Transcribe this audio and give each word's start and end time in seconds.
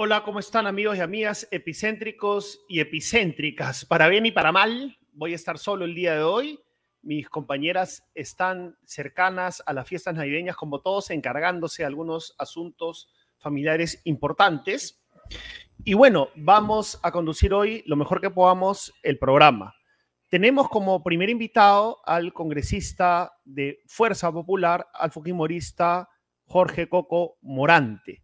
Hola, 0.00 0.22
¿cómo 0.22 0.38
están 0.38 0.68
amigos 0.68 0.96
y 0.96 1.00
amigas 1.00 1.48
epicéntricos 1.50 2.64
y 2.68 2.78
epicéntricas? 2.78 3.84
Para 3.84 4.06
bien 4.06 4.26
y 4.26 4.30
para 4.30 4.52
mal, 4.52 4.96
voy 5.12 5.32
a 5.32 5.34
estar 5.34 5.58
solo 5.58 5.84
el 5.84 5.96
día 5.96 6.14
de 6.14 6.22
hoy. 6.22 6.60
Mis 7.02 7.28
compañeras 7.28 8.08
están 8.14 8.76
cercanas 8.84 9.60
a 9.66 9.72
las 9.72 9.88
fiestas 9.88 10.14
navideñas 10.14 10.54
como 10.54 10.82
todos, 10.82 11.10
encargándose 11.10 11.82
de 11.82 11.88
algunos 11.88 12.36
asuntos 12.38 13.12
familiares 13.38 14.00
importantes. 14.04 15.04
Y 15.84 15.94
bueno, 15.94 16.28
vamos 16.36 17.00
a 17.02 17.10
conducir 17.10 17.52
hoy 17.52 17.82
lo 17.84 17.96
mejor 17.96 18.20
que 18.20 18.30
podamos 18.30 18.94
el 19.02 19.18
programa. 19.18 19.74
Tenemos 20.28 20.68
como 20.68 21.02
primer 21.02 21.28
invitado 21.28 21.98
al 22.04 22.32
congresista 22.32 23.32
de 23.44 23.80
Fuerza 23.88 24.30
Popular, 24.30 24.86
al 24.94 25.10
fujimorista 25.10 26.08
Jorge 26.44 26.88
Coco 26.88 27.38
Morante. 27.42 28.22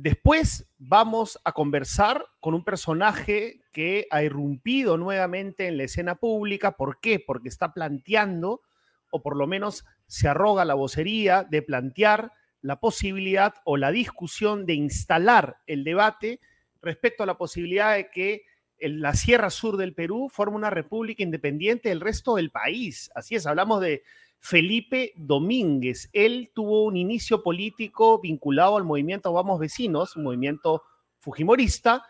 Después 0.00 0.64
vamos 0.78 1.40
a 1.42 1.50
conversar 1.50 2.24
con 2.38 2.54
un 2.54 2.62
personaje 2.62 3.62
que 3.72 4.06
ha 4.12 4.22
irrumpido 4.22 4.96
nuevamente 4.96 5.66
en 5.66 5.76
la 5.76 5.82
escena 5.82 6.14
pública. 6.14 6.76
¿Por 6.76 7.00
qué? 7.00 7.18
Porque 7.18 7.48
está 7.48 7.74
planteando, 7.74 8.62
o 9.10 9.22
por 9.22 9.36
lo 9.36 9.48
menos 9.48 9.84
se 10.06 10.28
arroga 10.28 10.64
la 10.64 10.74
vocería 10.74 11.42
de 11.42 11.62
plantear 11.62 12.30
la 12.60 12.78
posibilidad 12.78 13.54
o 13.64 13.76
la 13.76 13.90
discusión 13.90 14.66
de 14.66 14.74
instalar 14.74 15.56
el 15.66 15.82
debate 15.82 16.38
respecto 16.80 17.24
a 17.24 17.26
la 17.26 17.36
posibilidad 17.36 17.96
de 17.96 18.08
que 18.08 18.44
la 18.78 19.14
Sierra 19.14 19.50
Sur 19.50 19.76
del 19.76 19.94
Perú 19.94 20.28
forme 20.30 20.58
una 20.58 20.70
república 20.70 21.24
independiente 21.24 21.88
del 21.88 22.00
resto 22.00 22.36
del 22.36 22.52
país. 22.52 23.10
Así 23.16 23.34
es, 23.34 23.48
hablamos 23.48 23.80
de 23.80 24.04
Felipe 24.40 25.12
Domínguez. 25.16 26.08
Él 26.12 26.50
tuvo 26.54 26.84
un 26.84 26.96
inicio 26.96 27.42
político 27.42 28.20
vinculado 28.20 28.76
al 28.76 28.84
movimiento 28.84 29.32
Vamos 29.32 29.58
Vecinos, 29.58 30.16
un 30.16 30.24
movimiento 30.24 30.82
fujimorista, 31.18 32.04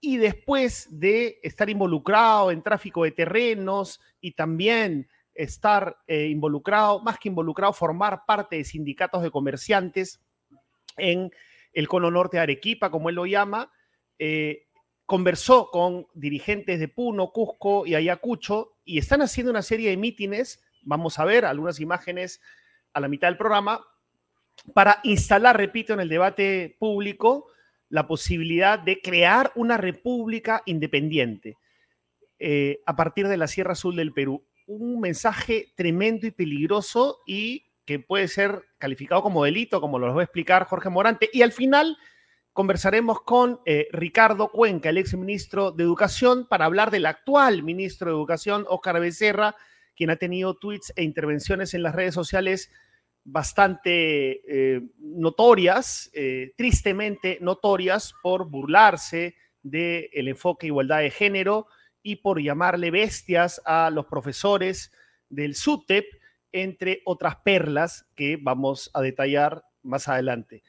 y 0.00 0.18
después 0.18 0.88
de 0.90 1.38
estar 1.42 1.70
involucrado 1.70 2.50
en 2.50 2.62
tráfico 2.62 3.04
de 3.04 3.12
terrenos 3.12 4.00
y 4.20 4.32
también 4.32 5.08
estar 5.34 5.96
eh, 6.06 6.26
involucrado, 6.26 7.00
más 7.00 7.18
que 7.18 7.28
involucrado, 7.28 7.72
formar 7.72 8.24
parte 8.26 8.56
de 8.56 8.64
sindicatos 8.64 9.22
de 9.22 9.30
comerciantes 9.30 10.20
en 10.96 11.30
el 11.72 11.88
cono 11.88 12.10
norte 12.10 12.36
de 12.36 12.42
Arequipa, 12.42 12.90
como 12.90 13.08
él 13.08 13.16
lo 13.16 13.26
llama, 13.26 13.72
eh, 14.18 14.66
conversó 15.06 15.70
con 15.70 16.06
dirigentes 16.14 16.78
de 16.78 16.88
Puno, 16.88 17.30
Cusco 17.32 17.86
y 17.86 17.94
Ayacucho 17.94 18.76
y 18.84 18.98
están 18.98 19.22
haciendo 19.22 19.50
una 19.50 19.62
serie 19.62 19.90
de 19.90 19.96
mítines, 19.96 20.62
vamos 20.84 21.18
a 21.18 21.24
ver 21.24 21.44
algunas 21.44 21.80
imágenes 21.80 22.40
a 22.92 23.00
la 23.00 23.08
mitad 23.08 23.28
del 23.28 23.36
programa, 23.36 23.84
para 24.72 25.00
instalar, 25.02 25.56
repito, 25.56 25.92
en 25.92 26.00
el 26.00 26.08
debate 26.08 26.76
público 26.78 27.46
la 27.88 28.06
posibilidad 28.06 28.78
de 28.78 29.00
crear 29.00 29.52
una 29.56 29.76
república 29.76 30.62
independiente 30.64 31.58
eh, 32.38 32.80
a 32.86 32.96
partir 32.96 33.28
de 33.28 33.36
la 33.36 33.46
Sierra 33.46 33.72
Azul 33.72 33.96
del 33.96 34.12
Perú 34.12 34.44
un 34.66 35.00
mensaje 35.00 35.72
tremendo 35.76 36.26
y 36.26 36.30
peligroso 36.30 37.20
y 37.26 37.66
que 37.84 37.98
puede 37.98 38.28
ser 38.28 38.62
calificado 38.78 39.22
como 39.22 39.44
delito, 39.44 39.80
como 39.80 39.98
lo 39.98 40.14
va 40.14 40.20
a 40.22 40.24
explicar 40.24 40.64
Jorge 40.64 40.88
Morante. 40.88 41.28
Y 41.32 41.42
al 41.42 41.52
final 41.52 41.98
conversaremos 42.52 43.20
con 43.20 43.60
eh, 43.66 43.88
Ricardo 43.92 44.50
Cuenca, 44.50 44.88
el 44.88 44.98
ex 44.98 45.14
ministro 45.14 45.70
de 45.70 45.84
Educación, 45.84 46.46
para 46.48 46.64
hablar 46.64 46.90
del 46.90 47.06
actual 47.06 47.62
ministro 47.62 48.10
de 48.10 48.16
Educación, 48.16 48.64
Óscar 48.68 49.00
Becerra, 49.00 49.54
quien 49.96 50.10
ha 50.10 50.16
tenido 50.16 50.54
tweets 50.54 50.92
e 50.96 51.02
intervenciones 51.02 51.74
en 51.74 51.82
las 51.82 51.94
redes 51.94 52.14
sociales 52.14 52.70
bastante 53.24 54.42
eh, 54.46 54.82
notorias, 54.98 56.10
eh, 56.12 56.52
tristemente 56.56 57.38
notorias, 57.40 58.14
por 58.22 58.48
burlarse 58.50 59.34
del 59.62 60.28
enfoque 60.28 60.66
de 60.66 60.68
igualdad 60.68 61.00
de 61.00 61.10
género 61.10 61.66
y 62.02 62.16
por 62.16 62.40
llamarle 62.40 62.90
bestias 62.90 63.62
a 63.64 63.90
los 63.90 64.06
profesores 64.06 64.92
del 65.30 65.54
SUTEP, 65.54 66.04
entre 66.52 67.00
otras 67.06 67.36
perlas 67.36 68.06
que 68.14 68.38
vamos 68.40 68.90
a 68.92 69.00
detallar 69.00 69.64
más 69.82 70.06
adelante. 70.06 70.62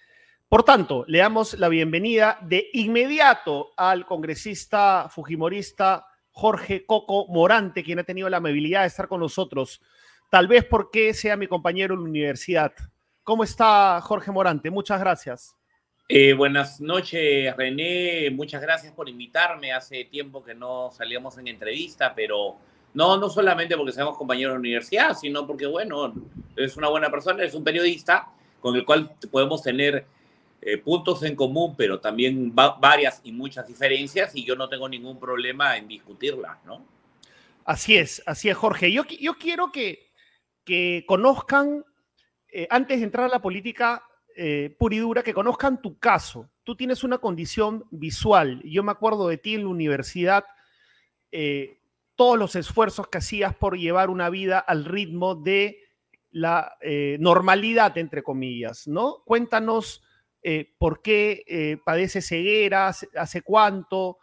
Por 0.47 0.63
tanto, 0.63 1.03
le 1.07 1.19
damos 1.19 1.55
la 1.59 1.67
bienvenida 1.67 2.39
de 2.41 2.69
inmediato 2.73 3.71
al 3.75 4.05
congresista 4.05 5.09
fujimorista 5.09 6.07
Jorge 6.35 6.85
Coco 6.85 7.27
Morante, 7.29 7.81
quien 7.81 7.97
ha 7.99 8.03
tenido 8.03 8.29
la 8.29 8.37
amabilidad 8.37 8.81
de 8.81 8.87
estar 8.87 9.07
con 9.07 9.21
nosotros, 9.21 9.81
tal 10.29 10.49
vez 10.49 10.65
porque 10.65 11.13
sea 11.13 11.37
mi 11.37 11.47
compañero 11.47 11.93
en 11.93 12.01
la 12.01 12.09
universidad. 12.09 12.73
¿Cómo 13.23 13.45
está 13.45 14.01
Jorge 14.01 14.31
Morante? 14.31 14.69
Muchas 14.69 14.99
gracias. 14.99 15.55
Eh, 16.09 16.33
buenas 16.33 16.81
noches, 16.81 17.55
René. 17.55 18.29
Muchas 18.31 18.61
gracias 18.61 18.91
por 18.91 19.07
invitarme. 19.07 19.71
Hace 19.71 20.03
tiempo 20.03 20.43
que 20.43 20.53
no 20.53 20.91
salíamos 20.91 21.37
en 21.37 21.47
entrevista, 21.47 22.13
pero 22.13 22.57
no, 22.93 23.15
no 23.15 23.29
solamente 23.29 23.77
porque 23.77 23.93
seamos 23.93 24.17
compañeros 24.17 24.55
de 24.55 24.59
universidad, 24.59 25.15
sino 25.15 25.47
porque, 25.47 25.67
bueno, 25.67 26.13
es 26.57 26.75
una 26.75 26.89
buena 26.89 27.09
persona, 27.09 27.45
es 27.45 27.53
un 27.53 27.63
periodista 27.63 28.27
con 28.59 28.75
el 28.75 28.83
cual 28.83 29.09
podemos 29.31 29.63
tener 29.63 30.05
eh, 30.67 30.79
puntos 30.79 31.21
en 31.21 31.35
común, 31.35 31.75
pero 31.77 31.99
también 31.99 32.51
varias 32.55 33.21
y 33.23 33.31
muchas 33.31 33.67
diferencias, 33.67 34.35
y 34.35 34.43
yo 34.43 34.55
no 34.55 34.67
tengo 34.67 34.89
ningún 34.89 35.19
problema 35.19 35.77
en 35.77 35.87
discutirlas, 35.87 36.57
¿no? 36.65 36.83
Así 37.65 37.95
es, 37.95 38.23
así 38.25 38.49
es, 38.49 38.57
Jorge. 38.57 38.91
Yo, 38.91 39.03
yo 39.03 39.35
quiero 39.37 39.71
que, 39.71 40.09
que 40.63 41.05
conozcan, 41.07 41.85
eh, 42.51 42.65
antes 42.71 42.97
de 42.97 43.05
entrar 43.05 43.27
a 43.27 43.29
la 43.29 43.43
política, 43.43 44.01
eh, 44.35 44.75
puridura, 44.79 45.21
que 45.21 45.35
conozcan 45.35 45.83
tu 45.83 45.99
caso. 45.99 46.49
Tú 46.63 46.75
tienes 46.75 47.03
una 47.03 47.19
condición 47.19 47.85
visual. 47.91 48.59
Yo 48.63 48.81
me 48.81 48.91
acuerdo 48.91 49.27
de 49.27 49.37
ti 49.37 49.53
en 49.53 49.65
la 49.65 49.69
universidad, 49.69 50.45
eh, 51.31 51.77
todos 52.15 52.39
los 52.39 52.55
esfuerzos 52.55 53.07
que 53.07 53.19
hacías 53.19 53.53
por 53.53 53.77
llevar 53.77 54.09
una 54.09 54.31
vida 54.31 54.57
al 54.57 54.85
ritmo 54.85 55.35
de 55.35 55.77
la 56.31 56.75
normalidad, 57.19 57.97
entre 57.97 58.23
comillas, 58.23 58.87
¿no? 58.87 59.21
Cuéntanos 59.25 60.04
por 60.77 61.01
qué 61.01 61.79
padeces 61.83 62.27
ceguera, 62.27 62.87
hace, 62.89 63.41
cuánto, 63.41 64.19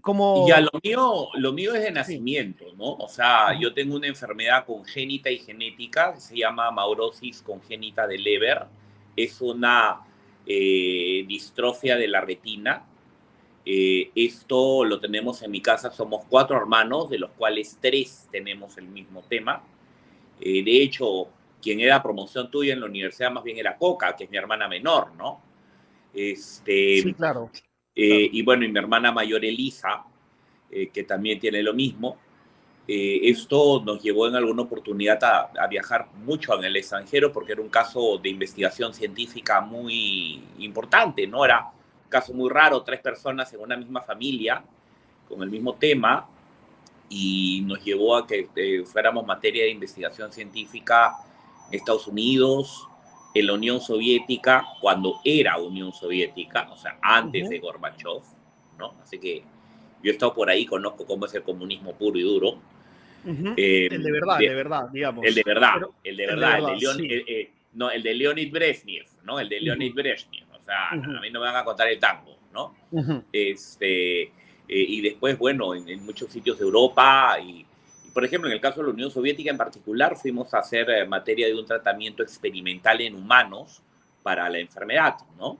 ¿Cómo... 0.00 0.46
Ya, 0.48 0.60
lo 0.60 0.70
mío, 0.82 1.28
lo 1.34 1.52
mío 1.52 1.74
es 1.74 1.82
de 1.82 1.90
nacimiento, 1.90 2.64
¿no? 2.76 2.92
O 2.94 3.08
sea, 3.08 3.58
yo 3.58 3.74
tengo 3.74 3.96
una 3.96 4.06
enfermedad 4.06 4.64
congénita 4.64 5.30
y 5.30 5.38
genética 5.38 6.14
que 6.14 6.20
se 6.20 6.36
llama 6.36 6.70
maurosis 6.70 7.42
congénita 7.42 8.06
de 8.06 8.18
Leber. 8.18 8.66
Es 9.16 9.40
una 9.40 10.06
eh, 10.46 11.24
distrofia 11.26 11.96
de 11.96 12.06
la 12.06 12.20
retina. 12.20 12.86
Eh, 13.66 14.10
esto 14.14 14.84
lo 14.84 15.00
tenemos 15.00 15.42
en 15.42 15.50
mi 15.50 15.60
casa, 15.60 15.90
somos 15.90 16.24
cuatro 16.28 16.56
hermanos, 16.56 17.10
de 17.10 17.18
los 17.18 17.30
cuales 17.32 17.76
tres 17.80 18.28
tenemos 18.30 18.78
el 18.78 18.86
mismo 18.86 19.22
tema. 19.28 19.62
Eh, 20.40 20.62
de 20.62 20.82
hecho, 20.82 21.28
quien 21.60 21.80
era 21.80 22.02
promoción 22.02 22.50
tuya 22.50 22.72
en 22.72 22.80
la 22.80 22.86
universidad 22.86 23.30
más 23.30 23.44
bien 23.44 23.58
era 23.58 23.76
Coca, 23.76 24.16
que 24.16 24.24
es 24.24 24.30
mi 24.30 24.36
hermana 24.36 24.68
menor, 24.68 25.14
¿no? 25.14 25.40
Este, 26.12 27.02
sí, 27.02 27.14
claro. 27.14 27.50
Eh, 27.94 28.30
y 28.32 28.42
bueno, 28.42 28.64
y 28.64 28.72
mi 28.72 28.78
hermana 28.78 29.12
mayor 29.12 29.44
Elisa, 29.44 30.04
eh, 30.70 30.88
que 30.88 31.04
también 31.04 31.38
tiene 31.38 31.62
lo 31.62 31.74
mismo. 31.74 32.16
Eh, 32.88 33.20
esto 33.24 33.82
nos 33.84 34.02
llevó 34.02 34.26
en 34.26 34.36
alguna 34.36 34.62
oportunidad 34.62 35.22
a, 35.22 35.66
viajar 35.68 36.08
mucho 36.24 36.58
en 36.58 36.64
el 36.64 36.76
extranjero 36.76 37.32
porque 37.32 37.52
era 37.52 37.60
un 37.60 37.68
caso 37.68 38.18
de 38.18 38.30
investigación 38.30 38.94
científica 38.94 39.60
muy 39.60 40.42
importante, 40.58 41.26
¿no? 41.26 41.44
Era 41.44 41.66
un 42.04 42.08
caso 42.08 42.32
muy 42.32 42.48
raro, 42.48 42.82
tres 42.82 43.00
personas 43.00 43.52
en 43.52 43.60
una 43.60 43.76
misma 43.76 44.00
familia 44.00 44.64
con 45.28 45.42
el 45.42 45.50
mismo 45.50 45.74
tema 45.74 46.26
y 47.08 47.62
nos 47.66 47.84
llevó 47.84 48.16
a 48.16 48.26
que 48.26 48.48
fuéramos 48.86 49.26
materia 49.26 49.64
de 49.64 49.70
investigación 49.70 50.32
científica 50.32 51.12
en 51.12 51.29
Estados 51.70 52.06
Unidos, 52.06 52.88
en 53.34 53.46
la 53.46 53.52
Unión 53.54 53.80
Soviética 53.80 54.66
cuando 54.80 55.20
era 55.24 55.58
Unión 55.58 55.92
Soviética, 55.92 56.68
o 56.70 56.76
sea, 56.76 56.98
antes 57.00 57.48
de 57.48 57.58
Gorbachev, 57.58 58.22
¿no? 58.78 58.94
Así 59.02 59.18
que 59.18 59.42
yo 60.02 60.10
he 60.10 60.12
estado 60.12 60.34
por 60.34 60.50
ahí, 60.50 60.66
conozco 60.66 61.06
cómo 61.06 61.26
es 61.26 61.34
el 61.34 61.42
comunismo 61.42 61.94
puro 61.94 62.18
y 62.18 62.22
duro. 62.22 62.58
Eh, 63.56 63.88
el 63.90 64.02
de 64.02 64.12
verdad, 64.12 64.40
el 64.40 64.48
de 64.48 64.54
verdad, 64.54 64.88
digamos. 64.90 65.24
El 65.24 65.34
de 65.34 65.42
verdad, 65.44 65.74
el 66.02 66.16
de 66.16 66.26
verdad, 66.26 66.58
el 66.58 66.66
de, 66.66 66.76
Leonid, 66.78 67.12
eh, 67.26 67.50
no, 67.74 67.90
el 67.90 68.02
de 68.02 68.14
Leonid 68.14 68.50
Brezhnev, 68.50 69.06
¿no? 69.24 69.38
El 69.38 69.48
de 69.48 69.60
Leonid 69.60 69.94
Brezhnev, 69.94 70.46
o 70.58 70.62
sea, 70.62 70.88
a 70.88 70.96
mí 70.96 71.30
no 71.30 71.40
me 71.40 71.46
van 71.46 71.56
a 71.56 71.64
contar 71.64 71.88
el 71.88 71.98
tango, 71.98 72.38
¿no? 72.52 72.74
Este, 73.30 74.22
eh, 74.22 74.32
y 74.68 75.00
después, 75.02 75.38
bueno, 75.38 75.74
en, 75.74 75.88
en, 75.88 76.04
muchos 76.04 76.32
sitios 76.32 76.58
de 76.58 76.64
Europa 76.64 77.38
y 77.40 77.66
por 78.12 78.24
ejemplo, 78.24 78.48
en 78.48 78.54
el 78.54 78.60
caso 78.60 78.80
de 78.80 78.88
la 78.88 78.92
Unión 78.92 79.10
Soviética 79.10 79.50
en 79.50 79.56
particular, 79.56 80.16
fuimos 80.16 80.52
a 80.54 80.58
hacer 80.58 80.90
eh, 80.90 81.06
materia 81.06 81.46
de 81.46 81.54
un 81.54 81.66
tratamiento 81.66 82.22
experimental 82.22 83.00
en 83.00 83.14
humanos 83.14 83.82
para 84.22 84.48
la 84.48 84.58
enfermedad, 84.58 85.16
¿no? 85.38 85.58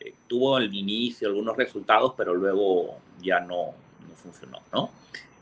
Eh, 0.00 0.14
tuvo 0.26 0.56
al 0.56 0.74
inicio 0.74 1.28
algunos 1.28 1.56
resultados, 1.56 2.14
pero 2.16 2.34
luego 2.34 2.98
ya 3.20 3.40
no, 3.40 3.74
no 4.08 4.14
funcionó, 4.16 4.58
¿no? 4.72 4.90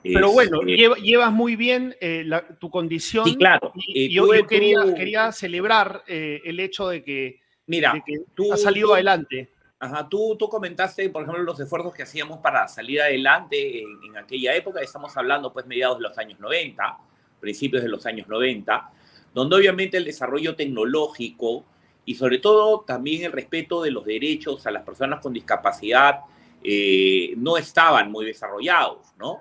Pero 0.03 0.33
bueno, 0.33 0.61
este, 0.67 1.01
llevas 1.03 1.31
muy 1.31 1.57
bien 1.57 1.95
eh, 2.01 2.25
tu 2.59 2.71
condición. 2.71 3.27
Sí, 3.27 3.37
claro. 3.37 3.73
Y, 3.75 4.13
yo, 4.13 4.29
quería, 4.49 4.95
quería, 4.95 5.31
celebrar 5.31 6.03
el 6.07 6.59
hecho 6.59 6.89
de 6.89 7.05
que, 7.05 7.41
Mira, 7.67 8.03
tú, 8.35 8.53
ha 8.53 8.57
salido 8.57 8.95
adelante. 8.95 9.51
Ajá, 9.83 10.07
tú, 10.09 10.37
tú 10.39 10.49
comentaste, 10.49 11.09
por 11.09 11.23
ejemplo, 11.23 11.43
los 11.43 11.59
esfuerzos 11.59 11.95
que 11.95 12.03
hacíamos 12.03 12.39
para 12.39 12.69
salir 12.69 13.01
adelante 13.01 13.83
en, 13.83 13.99
en, 14.05 14.17
aquella 14.19 14.55
época, 14.55 14.81
estamos 14.83 15.17
hablando 15.17 15.53
pues 15.53 15.67
mediados 15.67 15.97
de 15.97 16.03
los 16.03 16.19
años 16.19 16.39
90, 16.39 16.99
principios 17.41 17.83
de 17.83 17.89
los 17.89 18.05
años 18.05 18.29
90, 18.29 18.91
donde 19.33 19.57
obviamente 19.57 19.97
el 19.97 20.05
desarrollo 20.05 20.55
tecnológico 20.55 21.65
y 22.05 22.15
sobre 22.15 22.39
todo 22.39 22.81
también 22.81 23.25
el 23.25 23.33
respeto 23.33 23.83
de 23.83 23.91
los 23.91 24.05
derechos 24.05 24.67
a 24.67 24.71
las 24.71 24.83
personas 24.83 25.21
con 25.21 25.33
discapacidad 25.33 26.21
eh, 26.63 27.33
no 27.37 27.57
estaban 27.57 28.11
muy 28.11 28.27
desarrollados, 28.27 28.99
¿no? 29.19 29.41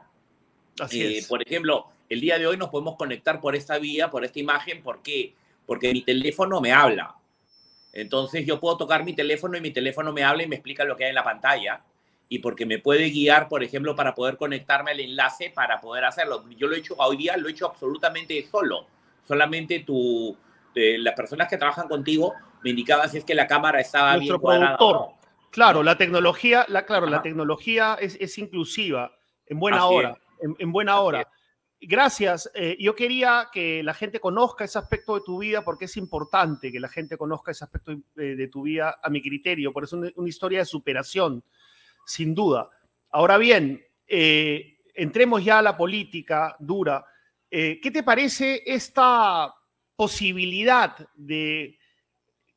Así 0.79 1.01
eh, 1.01 1.17
es. 1.17 1.27
Por 1.27 1.41
ejemplo, 1.41 1.87
el 2.07 2.21
día 2.21 2.39
de 2.39 2.47
hoy 2.47 2.55
nos 2.55 2.69
podemos 2.69 2.95
conectar 2.95 3.41
por 3.41 3.55
esta 3.55 3.77
vía, 3.77 4.09
por 4.09 4.23
esta 4.23 4.39
imagen, 4.39 4.81
¿por 4.81 5.01
qué? 5.01 5.33
Porque 5.65 5.91
mi 5.91 6.01
teléfono 6.01 6.61
me 6.61 6.71
habla. 6.71 7.15
Entonces 7.93 8.45
yo 8.45 8.59
puedo 8.59 8.77
tocar 8.77 9.03
mi 9.03 9.13
teléfono 9.13 9.57
y 9.57 9.61
mi 9.61 9.71
teléfono 9.71 10.13
me 10.13 10.23
habla 10.23 10.43
y 10.43 10.47
me 10.47 10.55
explica 10.55 10.83
lo 10.83 10.95
que 10.95 11.05
hay 11.05 11.09
en 11.09 11.15
la 11.15 11.23
pantalla 11.23 11.81
y 12.29 12.39
porque 12.39 12.65
me 12.65 12.77
puede 12.77 13.09
guiar, 13.09 13.49
por 13.49 13.63
ejemplo, 13.63 13.95
para 13.95 14.13
poder 14.13 14.37
conectarme 14.37 14.91
al 14.91 14.99
enlace 14.99 15.51
para 15.53 15.81
poder 15.81 16.05
hacerlo. 16.05 16.45
Yo 16.49 16.67
lo 16.67 16.75
he 16.75 16.79
hecho 16.79 16.93
hoy 16.97 17.17
día, 17.17 17.35
lo 17.35 17.47
he 17.47 17.51
hecho 17.51 17.65
absolutamente 17.65 18.45
solo. 18.45 18.85
Solamente 19.27 19.79
tu, 19.79 20.37
eh, 20.75 20.97
las 20.99 21.15
personas 21.15 21.47
que 21.47 21.57
trabajan 21.57 21.87
contigo 21.87 22.35
me 22.63 22.69
indicaban 22.69 23.09
si 23.09 23.17
es 23.17 23.25
que 23.25 23.33
la 23.33 23.47
cámara 23.47 23.79
estaba 23.79 24.15
Nuestro 24.15 24.37
bien 24.37 24.41
cuadrada. 24.41 24.77
Productor. 24.77 25.19
Claro, 25.49 25.81
la 25.81 25.97
tecnología, 25.97 26.65
la, 26.69 26.85
claro, 26.85 27.07
la 27.07 27.23
tecnología 27.23 27.97
es, 27.99 28.15
es, 28.21 28.37
inclusiva, 28.37 29.11
en 29.47 29.59
buena 29.59 29.77
Así 29.77 29.95
hora, 29.95 30.17
en, 30.39 30.55
en, 30.59 30.71
buena 30.71 30.93
Así 30.93 31.01
hora. 31.01 31.27
Gracias. 31.81 32.51
Eh, 32.53 32.75
yo 32.79 32.93
quería 32.93 33.49
que 33.53 33.81
la 33.83 33.93
gente 33.93 34.19
conozca 34.19 34.65
ese 34.65 34.77
aspecto 34.77 35.15
de 35.15 35.21
tu 35.25 35.39
vida 35.39 35.63
porque 35.63 35.85
es 35.85 35.95
importante 35.95 36.71
que 36.71 36.79
la 36.79 36.89
gente 36.89 37.17
conozca 37.17 37.51
ese 37.51 37.63
aspecto 37.63 37.95
de, 38.15 38.35
de 38.35 38.47
tu 38.47 38.63
vida 38.63 38.99
a 39.01 39.09
mi 39.09 39.21
criterio. 39.21 39.71
Por 39.71 39.85
eso 39.85 40.03
es 40.03 40.13
una, 40.15 40.29
historia 40.29 40.59
de 40.59 40.65
superación, 40.65 41.43
sin 42.05 42.35
duda. 42.35 42.69
Ahora 43.11 43.37
bien, 43.37 43.81
eh, 44.07 44.77
entremos 44.93 45.43
ya 45.43 45.59
a 45.59 45.61
la 45.61 45.77
política 45.77 46.57
dura. 46.59 47.05
Eh, 47.49 47.79
¿Qué 47.81 47.91
te 47.91 48.03
parece 48.03 48.61
esta 48.65 49.53
posibilidad 49.95 50.97
de 51.15 51.79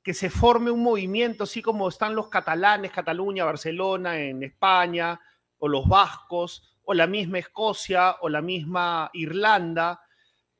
que 0.02 0.14
se 0.14 0.30
forme 0.30 0.72
un 0.72 0.82
movimiento, 0.82 1.44
así 1.44 1.62
como 1.62 1.88
están 1.88 2.16
los 2.16 2.28
catalanes, 2.28 2.90
Cataluña, 2.90 3.44
Barcelona, 3.44 4.18
en 4.18 4.42
España, 4.42 5.20
o 5.58 5.68
los 5.68 5.86
vascos, 5.86 6.71
o 6.84 6.94
la 6.94 7.06
misma 7.06 7.38
Escocia, 7.38 8.16
o 8.20 8.28
la 8.28 8.42
misma 8.42 9.10
Irlanda, 9.14 10.00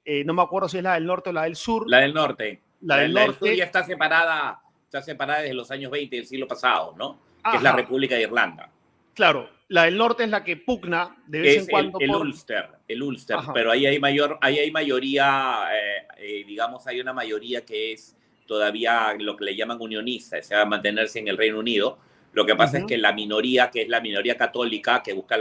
eh, 0.05 0.25
no 0.25 0.35
me 0.35 0.43
acuerdo 0.43 0.69
si 0.69 0.79
es 0.79 0.83
la 0.83 0.95
del 0.95 1.07
norte 1.07 1.31
o 1.31 1.33
la 1.33 1.45
del 1.45 1.57
sur. 1.57 1.89
La 1.89 1.99
del 1.99 2.15
norte. 2.15 2.61
La, 2.81 2.97
del 2.97 3.13
norte. 3.13 3.29
Del 3.29 3.39
sur 3.39 3.55
ya 3.55 3.65
está 3.65 3.85
separada, 3.85 4.61
está 4.85 5.03
separada 5.03 5.43
desde 5.43 5.55
los 5.55 5.71
años 5.71 5.91
20 5.91 6.17
del 6.17 6.27
siglo 6.27 6.49
pasado, 6.49 6.95
¿no? 6.97 7.19
Ajá. 7.43 7.53
Que 7.53 7.57
es 7.59 7.63
la 7.63 7.73
República 7.73 8.15
de 8.17 8.23
Irlanda. 8.23 8.71
Claro, 9.15 9.51
la 9.69 9.85
del 9.85 9.97
norte 9.97 10.25
es 10.25 10.31
la 10.31 10.43
que 10.43 10.57
pugna 10.57 11.17
de 11.27 11.41
vez 11.41 11.57
es 11.57 11.63
en 11.65 11.71
cuando. 11.71 11.99
El, 11.99 12.05
el 12.05 12.13
por... 12.13 12.27
Ulster, 12.27 12.69
el 12.89 13.03
Ulster, 13.03 13.37
Ajá. 13.37 13.53
pero 13.53 13.71
ahí 13.71 13.87
hay 13.87 13.99
mayor, 13.99 14.39
ahí 14.41 14.59
hay 14.59 14.71
mayoría, 14.71 15.69
eh, 15.73 16.07
eh, 16.19 16.45
digamos, 16.47 16.87
hay 16.87 17.01
una 17.01 17.13
mayoría 17.13 17.65
que 17.65 17.93
es 17.93 18.17
todavía 18.47 19.15
lo 19.19 19.37
que 19.37 19.45
le 19.45 19.57
llaman 19.57 19.81
unionista, 19.81 20.39
o 20.39 20.43
sea, 20.43 20.65
mantenerse 20.65 21.19
en 21.19 21.29
el 21.29 21.37
Reino 21.37 21.59
Unido. 21.59 21.99
Lo 22.33 22.47
que 22.47 22.57
pasa 22.57 22.79
uh 22.79 22.81
-huh. 22.81 22.85
es 22.85 22.89
que 22.89 22.99
la 22.99 23.13
minoría, 23.13 23.71
que 23.71 23.83
es 23.83 23.89
la 23.89 24.01
minoría 24.01 24.37
católica, 24.37 25.03
que 25.03 25.13
busca 25.13 25.37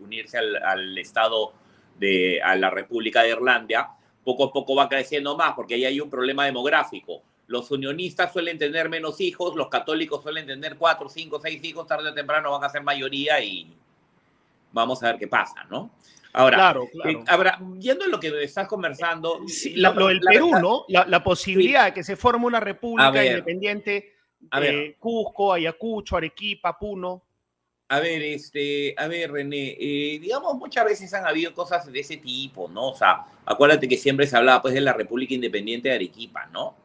unirse 0.00 0.38
al, 0.38 0.56
al, 0.56 0.98
Estado 0.98 1.52
de 1.98 2.40
a 2.42 2.56
la 2.56 2.70
República 2.70 3.22
de 3.22 3.30
Irlanda, 3.30 3.96
poco 4.24 4.44
a 4.44 4.52
poco 4.52 4.74
va 4.74 4.88
creciendo 4.88 5.36
más, 5.36 5.52
porque 5.54 5.74
ahí 5.74 5.84
hay 5.84 6.00
un 6.00 6.08
problema 6.08 6.44
demográfico. 6.44 7.22
Los 7.46 7.70
unionistas 7.70 8.32
suelen 8.32 8.58
tener 8.58 8.88
menos 8.88 9.20
hijos, 9.20 9.56
los 9.56 9.68
católicos 9.68 10.22
suelen 10.22 10.46
tener 10.46 10.76
cuatro, 10.76 11.08
cinco, 11.08 11.40
seis 11.40 11.62
hijos, 11.64 11.86
tarde 11.86 12.10
o 12.10 12.14
temprano 12.14 12.52
van 12.52 12.64
a 12.64 12.68
ser 12.68 12.82
mayoría 12.82 13.42
y 13.42 13.66
vamos 14.72 15.02
a 15.02 15.08
ver 15.08 15.18
qué 15.18 15.26
pasa, 15.26 15.64
¿no? 15.68 15.90
Ahora, 16.32 16.56
claro, 16.56 16.88
claro. 16.92 17.10
Eh, 17.10 17.24
ahora, 17.26 17.58
yendo 17.80 18.04
en 18.04 18.12
lo 18.12 18.20
que 18.20 18.44
estás 18.44 18.68
conversando. 18.68 19.40
Sí, 19.48 19.74
la, 19.74 19.90
lo 19.90 20.06
del 20.06 20.20
la, 20.22 20.30
Perú, 20.30 20.50
la, 20.52 20.60
¿no? 20.60 20.84
La, 20.88 21.24
posibilidad 21.24 21.80
sí. 21.80 21.86
de 21.86 21.94
que 21.94 22.04
se 22.04 22.14
forme 22.14 22.46
una 22.46 22.60
república 22.60 23.10
ver, 23.10 23.44
independiente, 24.40 24.90
eh, 24.90 24.96
Cusco, 24.98 25.52
Ayacucho, 25.52 26.16
Arequipa, 26.16 26.78
Puno. 26.78 27.22
A 27.88 27.98
ver, 27.98 28.22
este, 28.22 28.94
a 28.96 29.08
ver, 29.08 29.32
René, 29.32 29.76
eh, 29.80 30.18
digamos, 30.20 30.54
muchas 30.54 30.84
veces 30.84 31.12
han 31.12 31.26
habido 31.26 31.52
cosas 31.52 31.90
de 31.90 31.98
ese 31.98 32.18
tipo, 32.18 32.68
¿no? 32.68 32.90
O 32.90 32.94
sea, 32.94 33.24
acuérdate 33.44 33.88
que 33.88 33.96
siempre 33.96 34.28
se 34.28 34.36
hablaba, 34.36 34.62
pues, 34.62 34.74
de 34.74 34.80
la 34.80 34.92
República 34.92 35.34
Independiente 35.34 35.88
de 35.88 35.96
Arequipa, 35.96 36.46
¿no? 36.52 36.76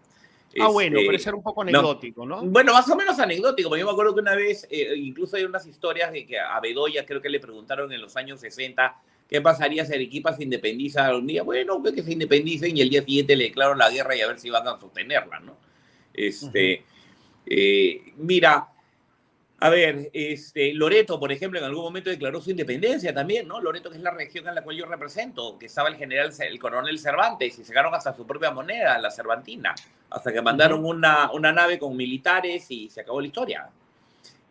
Ah, 0.57 0.63
este, 0.63 0.71
bueno, 0.71 0.97
pero 1.05 1.17
eso 1.17 1.29
era 1.29 1.37
un 1.37 1.43
poco 1.43 1.61
anecdótico, 1.61 2.25
¿no? 2.25 2.41
¿no? 2.41 2.49
Bueno, 2.49 2.73
más 2.73 2.89
o 2.89 2.95
menos 2.95 3.19
anecdótico, 3.19 3.69
porque 3.69 3.81
yo 3.81 3.85
me 3.85 3.91
acuerdo 3.91 4.15
que 4.15 4.21
una 4.21 4.35
vez, 4.35 4.65
eh, 4.71 4.95
incluso 4.95 5.35
hay 5.35 5.43
unas 5.43 5.67
historias 5.67 6.11
de 6.11 6.25
que 6.25 6.39
a 6.39 6.59
Bedoya 6.59 7.05
creo 7.05 7.21
que 7.21 7.29
le 7.29 7.39
preguntaron 7.39 7.91
en 7.91 8.01
los 8.01 8.15
años 8.15 8.39
60 8.39 8.95
qué 9.27 9.41
pasaría 9.41 9.85
si 9.85 9.93
Arequipa 9.93 10.33
se 10.33 10.43
independiza 10.43 11.13
un 11.15 11.27
día. 11.27 11.43
Bueno, 11.43 11.83
que 11.83 12.01
se 12.01 12.13
independicen 12.13 12.75
y 12.77 12.81
el 12.81 12.89
día 12.89 13.03
siguiente 13.03 13.35
le 13.35 13.45
declararon 13.45 13.77
la 13.77 13.89
guerra 13.89 14.15
y 14.15 14.21
a 14.21 14.27
ver 14.27 14.39
si 14.39 14.49
van 14.49 14.67
a 14.67 14.79
sostenerla, 14.79 15.39
¿no? 15.39 15.57
Este, 16.13 16.47
uh 16.47 16.81
-huh. 16.81 16.94
Eh, 17.45 18.13
mira, 18.17 18.69
a 19.59 19.69
ver, 19.69 20.09
este, 20.13 20.73
Loreto, 20.73 21.19
por 21.19 21.31
ejemplo, 21.31 21.59
en 21.59 21.65
algún 21.65 21.83
momento 21.83 22.09
declaró 22.09 22.41
su 22.41 22.51
independencia 22.51 23.13
también, 23.13 23.47
¿no? 23.47 23.61
Loreto, 23.61 23.89
que 23.89 23.97
es 23.97 24.03
la 24.03 24.11
región 24.11 24.47
en 24.47 24.55
la 24.55 24.63
cual 24.63 24.75
yo 24.75 24.85
represento, 24.85 25.57
que 25.57 25.67
estaba 25.67 25.89
el 25.89 25.95
general, 25.95 26.31
el 26.37 26.59
coronel 26.59 26.99
Cervantes, 26.99 27.57
y 27.57 27.63
sacaron 27.63 27.95
hasta 27.95 28.13
su 28.13 28.27
propia 28.27 28.51
moneda, 28.51 28.99
la 28.99 29.09
Cervantina, 29.09 29.73
hasta 30.09 30.33
que 30.33 30.41
mandaron 30.41 30.83
una, 30.83 31.31
una 31.31 31.51
nave 31.51 31.79
con 31.79 31.95
militares 31.95 32.69
y 32.69 32.89
se 32.89 33.01
acabó 33.01 33.21
la 33.21 33.27
historia. 33.27 33.69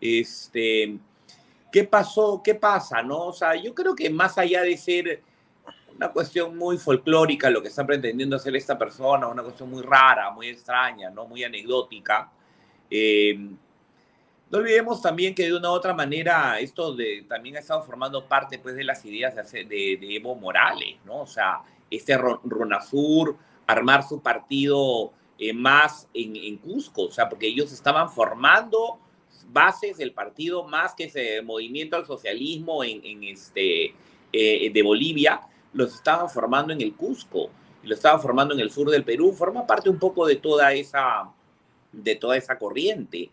Este, 0.01 0.97
¿Qué 1.71 1.85
pasó? 1.85 2.41
¿Qué 2.43 2.55
pasa? 2.55 3.03
¿No? 3.03 3.27
O 3.27 3.33
sea, 3.33 3.55
yo 3.57 3.75
creo 3.75 3.95
que 3.95 4.09
más 4.09 4.39
allá 4.39 4.63
de 4.63 4.77
ser 4.77 5.23
una 5.97 6.11
cuestión 6.11 6.57
muy 6.57 6.79
folclórica 6.79 7.51
lo 7.51 7.63
que 7.63 7.69
está 7.69 7.87
pretendiendo 7.87 8.37
hacer 8.37 8.57
esta 8.57 8.79
persona, 8.79 9.29
una 9.29 9.43
cuestión 9.43 9.71
muy 9.71 9.83
rara, 9.83 10.31
muy 10.31 10.49
extraña, 10.49 11.11
¿no? 11.11 11.27
Muy 11.27 11.45
anecdótica, 11.45 12.31
eh, 12.91 13.39
no 14.51 14.59
olvidemos 14.59 15.03
también 15.03 15.35
que 15.35 15.47
de 15.47 15.57
una 15.57 15.71
otra 15.71 15.93
manera 15.95 16.61
esto 16.61 16.97
también 17.29 17.57
ha 17.57 17.59
estado 17.59 17.83
formando 17.83 18.25
parte 18.27 18.59
pues, 18.59 18.77
de 18.77 18.85
las 18.85 19.05
ideas 19.05 19.35
de, 19.35 19.99
Evo 20.01 20.37
Morales, 20.37 20.97
¿no? 21.05 21.23
O 21.23 21.27
sea, 21.27 21.63
este 21.91 22.17
Runasur, 22.17 23.37
armar 23.67 24.07
su 24.07 24.21
partido 24.21 25.13
eh, 25.39 25.53
más 25.53 26.09
en, 26.15 26.57
Cusco, 26.59 27.07
o 27.07 27.11
sea, 27.11 27.29
porque 27.29 27.49
ellos 27.49 27.73
estaban 27.73 28.11
formando 28.11 29.01
bases 29.49 29.97
del 29.97 30.13
partido 30.13 30.63
más 30.63 30.95
que 30.95 31.05
ese 31.05 31.43
movimiento 31.43 31.97
al 31.97 32.07
socialismo 32.07 32.85
en, 32.85 33.25
este, 33.25 33.95
eh, 34.33 34.71
de 34.73 34.83
Bolivia, 34.83 35.41
los 35.73 35.95
estaban 35.95 36.31
formando 36.31 36.73
en 36.73 36.81
el 36.81 36.95
Cusco, 36.95 37.51
lo 37.83 37.93
estaban 37.93 38.21
formando 38.21 38.55
en 38.55 38.61
el 38.61 38.71
sur 38.71 38.89
del 38.89 39.03
Perú, 39.03 39.33
forma 39.33 39.67
parte 39.67 39.91
un 39.91 39.99
poco 39.99 40.27
de 40.27 40.37
toda 40.37 40.73
esa, 40.73 41.29
de 42.03 42.17
toda 42.17 42.37
esa 42.37 42.59
corriente. 42.59 43.31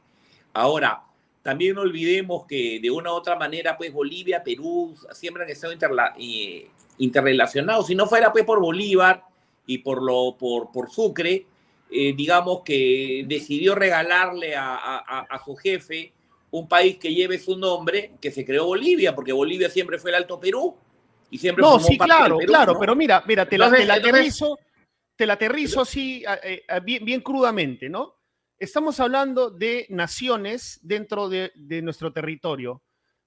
Ahora, 0.53 1.03
también 1.41 1.75
no 1.75 1.82
olvidemos 1.82 2.46
que 2.46 2.80
de 2.82 2.91
una 2.91 3.12
u 3.12 3.15
otra 3.15 3.36
manera, 3.36 3.77
pues 3.77 3.91
Bolivia, 3.91 4.44
Perú 4.44 4.96
siempre 5.12 5.44
han 5.44 5.50
estado 5.50 5.74
interla 5.74 6.13
eh, 6.20 6.70
interrelacionados. 7.00 7.88
Si 7.88 7.96
no 7.96 8.06
fuera 8.06 8.32
pues 8.32 8.46
por 8.46 8.60
Bolívar 8.60 9.24
y 9.65 9.80
por, 9.80 10.03
lo, 10.03 10.36
por, 10.38 10.72
por 10.72 10.91
Sucre, 10.91 11.46
eh, 11.89 12.13
digamos 12.15 12.62
que 12.63 13.25
decidió 13.27 13.74
regalarle 13.75 14.56
a, 14.56 14.75
a, 14.75 15.20
a, 15.30 15.44
su 15.44 15.56
jefe 15.56 16.13
un 16.51 16.68
país 16.68 16.98
que 16.98 17.13
lleve 17.13 17.39
su 17.39 17.58
nombre, 17.58 18.13
que 18.22 18.32
se 18.32 18.46
creó 18.46 18.65
Bolivia, 18.65 19.15
porque 19.15 19.34
Bolivia 19.34 19.70
siempre 19.70 19.98
fue 19.98 20.12
el 20.12 20.18
Alto 20.18 20.39
Perú. 20.39 20.75
Y 21.32 21.38
siempre 21.38 21.62
no, 21.63 21.80
sí, 21.80 21.98
claro, 21.98 22.38
Perú, 22.38 22.48
claro, 22.48 22.74
¿no? 22.74 22.80
pero 22.80 22.96
mira, 22.96 23.24
mira, 23.25 23.48
te 23.48 23.56
entonces, 23.56 23.88
la, 23.88 23.96
te 23.96 24.01
la 24.01 24.10
aterrizo, 24.10 24.60
te 25.15 25.25
la 25.25 25.34
aterrizo 25.34 25.82
así, 25.82 26.24
eh, 26.44 26.62
bien, 26.84 27.06
bien 27.06 27.22
crudamente, 27.22 27.89
¿no? 27.89 28.20
Estamos 28.62 29.00
hablando 29.00 29.50
de 29.50 29.88
naciones 29.89 30.80
dentro 30.84 31.30
de, 31.30 31.51
de 31.56 31.82
nuestro 31.82 32.13
territorio. 32.13 32.84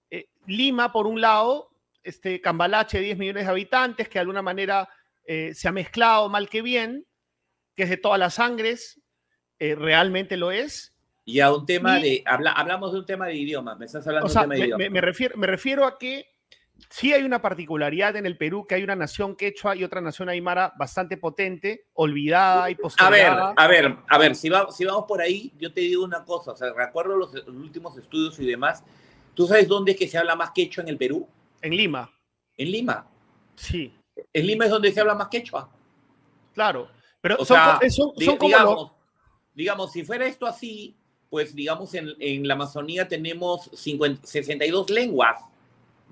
Eh, 0.09 0.29
Lima, 0.47 0.93
por 0.93 1.09
un 1.09 1.21
lado, 1.21 1.71
este 2.05 2.41
Cambalache, 2.41 3.01
10 3.01 3.19
millones 3.19 3.47
de 3.47 3.51
habitantes, 3.51 4.09
que 4.09 4.15
de 4.15 4.21
alguna 4.21 4.43
manera 4.43 4.89
eh, 5.27 5.51
se 5.53 5.67
ha 5.67 5.73
mezclado 5.73 6.29
mal 6.29 6.49
que 6.49 6.63
bien, 6.63 7.05
que 7.75 7.83
es 7.83 7.91
de 7.91 7.97
todas 7.97 8.21
las 8.21 8.35
sangres, 8.35 9.01
eh, 9.59 9.75
realmente 9.75 10.37
lo 10.37 10.53
es. 10.53 10.97
Y 11.25 11.41
a 11.41 11.53
un 11.53 11.67
tema 11.67 11.99
y, 11.99 12.03
de, 12.03 12.23
habla, 12.27 12.53
hablamos 12.53 12.93
de 12.93 13.01
un 13.01 13.07
tema 13.07 13.27
de 13.27 13.35
idioma, 13.35 13.75
me 13.75 13.87
estás 13.87 14.07
hablando 14.07 14.27
o 14.27 14.31
sea, 14.31 14.43
de 14.43 14.47
un 14.47 14.53
tema 14.53 14.55
de 14.55 14.61
me, 14.61 14.67
idioma. 14.67 14.85
Me, 14.85 14.91
me, 14.91 15.01
refiero, 15.01 15.37
me 15.37 15.47
refiero 15.49 15.85
a 15.85 15.99
que 15.99 16.29
sí 16.91 17.13
hay 17.13 17.23
una 17.23 17.41
particularidad 17.41 18.17
en 18.17 18.27
el 18.27 18.37
Perú, 18.37 18.67
que 18.67 18.77
hay 18.77 18.83
una 18.83 18.97
nación 18.97 19.37
quechua 19.37 19.77
y 19.77 19.85
otra 19.85 20.01
nación 20.01 20.29
aymara 20.29 20.73
bastante 20.79 21.17
potente, 21.17 21.87
olvidada 21.95 22.71
y 22.71 22.75
postergada. 22.75 23.55
A 23.57 23.67
ver, 23.67 23.85
a 23.85 23.89
ver, 23.89 23.97
a 24.09 24.19
ver, 24.19 24.37
si, 24.37 24.49
va, 24.49 24.71
si 24.71 24.85
vamos 24.85 25.05
por 25.07 25.21
ahí, 25.21 25.53
yo 25.59 25.73
te 25.73 25.81
digo 25.81 26.05
una 26.05 26.25
cosa, 26.25 26.53
o 26.53 26.57
sea, 26.57 26.73
recuerdo 26.73 27.17
los, 27.17 27.33
los, 27.35 27.49
últimos 27.49 27.97
estudios 27.97 28.39
y 28.39 28.47
demás, 28.47 28.85
¿tú 29.35 29.47
sabes 29.47 29.69
dónde 29.69 29.93
es 29.93 29.99
que 29.99 30.09
se 30.09 30.19
habla 30.19 30.37
más 30.37 30.51
quechua 30.53 30.83
en 30.83 30.89
el 30.89 30.97
Perú? 30.97 31.29
En 31.61 31.77
Lima. 31.77 32.11
En 32.57 32.71
Lima. 32.71 33.07
Sí. 33.57 33.93
En 34.33 34.47
Lima 34.47 34.67
es 34.67 34.71
donde 34.71 34.93
se 34.93 35.01
habla 35.01 35.15
más 35.15 35.29
quechua. 35.29 35.71
Claro, 36.53 36.89
pero 37.21 37.37
o 37.39 37.45
son, 37.45 37.57
sea, 37.57 37.81
son, 37.91 38.13
son 38.19 38.37
como 38.37 38.49
digamos, 38.49 38.75
los... 38.75 38.93
digamos, 39.55 39.93
si 39.93 40.05
fuera 40.05 40.27
esto 40.27 40.47
así, 40.47 40.97
pues 41.31 41.55
digamos, 41.55 41.93
en, 41.95 42.47
la 42.47 42.55
Amazonía 42.55 43.09
tenemos 43.09 43.71
62 43.73 44.91
lenguas, 44.91 45.41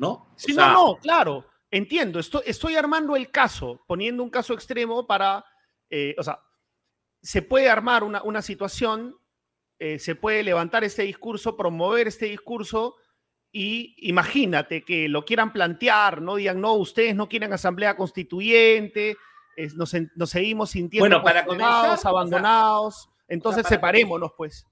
¿no? 0.03 0.27
Sí, 0.37 0.53
no, 0.53 0.73
no, 0.73 0.97
claro, 0.97 1.47
entiendo. 1.71 2.19
Estoy, 2.19 2.43
estoy 2.45 2.75
armando 2.75 3.15
el 3.15 3.31
caso, 3.31 3.85
poniendo 3.87 4.23
un 4.23 4.31
caso 4.31 4.53
extremo 4.53 5.07
para, 5.07 5.45
eh, 5.89 6.15
o 6.19 6.23
sea, 6.25 6.41
se 7.23 7.41
puede 7.41 7.71
armar 7.71 8.03
una, 8.03 8.21
una 8.25 8.43
situación, 8.43 9.17
eh, 9.79 10.01
se 10.01 10.17
puede 10.17 10.43
levantar 10.43 10.83
este 10.83 11.05
discurso, 11.05 11.57
promover 11.57 12.09
este 12.09 12.27
discurso 12.27 12.97
y 13.53 13.95
imagínate 14.09 14.83
que 14.83 15.09
lo 15.09 15.25
quieran 15.25 15.53
plantear, 15.53 16.21
no 16.21 16.35
digan, 16.35 16.61
no, 16.61 16.75
ustedes 16.75 17.15
no 17.15 17.29
quieren 17.29 17.53
asamblea 17.53 17.97
constituyente, 17.97 19.17
nos, 19.77 19.95
seguimos 20.31 20.71
sintiendo 20.71 21.09
bueno, 21.09 21.23
para 21.23 21.41
abandonados, 22.05 23.09
entonces 23.29 23.67
separémonos, 23.69 24.33
pues. 24.37 24.67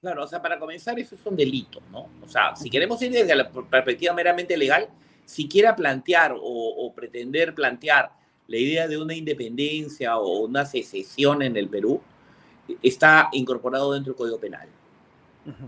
Claro, 0.00 0.24
o 0.24 0.26
sea, 0.26 0.42
para 0.42 0.58
comenzar, 0.58 0.98
eso 1.00 1.14
es 1.14 1.26
un 1.26 1.36
delito, 1.36 1.80
¿no? 1.90 2.08
O 2.22 2.28
sea, 2.28 2.54
si 2.54 2.68
queremos 2.68 3.00
ir 3.02 3.10
desde 3.10 3.34
la 3.34 3.50
perspectiva 3.50 4.12
meramente 4.12 4.56
legal, 4.56 4.88
siquiera 5.24 5.74
plantear 5.74 6.34
o, 6.38 6.92
pretender 6.94 7.54
plantear 7.54 8.12
la 8.46 8.56
idea 8.56 8.86
de 8.86 8.98
una 8.98 9.14
independencia 9.14 10.18
o 10.18 10.44
una 10.44 10.64
secesión 10.64 11.42
en 11.42 11.56
el 11.56 11.68
Perú, 11.68 12.00
está 12.82 13.28
incorporado 13.32 13.92
dentro 13.92 14.12
del 14.12 14.18
Código 14.18 14.38
Penal, 14.38 14.68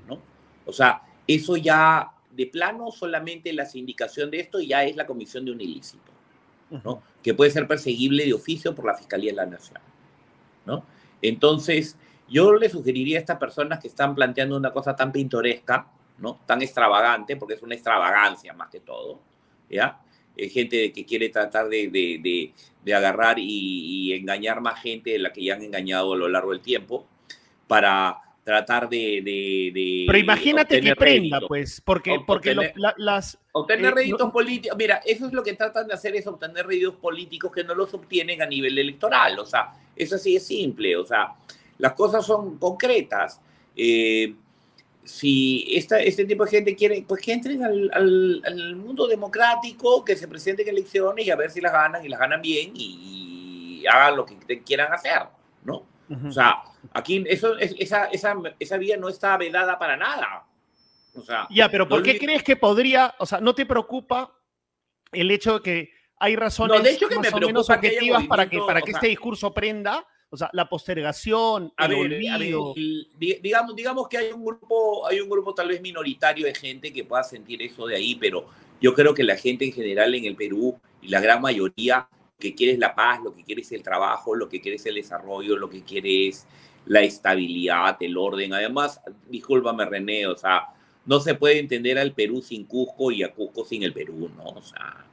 ¿no? 0.07 0.21
O 0.65 0.73
sea, 0.73 1.03
eso 1.27 1.57
ya 1.57 2.13
de 2.31 2.47
plano 2.47 2.93
solamente 2.93 3.53
la 3.53 3.67
sindicación 3.67 4.31
de 4.31 4.41
esto 4.41 4.61
ya 4.61 4.85
es 4.85 4.95
la 4.95 5.07
comisión 5.07 5.45
de 5.45 5.51
un 5.51 5.61
ilícito, 5.61 6.13
¿no? 6.71 7.03
Que 7.23 7.35
puede 7.35 7.51
ser 7.51 7.67
perseguible 7.67 8.25
de 8.25 8.35
oficio 8.35 8.75
por 8.75 8.85
la 8.85 8.95
Fiscalía 8.95 9.33
de 9.33 9.37
la 9.37 9.47
Nación, 9.47 9.81
¿no? 10.67 10.85
Entonces, 11.21 11.97
yo 12.29 12.55
le 12.55 12.69
sugeriría 12.69 13.19
a 13.19 13.21
estas 13.21 13.39
personas 13.39 13.79
que 13.81 13.89
están 13.89 14.15
planteando 14.15 14.57
una 14.57 14.71
cosa 14.71 14.95
tan 14.95 15.13
pintoresca, 15.13 15.87
¿no? 16.19 16.41
Tan 16.47 16.63
extravagante, 16.63 17.37
porque 17.37 17.55
es 17.55 17.63
una 17.63 17.75
extravagancia 17.75 18.53
más 18.53 18.69
que 18.71 18.81
todo, 18.81 19.21
¿ya? 19.69 20.01
Eh, 20.37 20.49
gente 20.49 20.93
que 20.93 21.05
quiere 21.05 21.31
tratar 21.31 21.69
de, 21.69 21.89
de, 21.89 22.53
de, 22.85 22.95
agarrar 22.95 23.39
y, 23.39 24.15
engañar 24.15 24.61
más 24.61 24.81
gente 24.81 25.11
de 25.11 25.19
la 25.19 25.33
que 25.33 25.45
ya 25.45 25.55
han 25.55 25.63
engañado 25.63 26.15
a 26.15 26.17
lo 26.17 26.29
largo 26.29 26.53
del 26.53 26.61
tiempo, 26.61 27.07
para 27.67 28.19
tratar 28.45 28.89
de... 28.89 30.05
Pero 30.07 30.19
imagínate 30.19 30.81
que 30.81 30.97
prenda, 30.97 31.41
pues, 31.47 31.83
porque, 31.85 32.19
porque 32.27 32.57
las... 32.97 33.39
Obtener 33.53 33.93
eh, 33.93 33.95
réditos 33.97 34.31
políticos, 34.31 34.79
mira, 34.79 35.03
eso 35.05 35.27
es 35.27 35.33
lo 35.33 35.43
que 35.43 35.53
tratan 35.53 35.87
de 35.87 35.95
hacer, 35.95 36.17
es 36.17 36.27
obtener 36.27 36.67
réditos 36.67 36.95
políticos 36.95 37.53
que 37.53 37.65
no 37.65 37.75
los 37.75 37.93
obtienen 37.93 38.41
a 38.41 38.47
nivel 38.47 38.79
electoral, 38.79 39.39
o 39.39 39.45
sea, 39.45 39.75
eso 39.95 40.17
sí 40.17 40.37
es 40.37 40.47
simple, 40.47 40.97
o 40.97 41.05
sea, 41.05 41.35
las 41.79 41.93
cosas 41.95 42.27
son 42.27 42.59
concretas. 42.59 43.41
Eh, 43.75 44.35
si 45.05 45.65
esta, 45.75 46.01
este 46.01 46.25
tipo 46.27 46.45
de 46.45 46.51
gente 46.51 46.77
quiere, 46.77 47.03
pues 47.07 47.23
que 47.23 47.33
entren 47.33 47.65
al, 47.65 47.91
al, 48.45 48.77
mundo 48.77 49.07
democrático, 49.07 50.05
que 50.05 50.17
se 50.17 50.29
presenten 50.29 50.69
elecciones 50.69 51.27
y 51.27 51.31
a 51.31 51.37
ver 51.37 51.51
si 51.51 51.61
las 51.61 51.73
ganan 51.73 52.05
y 52.05 52.09
las 52.09 52.21
ganan 52.21 52.43
bien 52.43 52.73
y, 52.75 53.85
hagan 53.91 54.17
lo 54.17 54.27
que 54.27 54.63
quieran 54.63 54.93
hacer, 54.93 55.23
¿no? 55.65 55.87
O 56.27 56.33
sea, 56.33 56.63
aquí 56.93 57.25
eso, 57.27 57.57
esa, 57.59 58.07
esa, 58.07 58.35
esa 58.59 58.77
vía 58.77 58.97
no 58.97 59.09
está 59.09 59.37
vedada 59.37 59.79
para 59.79 59.97
nada. 59.97 60.45
O 61.15 61.23
sea, 61.23 61.47
ya, 61.51 61.71
pero 61.71 61.89
¿por 61.89 62.03
qué 62.03 62.19
crees 62.19 62.43
que 62.43 62.57
podría, 62.57 63.15
o 63.19 63.27
sea, 63.27 63.41
no 63.41 63.55
te 63.55 63.67
preocupa 63.67 64.35
el 65.13 65.31
hecho 65.31 65.55
de 65.55 65.63
que 65.63 65.93
hay 66.19 66.37
razones 66.37 66.83
de 66.83 66.91
hecho 66.91 67.09
que 67.09 67.17
más 67.17 67.33
me 67.33 67.39
o 67.39 67.47
menos 67.47 67.71
objetivas 67.71 68.27
para 68.27 68.49
que, 68.49 68.59
para 68.59 68.83
que 68.83 68.91
este 68.91 69.07
discurso 69.07 69.53
prenda? 69.53 70.07
O 70.31 70.37
sea, 70.37 70.51
la 70.53 70.69
postergación, 70.69 71.73
el 71.79 71.95
olvido. 71.95 72.75
digamos, 73.19 73.75
digamos 73.75 74.09
que 74.09 74.19
hay 74.19 74.33
un 74.33 74.45
grupo, 74.45 75.07
hay 75.07 75.21
un 75.21 75.29
grupo 75.31 75.55
tal 75.55 75.69
vez 75.69 75.81
minoritario 75.81 76.45
de 76.45 76.55
gente 76.55 76.93
que 76.93 77.05
pueda 77.05 77.25
sentir 77.25 77.63
eso 77.63 77.87
de 77.87 77.97
ahí, 77.97 78.15
pero 78.15 78.47
yo 78.81 78.95
creo 78.95 79.15
que 79.15 79.25
la 79.25 79.37
gente 79.37 79.65
en 79.65 79.73
general 79.73 80.15
en 80.15 80.27
el 80.27 80.37
Perú 80.37 80.79
y 81.01 81.09
la 81.09 81.21
gran 81.21 81.41
mayoría 81.41 82.09
que 82.39 82.55
quiere 82.55 82.75
es 82.75 82.79
la 82.79 82.95
paz, 82.95 83.21
lo 83.23 83.35
que 83.35 83.43
quiere 83.43 83.63
es 83.63 83.73
el 83.73 83.83
trabajo, 83.83 84.35
lo 84.35 84.49
que 84.49 84.61
quiere 84.61 84.77
es 84.77 84.87
el 84.87 84.97
desarrollo, 84.97 85.57
lo 85.57 85.71
que 85.71 85.83
quiere 85.83 86.29
es 86.29 86.47
la 86.87 87.01
estabilidad, 87.01 87.97
el 88.01 88.17
orden. 88.17 88.53
Además, 88.53 89.01
discúlpame 89.29 89.87
René, 89.87 90.27
o 90.27 90.37
sea, 90.37 90.69
no 91.07 91.21
se 91.21 91.35
puede 91.35 91.59
entender 91.59 91.99
al 91.99 92.13
Perú 92.13 92.43
sin 92.43 92.65
Cusco 92.65 93.11
y 93.11 93.23
a 93.23 93.33
Cusco 93.33 93.65
sin 93.65 93.83
el 93.83 93.93
Perú, 93.95 94.31
¿no? 94.37 94.45
O 94.45 94.63
sea, 94.63 95.07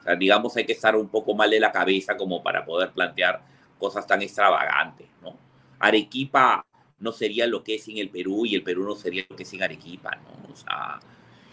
o 0.00 0.02
sea 0.02 0.16
digamos, 0.16 0.56
hay 0.56 0.66
que 0.66 0.72
estar 0.72 0.96
un 0.96 1.08
poco 1.08 1.34
mal 1.34 1.50
de 1.50 1.60
la 1.60 1.72
cabeza 1.72 2.16
como 2.16 2.42
para 2.42 2.64
poder 2.64 2.90
plantear 2.90 3.42
cosas 3.78 4.06
tan 4.06 4.22
extravagantes, 4.22 5.08
¿no? 5.22 5.36
Arequipa 5.78 6.64
no 6.98 7.12
sería 7.12 7.46
lo 7.46 7.62
que 7.62 7.76
es 7.76 7.84
sin 7.84 7.98
el 7.98 8.08
Perú 8.08 8.46
y 8.46 8.54
el 8.54 8.62
Perú 8.62 8.84
no 8.84 8.94
sería 8.94 9.24
lo 9.28 9.36
que 9.36 9.42
es 9.42 9.48
sin 9.48 9.62
Arequipa, 9.62 10.16
¿no? 10.16 10.52
O 10.52 10.56
sea, 10.56 10.98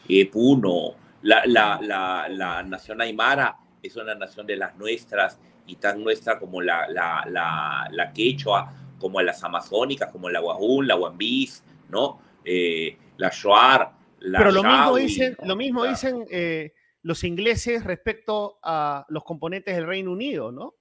eh, 0.07 0.29
Puno, 0.29 0.95
la, 1.21 1.45
la, 1.45 1.79
la, 1.81 2.27
la, 2.29 2.63
nación 2.63 3.01
aymara 3.01 3.57
es 3.81 3.95
una 3.95 4.15
nación 4.15 4.47
de 4.47 4.55
las 4.55 4.75
nuestras 4.77 5.39
y 5.65 5.75
tan 5.75 6.03
nuestra 6.03 6.39
como 6.39 6.61
la, 6.61 6.87
la, 6.87 7.25
la, 7.29 7.87
la 7.91 8.13
quechua, 8.13 8.73
como 8.99 9.21
las 9.21 9.43
amazónicas, 9.43 10.11
como 10.11 10.29
la 10.29 10.39
Guajún, 10.39 10.87
la 10.87 10.95
Guambís, 10.95 11.63
¿no? 11.89 12.19
Eh, 12.45 12.97
la 13.17 13.29
Shuar, 13.29 13.91
la 14.19 14.39
Pero 14.39 14.51
lo 14.51 14.63
mismo 14.63 14.95
dicen, 14.95 15.37
lo 15.43 15.55
mismo 15.55 15.85
dicen 15.85 16.25
eh, 16.31 16.73
los 17.01 17.23
ingleses 17.23 17.83
respecto 17.83 18.59
a 18.63 19.05
los 19.09 19.23
componentes 19.23 19.75
del 19.75 19.85
Reino 19.85 20.11
Unido, 20.11 20.51
¿no? 20.51 20.75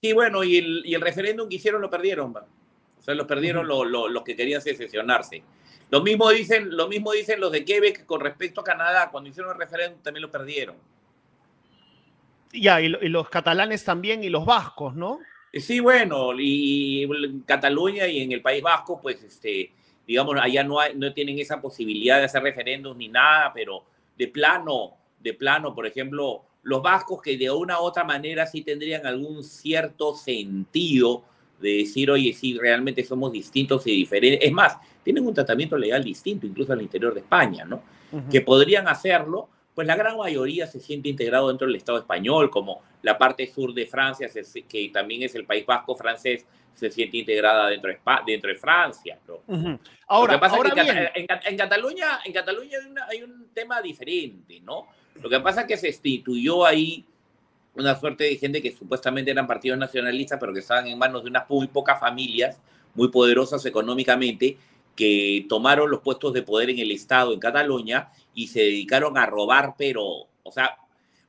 Sí, 0.00 0.12
bueno, 0.12 0.44
y 0.44 0.58
el, 0.58 0.82
y 0.84 0.94
el 0.94 1.00
referéndum 1.00 1.48
que 1.48 1.56
hicieron 1.56 1.82
lo 1.82 1.90
perdieron. 1.90 2.34
O 2.36 3.02
sea, 3.02 3.14
lo 3.14 3.26
perdieron 3.26 3.66
los 3.66 4.22
que 4.22 4.36
querían 4.36 4.60
secesionarse. 4.60 5.42
Lo 5.90 6.02
mismo, 6.02 6.30
dicen, 6.30 6.76
lo 6.76 6.88
mismo 6.88 7.12
dicen 7.12 7.40
los 7.40 7.50
de 7.50 7.64
Quebec 7.64 8.04
con 8.06 8.20
respecto 8.20 8.60
a 8.60 8.64
Canadá. 8.64 9.10
Cuando 9.10 9.30
hicieron 9.30 9.52
el 9.52 9.58
referéndum 9.58 10.00
también 10.02 10.22
lo 10.22 10.30
perdieron. 10.30 10.76
Ya, 12.52 12.80
y, 12.80 12.88
los 12.88 13.28
catalanes 13.28 13.84
también 13.84 14.22
y 14.22 14.28
los 14.28 14.44
vascos, 14.44 14.94
¿no? 14.94 15.18
Eh, 15.52 15.60
sí, 15.60 15.80
bueno, 15.80 16.32
y 16.38 17.02
en 17.04 17.40
Cataluña 17.40 18.06
y 18.06 18.20
en 18.20 18.32
el 18.32 18.42
País 18.42 18.62
Vasco, 18.62 19.00
pues, 19.00 19.22
este, 19.22 19.72
digamos, 20.06 20.36
allá 20.40 20.62
no, 20.62 20.76
no 20.94 21.12
tienen 21.12 21.38
esa 21.38 21.60
posibilidad 21.60 22.18
de 22.18 22.24
hacer 22.24 22.42
referéndums 22.42 22.96
ni 22.96 23.08
nada, 23.08 23.52
pero 23.52 23.84
de 24.16 24.28
plano, 24.28 24.96
de 25.18 25.34
plano, 25.34 25.74
por 25.74 25.86
ejemplo, 25.86 26.44
los 26.68 26.82
vascos 26.82 27.22
que 27.22 27.38
de 27.38 27.50
una 27.50 27.80
u 27.80 27.84
otra 27.84 28.04
manera 28.04 28.46
sí 28.46 28.60
tendrían 28.60 29.06
algún 29.06 29.42
cierto 29.42 30.14
sentido 30.14 31.24
de 31.58 31.78
decir, 31.78 32.10
oye, 32.10 32.34
sí, 32.34 32.58
realmente 32.58 33.02
somos 33.04 33.32
distintos 33.32 33.86
y 33.86 33.92
diferentes. 33.92 34.40
Es 34.46 34.52
más, 34.52 34.76
tienen 35.02 35.26
un 35.26 35.32
tratamiento 35.32 35.78
legal 35.78 36.04
distinto, 36.04 36.46
incluso 36.46 36.74
al 36.74 36.82
interior 36.82 37.14
de 37.14 37.20
España, 37.20 37.64
¿no? 37.64 37.82
Que 38.30 38.42
podrían 38.42 38.86
hacerlo, 38.86 39.48
pues 39.74 39.86
la 39.86 39.96
gran 39.96 40.18
mayoría 40.18 40.66
se 40.66 40.78
siente 40.78 41.08
integrado 41.08 41.48
dentro 41.48 41.66
del 41.66 41.76
Estado 41.76 41.98
español, 41.98 42.50
como 42.50 42.82
la 43.00 43.16
parte 43.16 43.46
sur 43.46 43.72
de 43.72 43.86
Francia, 43.86 44.28
que 44.68 44.90
también 44.92 45.22
es 45.22 45.34
el 45.34 45.46
País 45.46 45.64
Vasco 45.64 45.94
francés, 45.94 46.44
se 46.74 46.90
siente 46.90 47.16
integrada 47.16 47.68
dentro 47.68 47.90
de, 47.90 47.98
dentro 48.26 48.50
de 48.50 48.56
Francia. 48.56 49.18
Ahora, 50.06 50.38
pasa 50.38 50.56
en, 51.14 51.26
Cataluña, 51.56 52.20
en 52.24 52.32
Cataluña 52.32 52.78
hay 53.08 53.22
un 53.22 53.48
tema 53.54 53.80
diferente, 53.80 54.60
¿no? 54.60 54.86
Lo 55.22 55.28
que 55.28 55.40
pasa 55.40 55.62
es 55.62 55.66
que 55.66 55.76
se 55.76 55.88
instituyó 55.88 56.64
ahí 56.64 57.04
una 57.74 57.98
suerte 57.98 58.24
de 58.24 58.36
gente 58.36 58.60
que 58.60 58.72
supuestamente 58.72 59.30
eran 59.30 59.46
partidos 59.46 59.78
nacionalistas, 59.78 60.38
pero 60.40 60.52
que 60.52 60.60
estaban 60.60 60.86
en 60.86 60.98
manos 60.98 61.22
de 61.22 61.30
unas 61.30 61.48
muy 61.48 61.68
pocas 61.68 61.98
familias, 62.00 62.60
muy 62.94 63.08
poderosas 63.08 63.64
económicamente, 63.66 64.56
que 64.96 65.46
tomaron 65.48 65.90
los 65.90 66.00
puestos 66.00 66.32
de 66.32 66.42
poder 66.42 66.70
en 66.70 66.78
el 66.80 66.90
Estado, 66.90 67.32
en 67.32 67.38
Cataluña, 67.38 68.10
y 68.34 68.48
se 68.48 68.60
dedicaron 68.60 69.16
a 69.16 69.26
robar, 69.26 69.74
pero, 69.78 70.04
o 70.42 70.50
sea, 70.50 70.76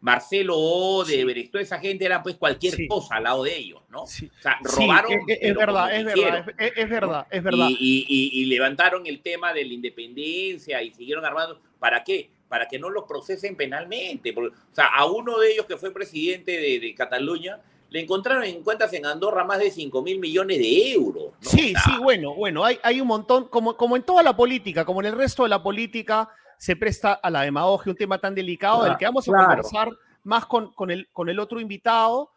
Marcelo 0.01 0.57
Odebrecht, 0.57 1.51
toda 1.51 1.61
esa 1.61 1.77
gente 1.77 2.05
era 2.05 2.23
pues 2.23 2.35
cualquier 2.35 2.87
cosa 2.87 3.15
al 3.15 3.23
lado 3.23 3.43
de 3.43 3.55
ellos, 3.55 3.81
¿no? 3.89 4.03
O 4.03 4.07
sea, 4.07 4.57
robaron. 4.63 5.11
es, 5.27 5.55
verdad, 5.55 5.93
es, 5.93 6.05
verdad, 6.05 6.45
es, 6.57 6.89
verdad, 6.89 7.27
es, 7.29 7.43
verdad, 7.43 7.67
y, 7.69 8.45
levantaron 8.45 9.05
el 9.05 9.21
tema 9.21 9.53
de 9.53 9.65
la 9.65 9.73
independencia 9.73 10.81
y 10.81 10.91
siguieron 10.93 11.25
armando. 11.25 11.59
¿Para 11.79 12.03
qué? 12.03 12.29
Para 12.49 12.67
que 12.67 12.79
no 12.79 12.89
los 12.89 13.05
procesen 13.05 13.55
penalmente. 13.55 14.33
o 14.37 14.51
sea, 14.73 14.87
a 14.87 15.05
uno 15.05 15.37
de 15.39 15.53
ellos 15.53 15.65
que 15.65 15.77
fue 15.77 15.93
presidente 15.93 16.51
de, 16.51 16.95
Cataluña, 16.95 17.61
le 17.89 18.01
encontraron 18.01 18.43
en 18.43 18.61
cuentas 18.63 18.91
en 18.93 19.05
Andorra 19.05 19.45
más 19.45 19.59
de 19.59 19.71
5 19.71 20.01
mil 20.01 20.19
millones 20.19 20.57
de 20.57 20.91
euros. 20.91 21.33
Sí, 21.39 21.73
sí, 21.85 21.91
bueno, 22.01 22.35
bueno, 22.35 22.65
hay, 22.65 22.79
hay 22.83 22.99
un 22.99 23.07
montón, 23.07 23.47
como, 23.47 23.77
como 23.77 23.95
en 23.95 24.03
toda 24.03 24.21
la 24.23 24.35
política, 24.35 24.83
como 24.83 24.99
en 24.99 25.07
el 25.07 25.15
resto 25.15 25.43
de 25.43 25.49
la 25.49 25.63
política, 25.63 26.29
se 26.57 26.75
presta 26.75 27.13
a 27.13 27.29
la 27.29 27.43
demagogia, 27.43 27.91
un 27.91 27.97
tema 27.97 28.19
tan 28.19 28.35
delicado 28.35 28.83
del 28.83 28.97
que 28.97 29.05
vamos 29.05 29.27
a 29.29 29.31
conversar 29.31 29.89
más 30.23 30.45
con, 30.45 30.73
con, 30.73 30.91
el, 30.91 31.09
con 31.13 31.29
el 31.29 31.39
otro 31.39 31.59
invitado, 31.59 32.31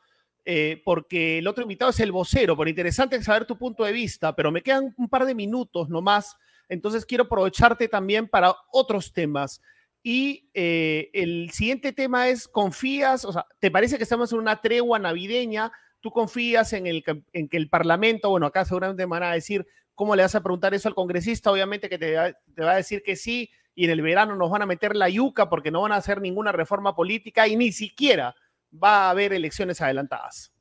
eh, 0.44 0.80
porque 0.84 1.38
el 1.38 1.48
otro 1.48 1.62
invitado 1.62 1.90
es 1.90 2.00
el 2.00 2.12
vocero, 2.12 2.56
por 2.56 2.68
interesante 2.68 3.22
saber 3.22 3.44
tu 3.44 3.56
punto 3.56 3.84
de 3.84 3.92
vista, 3.92 4.34
pero 4.34 4.52
me 4.52 4.62
quedan 4.62 4.94
un 4.96 5.08
par 5.08 5.24
de 5.24 5.34
minutos 5.34 5.88
nomás, 5.88 6.36
entonces 6.68 7.04
quiero 7.04 7.24
aprovecharte 7.24 7.88
también 7.88 8.28
para 8.28 8.54
otros 8.72 9.12
temas. 9.12 9.60
Y 10.02 10.50
eh, 10.54 11.10
el 11.12 11.50
siguiente 11.52 11.92
tema 11.92 12.28
es, 12.28 12.48
¿confías? 12.48 13.24
O 13.24 13.32
sea, 13.32 13.46
¿te 13.60 13.70
parece 13.70 13.96
que 13.96 14.02
estamos 14.02 14.32
en 14.32 14.38
una 14.38 14.60
tregua 14.60 14.98
navideña? 14.98 15.72
¿Tú 16.00 16.10
confías 16.10 16.72
en, 16.72 16.86
el, 16.86 17.04
que 17.04 17.22
el 17.32 17.68
Parlamento, 17.68 18.30
bueno, 18.30 18.46
acá 18.46 18.64
seguramente 18.64 19.06
me 19.06 19.10
van 19.10 19.22
a 19.22 19.32
decir, 19.32 19.66
¿cómo 19.94 20.16
le 20.16 20.22
vas 20.22 20.34
a 20.34 20.42
preguntar 20.42 20.74
eso 20.74 20.88
al 20.88 20.96
congresista? 20.96 21.52
Obviamente 21.52 21.88
que 21.88 21.98
te, 21.98 22.34
te 22.54 22.62
va 22.64 22.72
a 22.72 22.76
decir 22.76 23.02
que 23.04 23.14
sí, 23.14 23.50
y 23.74 23.84
en 23.84 23.90
el 23.90 24.02
verano 24.02 24.34
nos 24.36 24.50
van 24.50 24.62
a 24.62 24.66
meter 24.66 24.96
la 24.96 25.08
yuca 25.08 25.48
porque 25.48 25.70
no 25.70 25.82
van 25.82 25.92
a 25.92 25.96
hacer 25.96 26.20
ninguna 26.20 26.52
reforma 26.52 26.94
política 26.94 27.46
y 27.46 27.56
ni 27.56 27.72
siquiera 27.72 28.34
va 28.82 29.06
a 29.06 29.10
haber 29.10 29.32
elecciones 29.32 29.80
adelantadas. 29.80 30.52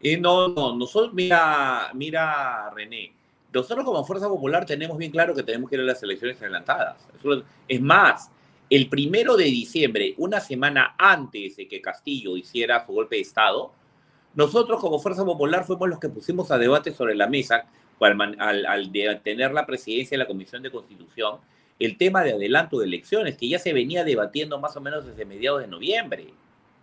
Eh, 0.00 0.18
no, 0.18 0.48
no, 0.48 0.76
nosotros, 0.76 1.14
mira, 1.14 1.90
mira, 1.94 2.70
René, 2.70 3.12
nosotros 3.52 3.84
como 3.84 4.04
Fuerza 4.04 4.28
Popular 4.28 4.66
tenemos 4.66 4.98
bien 4.98 5.10
claro 5.10 5.34
que 5.34 5.42
tenemos 5.42 5.68
que 5.70 5.76
ir 5.76 5.82
a 5.82 5.84
las 5.84 6.02
elecciones 6.02 6.40
adelantadas. 6.40 7.08
Es 7.66 7.80
más, 7.80 8.30
el 8.74 8.88
primero 8.88 9.36
de 9.36 9.44
diciembre, 9.44 10.14
una 10.16 10.40
semana 10.40 10.96
antes 10.98 11.56
de 11.56 11.68
que 11.68 11.80
Castillo 11.80 12.36
hiciera 12.36 12.84
su 12.84 12.92
golpe 12.92 13.16
de 13.16 13.22
Estado, 13.22 13.70
nosotros 14.34 14.80
como 14.80 14.98
Fuerza 14.98 15.24
Popular 15.24 15.64
fuimos 15.64 15.88
los 15.88 16.00
que 16.00 16.08
pusimos 16.08 16.50
a 16.50 16.58
debate 16.58 16.92
sobre 16.92 17.14
la 17.14 17.28
mesa 17.28 17.66
al, 18.00 18.36
al, 18.40 18.66
al 18.66 19.20
tener 19.22 19.52
la 19.52 19.64
presidencia 19.64 20.16
de 20.16 20.24
la 20.24 20.26
Comisión 20.26 20.60
de 20.62 20.72
Constitución 20.72 21.36
el 21.78 21.96
tema 21.96 22.24
de 22.24 22.32
adelanto 22.32 22.78
de 22.78 22.86
elecciones, 22.86 23.36
que 23.36 23.48
ya 23.48 23.60
se 23.60 23.72
venía 23.72 24.02
debatiendo 24.02 24.58
más 24.58 24.76
o 24.76 24.80
menos 24.80 25.06
desde 25.06 25.24
mediados 25.24 25.60
de 25.60 25.68
noviembre, 25.68 26.32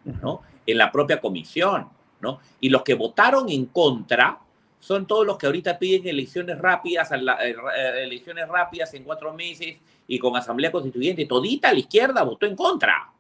¿no? 0.06 0.42
En 0.66 0.78
la 0.78 0.92
propia 0.92 1.20
comisión, 1.20 1.90
¿no? 2.22 2.40
Y 2.62 2.70
los 2.70 2.84
que 2.84 2.94
votaron 2.94 3.50
en 3.50 3.66
contra 3.66 4.40
son 4.80 5.06
todos 5.06 5.26
los 5.26 5.38
que 5.38 5.46
ahorita 5.46 5.78
piden 5.78 6.08
elecciones 6.08 6.58
rápidas, 6.58 7.12
eh, 7.12 7.16
eh, 7.18 8.04
elecciones 8.04 8.48
rápidas 8.48 8.94
en 8.94 9.04
cuatro 9.04 9.34
meses 9.34 9.78
y 10.12 10.20
con 10.20 10.36
asamblea 10.36 10.74
constituyente. 10.74 11.26
Todita 11.26 11.72
la 11.72 11.80
izquierda 11.80 12.24
votó 12.24 12.46
en 12.46 12.54
contra. 12.54 13.14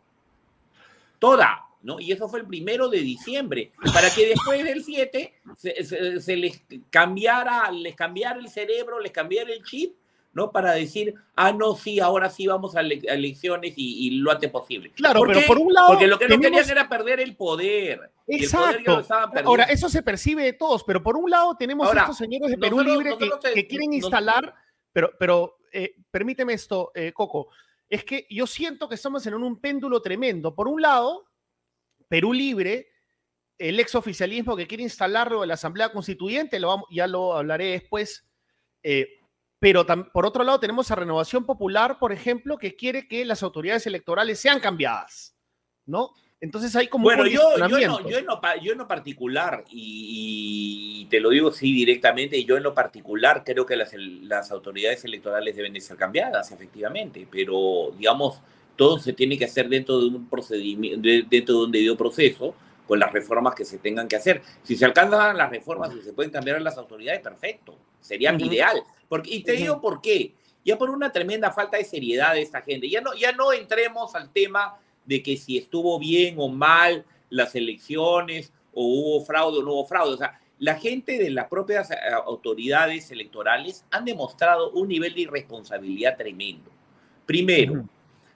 Toda, 1.19 1.65
¿no? 1.83 2.01
Y 2.01 2.11
eso 2.11 2.27
fue 2.27 2.41
el 2.41 2.45
primero 2.45 2.89
de 2.89 2.99
diciembre, 2.99 3.71
para 3.93 4.09
que 4.09 4.27
después 4.27 4.61
del 4.61 4.83
7 4.83 5.33
se, 5.55 6.35
les 6.35 6.63
cambiara, 6.89 7.71
les 7.71 7.95
cambiara 7.95 8.37
el 8.37 8.49
cerebro, 8.49 8.99
les 8.99 9.13
cambiara 9.13 9.53
el 9.53 9.63
chip 9.63 9.95
¿no? 10.33 10.51
Para 10.51 10.71
decir, 10.71 11.13
ah, 11.35 11.51
no, 11.51 11.75
sí, 11.75 11.99
ahora 11.99 12.29
sí 12.29 12.47
vamos 12.47 12.77
a, 12.77 12.81
elecciones 12.81 13.73
y, 13.75 14.11
lo 14.11 14.31
antes 14.31 14.49
posible. 14.49 14.91
Claro, 14.91 15.23
pero 15.27 15.41
por 15.45 15.59
un 15.59 15.73
lado. 15.73 15.89
Porque 15.89 16.07
lo 16.07 16.17
que 16.17 16.29
no 16.29 16.39
querían 16.39 16.69
era 16.69 16.87
perder 16.87 17.19
el 17.19 17.35
poder. 17.35 18.11
Exacto. 18.27 19.03
ahora, 19.43 19.65
eso 19.65 19.89
se 19.89 20.01
percibe 20.01 20.43
de 20.43 20.53
todos, 20.53 20.85
pero 20.85 21.03
por 21.03 21.17
un 21.17 21.29
lado 21.29 21.55
tenemos 21.57 21.93
a 21.93 21.99
estos 21.99 22.17
señores 22.17 22.49
de 22.49 22.57
Perú 22.57 22.81
Libre 22.81 23.17
que, 23.53 23.67
quieren 23.67 23.91
instalar, 23.91 24.55
pero, 24.93 25.11
pero 25.19 25.57
eh, 25.71 25.95
permíteme 26.09 26.53
esto, 26.53 26.91
eh, 26.93 27.11
Coco, 27.13 27.49
es 27.89 28.03
que 28.03 28.25
yo 28.29 28.47
siento 28.47 28.87
que 28.87 28.95
estamos 28.95 29.25
en 29.27 29.33
un 29.33 29.59
péndulo 29.59 30.01
tremendo. 30.01 30.55
Por 30.55 30.67
un 30.67 30.81
lado, 30.81 31.29
Perú 32.07 32.33
Libre 32.33 32.91
el 33.61 33.79
exoficialismo 33.79 34.55
que 34.55 34.65
quiere 34.65 34.83
instalarlo 34.83 35.43
en 35.43 35.49
la 35.49 35.53
Asamblea 35.53 35.91
Constituyente, 35.91 36.59
lo 36.59 36.83
ya 36.89 37.05
lo 37.05 37.37
hablaré 37.37 37.65
después, 37.73 38.27
eh, 38.81 39.19
pero 39.59 39.85
por 40.11 40.25
otro 40.25 40.43
lado 40.43 40.59
tenemos 40.59 40.89
a 40.89 40.95
Renovación 40.95 41.45
Popular, 41.45 41.99
por 41.99 42.11
ejemplo, 42.11 42.57
que 42.57 42.75
quiere 42.75 43.07
que 43.07 43.23
las 43.23 43.43
autoridades 43.43 43.85
electorales 43.85 44.39
sean 44.39 44.59
cambiadas, 44.59 45.37
¿no? 45.85 46.15
Entonces 46.41 46.75
hay 46.75 46.87
como... 46.87 47.03
Bueno, 47.03 47.27
yo, 47.27 47.55
yo, 47.55 47.57
no, 47.59 47.69
yo, 47.69 47.77
en 47.77 47.87
lo, 47.87 48.09
yo, 48.09 48.17
en 48.71 48.77
lo, 48.79 48.87
particular, 48.87 49.63
y, 49.69 51.07
te 51.11 51.19
lo 51.19 51.29
digo 51.29 51.49
así 51.49 51.71
directamente, 51.71 52.43
yo 52.43 52.57
en 52.57 52.63
lo 52.63 52.73
particular 52.73 53.43
creo 53.45 53.63
que 53.67 53.75
las, 53.75 53.93
las 53.93 54.51
autoridades 54.51 55.05
electorales 55.05 55.55
deben 55.55 55.73
de 55.73 55.81
ser 55.81 55.97
cambiadas, 55.97 56.51
efectivamente, 56.51 57.27
pero 57.29 57.93
digamos, 57.95 58.41
todo 58.75 58.97
se 58.97 59.13
tiene 59.13 59.37
que 59.37 59.45
hacer 59.45 59.69
dentro 59.69 59.99
de 59.99 60.07
un 60.07 60.27
procedimiento, 60.27 61.07
dentro 61.29 61.59
de 61.59 61.65
un 61.65 61.71
debido 61.71 61.95
proceso, 61.95 62.55
con 62.87 62.99
las 62.99 63.13
reformas 63.13 63.53
que 63.53 63.63
se 63.63 63.77
tengan 63.77 64.07
que 64.07 64.15
hacer. 64.15 64.41
Si 64.63 64.75
se 64.75 64.83
alcanzan 64.83 65.37
las 65.37 65.49
reformas 65.49 65.93
y 65.95 66.01
se 66.01 66.11
pueden 66.11 66.31
cambiar 66.31 66.59
las 66.61 66.77
autoridades, 66.77 67.21
perfecto, 67.21 67.77
sería 68.01 68.33
ideal. 68.33 68.83
Porque, 69.07 69.29
y 69.35 69.43
te 69.43 69.53
digo 69.53 69.79
por 69.79 70.01
qué. 70.01 70.33
Ya 70.65 70.77
por 70.77 70.89
una 70.89 71.11
tremenda 71.11 71.51
falta 71.51 71.77
de 71.77 71.85
seriedad 71.85 72.33
de 72.33 72.41
esta 72.41 72.61
gente. 72.61 72.89
Ya 72.89 72.99
no, 73.01 73.13
ya 73.13 73.31
no 73.31 73.53
entremos 73.53 74.13
al 74.15 74.31
tema 74.31 74.77
de 75.11 75.21
que 75.21 75.35
si 75.35 75.57
estuvo 75.57 75.99
bien 75.99 76.35
o 76.37 76.47
mal 76.47 77.03
las 77.29 77.53
elecciones, 77.53 78.53
o 78.73 78.85
hubo 78.85 79.25
fraude 79.25 79.59
o 79.59 79.61
no 79.61 79.73
hubo 79.73 79.85
fraude. 79.85 80.13
O 80.13 80.17
sea, 80.17 80.39
la 80.57 80.75
gente 80.75 81.17
de 81.17 81.29
las 81.29 81.49
propias 81.49 81.91
eh, 81.91 81.95
autoridades 82.25 83.11
electorales 83.11 83.83
han 83.91 84.05
demostrado 84.05 84.71
un 84.71 84.87
nivel 84.87 85.13
de 85.13 85.21
irresponsabilidad 85.21 86.15
tremendo. 86.15 86.71
Primero, 87.25 87.83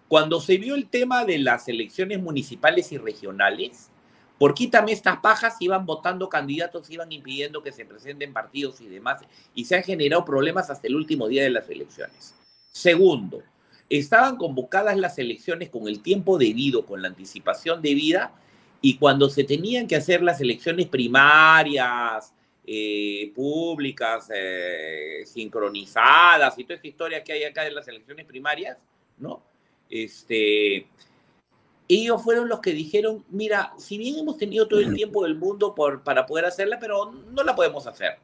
cuando 0.09 0.41
se 0.41 0.57
vio 0.57 0.75
el 0.75 0.89
tema 0.89 1.23
de 1.23 1.37
las 1.37 1.69
elecciones 1.69 2.21
municipales 2.21 2.91
y 2.91 2.97
regionales, 2.97 3.89
por 4.37 4.53
quítame 4.53 4.91
estas 4.91 5.19
pajas, 5.19 5.55
iban 5.61 5.85
votando 5.85 6.27
candidatos, 6.27 6.89
iban 6.89 7.09
impidiendo 7.09 7.63
que 7.63 7.71
se 7.71 7.85
presenten 7.85 8.33
partidos 8.33 8.81
y 8.81 8.87
demás, 8.87 9.21
y 9.53 9.63
se 9.63 9.77
han 9.77 9.83
generado 9.83 10.25
problemas 10.25 10.69
hasta 10.69 10.87
el 10.87 10.97
último 10.97 11.29
día 11.29 11.43
de 11.43 11.51
las 11.51 11.69
elecciones. 11.69 12.35
Segundo, 12.73 13.43
estaban 13.89 14.37
convocadas 14.37 14.97
las 14.97 15.17
elecciones 15.19 15.69
con 15.69 15.87
el 15.87 16.01
tiempo 16.01 16.37
debido, 16.37 16.85
con 16.85 17.01
la 17.01 17.07
anticipación 17.07 17.81
debida, 17.81 18.33
y 18.81 18.97
cuando 18.97 19.29
se 19.29 19.43
tenían 19.43 19.87
que 19.87 19.95
hacer 19.95 20.21
las 20.21 20.41
elecciones 20.41 20.87
primarias, 20.87 22.33
eh, 22.67 23.31
públicas, 23.35 24.29
eh, 24.33 25.23
sincronizadas 25.25 26.57
y 26.57 26.63
toda 26.63 26.75
esta 26.75 26.87
historia 26.87 27.23
que 27.23 27.33
hay 27.33 27.43
acá 27.43 27.63
de 27.63 27.71
las 27.71 27.87
elecciones 27.87 28.25
primarias, 28.25 28.77
¿no? 29.17 29.43
Este, 29.89 30.87
ellos 31.87 32.23
fueron 32.23 32.49
los 32.49 32.61
que 32.61 32.73
dijeron, 32.73 33.23
mira, 33.29 33.73
si 33.77 33.97
bien 33.99 34.17
hemos 34.17 34.37
tenido 34.37 34.67
todo 34.67 34.79
el 34.79 34.95
tiempo 34.95 35.23
del 35.23 35.35
mundo 35.35 35.75
por, 35.75 36.03
para 36.03 36.25
poder 36.25 36.45
hacerla, 36.45 36.79
pero 36.79 37.11
no 37.11 37.43
la 37.43 37.55
podemos 37.55 37.85
hacer. 37.85 38.17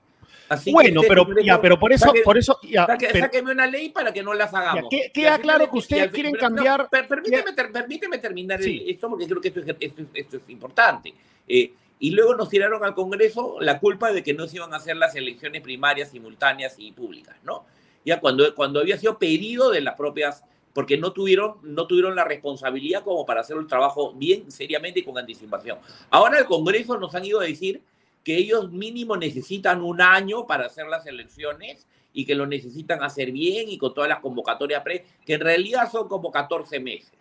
Así 0.52 0.70
bueno, 0.70 1.00
pero, 1.08 1.26
ya, 1.42 1.62
pero 1.62 1.80
por 1.80 1.94
eso, 1.94 2.12
por 2.26 2.38
eso 2.38 2.60
ya, 2.62 2.86
sáqueme 2.86 3.54
una 3.54 3.66
ley 3.68 3.88
para 3.88 4.12
que 4.12 4.22
no 4.22 4.34
las 4.34 4.54
hagamos. 4.54 4.90
queda 5.14 5.40
claro 5.40 5.72
que 5.72 5.78
ustedes 5.78 6.12
quieren 6.12 6.34
cambiar. 6.36 6.90
permíteme, 6.90 7.54
permíteme, 7.54 8.18
terminar 8.18 8.60
esto 8.62 9.10
porque 9.10 9.28
creo 9.28 9.40
que 9.40 9.48
esto 9.48 9.62
es, 9.80 10.08
esto 10.14 10.38
es, 10.38 10.50
importante. 10.50 11.14
Eh, 11.48 11.72
y 12.00 12.12
luego 12.12 12.36
nos 12.36 12.50
tiraron 12.50 12.84
al 12.84 12.94
Congreso 12.94 13.62
la 13.62 13.80
culpa 13.80 14.12
de 14.12 14.24
que 14.24 14.34
no 14.34 14.46
se 14.46 14.58
iban 14.58 14.74
a 14.74 14.78
hacer 14.78 14.98
las 14.98 15.16
elecciones 15.16 15.62
primarias 15.62 16.10
simultáneas 16.10 16.76
y 16.78 16.92
públicas, 16.92 17.38
¿no? 17.44 17.64
Ya 18.04 18.20
cuando, 18.20 18.54
cuando 18.54 18.82
había 18.82 18.98
sido 18.98 19.18
pedido 19.18 19.72
de 19.72 19.80
las 19.80 19.96
propias 19.96 20.44
porque 20.74 20.98
no 20.98 21.14
tuvieron, 21.14 21.60
no 21.64 21.88
tuvieron 21.88 22.14
la 22.14 22.26
responsabilidad 22.26 23.04
como 23.04 23.26
para 23.26 23.40
hacer 23.40 23.56
el 23.56 23.68
trabajo 23.68 24.12
bien, 24.16 24.52
seriamente 24.52 25.00
y 25.00 25.04
con 25.04 25.18
anticipación. 25.18 25.78
Ahora 26.10 26.40
el 26.40 26.46
Congreso 26.46 26.98
nos 26.98 27.16
han 27.16 27.24
ido 27.24 27.40
a 27.40 27.46
decir 27.46 27.82
que 28.24 28.38
ellos 28.38 28.72
mínimo 28.72 29.18
necesitan 29.18 29.82
un 29.82 30.02
año 30.02 30.46
para 30.46 30.66
hacer 30.66 30.88
las 30.88 31.06
elecciones 31.08 31.88
y 32.14 32.26
que 32.26 32.36
lo 32.36 32.46
necesitan 32.46 33.04
hacer 33.04 33.32
bien 33.32 33.70
y 33.70 33.78
con 33.78 33.94
todas 33.94 34.10
las 34.10 34.20
convocatorias 34.20 34.84
pre, 34.84 35.06
que 35.26 35.36
en 35.36 35.42
realidad 35.42 35.90
son 35.92 36.08
como 36.08 36.32
14 36.32 36.80
meses, 36.80 37.14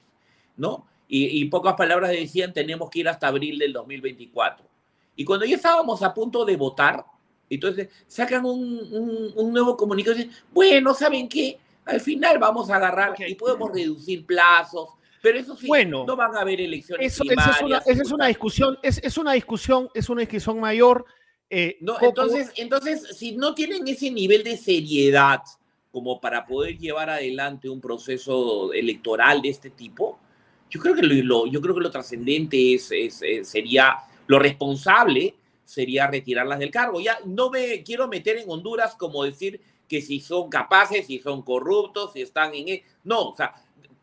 ¿no? 0.56 0.86
Y, 1.12 1.44
pocas 1.46 1.74
palabras 1.74 2.10
decían, 2.12 2.52
tenemos 2.52 2.88
que 2.88 3.00
ir 3.00 3.08
hasta 3.08 3.26
abril 3.26 3.58
del 3.58 3.72
2024. 3.72 4.64
Y 5.16 5.24
cuando 5.24 5.44
ya 5.44 5.56
estábamos 5.56 6.04
a 6.04 6.14
punto 6.14 6.44
de 6.44 6.56
votar, 6.56 7.04
entonces 7.48 7.88
sacan 8.06 8.44
un, 8.44 9.32
un 9.34 9.52
nuevo 9.52 9.76
comunicado 9.76 10.14
y 10.14 10.22
dicen, 10.22 10.36
bueno, 10.52 10.94
¿saben 10.94 11.28
qué? 11.28 11.58
Al 11.84 12.00
final 12.00 12.38
vamos 12.38 12.70
a 12.70 12.76
agarrar 12.76 13.16
y 13.26 13.34
podemos 13.34 13.72
reducir 13.72 14.24
plazos, 14.24 14.90
pero 15.22 15.38
eso 15.38 15.56
sí, 15.56 15.66
bueno, 15.66 16.04
no 16.06 16.16
van 16.16 16.36
a 16.36 16.40
haber 16.40 16.60
elecciones 16.60 17.12
eso, 17.12 17.24
esa 17.30 17.50
es 17.50 17.62
una, 17.62 17.78
esa 17.78 18.02
es 18.02 18.10
una 18.10 18.26
discusión, 18.26 18.78
es, 18.82 18.98
es, 19.02 19.18
una 19.18 19.32
discusión, 19.32 19.88
es 19.94 20.08
una 20.08 20.20
discusión 20.20 20.60
mayor. 20.60 21.04
Eh, 21.48 21.78
no, 21.80 21.96
entonces, 22.00 22.52
entonces, 22.56 23.16
si 23.16 23.36
no 23.36 23.54
tienen 23.54 23.86
ese 23.88 24.10
nivel 24.10 24.44
de 24.44 24.56
seriedad 24.56 25.40
como 25.90 26.20
para 26.20 26.46
poder 26.46 26.78
llevar 26.78 27.10
adelante 27.10 27.68
un 27.68 27.80
proceso 27.80 28.72
electoral 28.72 29.42
de 29.42 29.48
este 29.48 29.70
tipo, 29.70 30.18
yo 30.70 30.80
creo 30.80 30.94
que 30.94 31.02
lo, 31.02 31.46
yo 31.46 31.60
creo 31.60 31.74
que 31.74 31.80
lo 31.80 31.90
trascendente 31.90 32.74
es, 32.74 32.90
es, 32.92 33.22
sería 33.48 33.96
lo 34.26 34.38
responsable 34.38 35.34
sería 35.70 36.08
retirarlas 36.08 36.58
del 36.58 36.70
cargo. 36.70 37.00
Ya 37.00 37.18
no 37.24 37.48
me 37.48 37.82
quiero 37.84 38.08
meter 38.08 38.38
en 38.38 38.50
Honduras 38.50 38.96
como 38.96 39.22
decir 39.22 39.60
que 39.88 40.02
si 40.02 40.20
son 40.20 40.50
capaces, 40.50 41.06
si 41.06 41.20
son 41.20 41.42
corruptos, 41.42 42.12
si 42.12 42.22
están 42.22 42.54
en... 42.54 42.68
E, 42.68 42.84
no, 43.04 43.30
o 43.30 43.36
sea, 43.36 43.54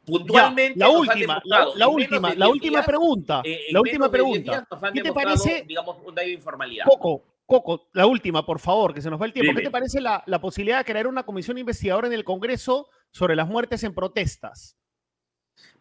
puntualmente... 0.08 0.80
la, 0.80 0.90
última, 0.90 1.42
la, 1.44 1.88
última, 1.88 2.34
la 2.34 2.48
última 2.48 2.82
pregunta, 2.82 3.44
la 3.72 3.82
última 3.82 4.10
pregunta. 4.10 4.68
¿Qué 4.94 5.02
te 5.02 5.14
parece? 5.14 5.66
Digamos, 5.68 5.98
una 6.06 6.24
informalidad. 6.24 6.86
Coco, 6.86 7.24
Coco, 7.46 7.88
la 7.94 8.08
última, 8.08 8.46
por 8.46 8.60
favor, 8.60 8.94
que 8.94 9.02
se 9.02 9.10
nos 9.10 9.22
va 9.22 9.26
el 9.26 9.34
tiempo. 9.34 9.54
¿Qué 9.56 9.64
te 9.64 9.72
parece 9.72 10.02
la, 10.02 10.24
la 10.26 10.40
posibilidad 10.40 10.80
de 10.80 10.86
crear 10.86 11.08
una 11.08 11.24
comisión 11.24 11.58
investigadora 11.58 12.08
en 12.08 12.14
el 12.14 12.24
Congreso 12.24 12.88
sobre 13.12 13.36
las 13.36 13.48
muertes 13.48 13.84
en 13.84 13.94
protestas? 13.94 14.78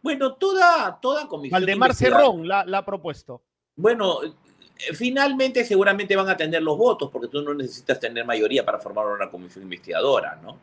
Bueno, 0.02 0.34
toda, 0.34 0.98
toda 1.00 1.28
comisión. 1.28 1.60
Valdemar 1.60 1.94
Cerrón 1.94 2.46
la, 2.46 2.64
la 2.64 2.78
ha 2.78 2.84
propuesto. 2.84 3.42
Bueno, 3.74 4.22
eh, 4.22 4.94
finalmente 4.94 5.64
seguramente 5.64 6.14
van 6.16 6.28
a 6.28 6.36
tener 6.36 6.62
los 6.62 6.76
votos, 6.76 7.10
porque 7.10 7.28
tú 7.28 7.42
no 7.42 7.54
necesitas 7.54 7.98
tener 7.98 8.24
mayoría 8.24 8.64
para 8.64 8.78
formar 8.78 9.06
una 9.06 9.30
comisión 9.30 9.64
investigadora, 9.64 10.40
¿no? 10.42 10.58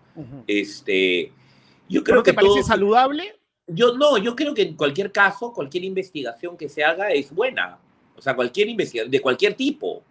este, 0.47 1.32
yo 1.89 2.04
creo 2.04 2.23
que 2.23 2.32
te 2.32 2.36
parece 2.36 2.63
saludable? 2.63 3.39
Yo 3.67 3.95
no, 3.97 4.17
yo 4.17 4.36
creo 4.36 4.54
que 4.54 4.63
en 4.63 4.76
cualquier 4.76 5.12
caso, 5.12 5.54
cualquier 5.54 5.86
investigación 5.86 6.58
que 6.58 6.67
se 6.67 6.84
haga 6.84 7.12
es 7.12 7.34
buena. 7.34 7.80
O 8.15 8.21
sea, 8.21 8.36
cualquier 8.36 8.69
investigación, 8.69 9.12
de 9.12 9.21
cualquier 9.21 9.54
tipo, 9.56 10.04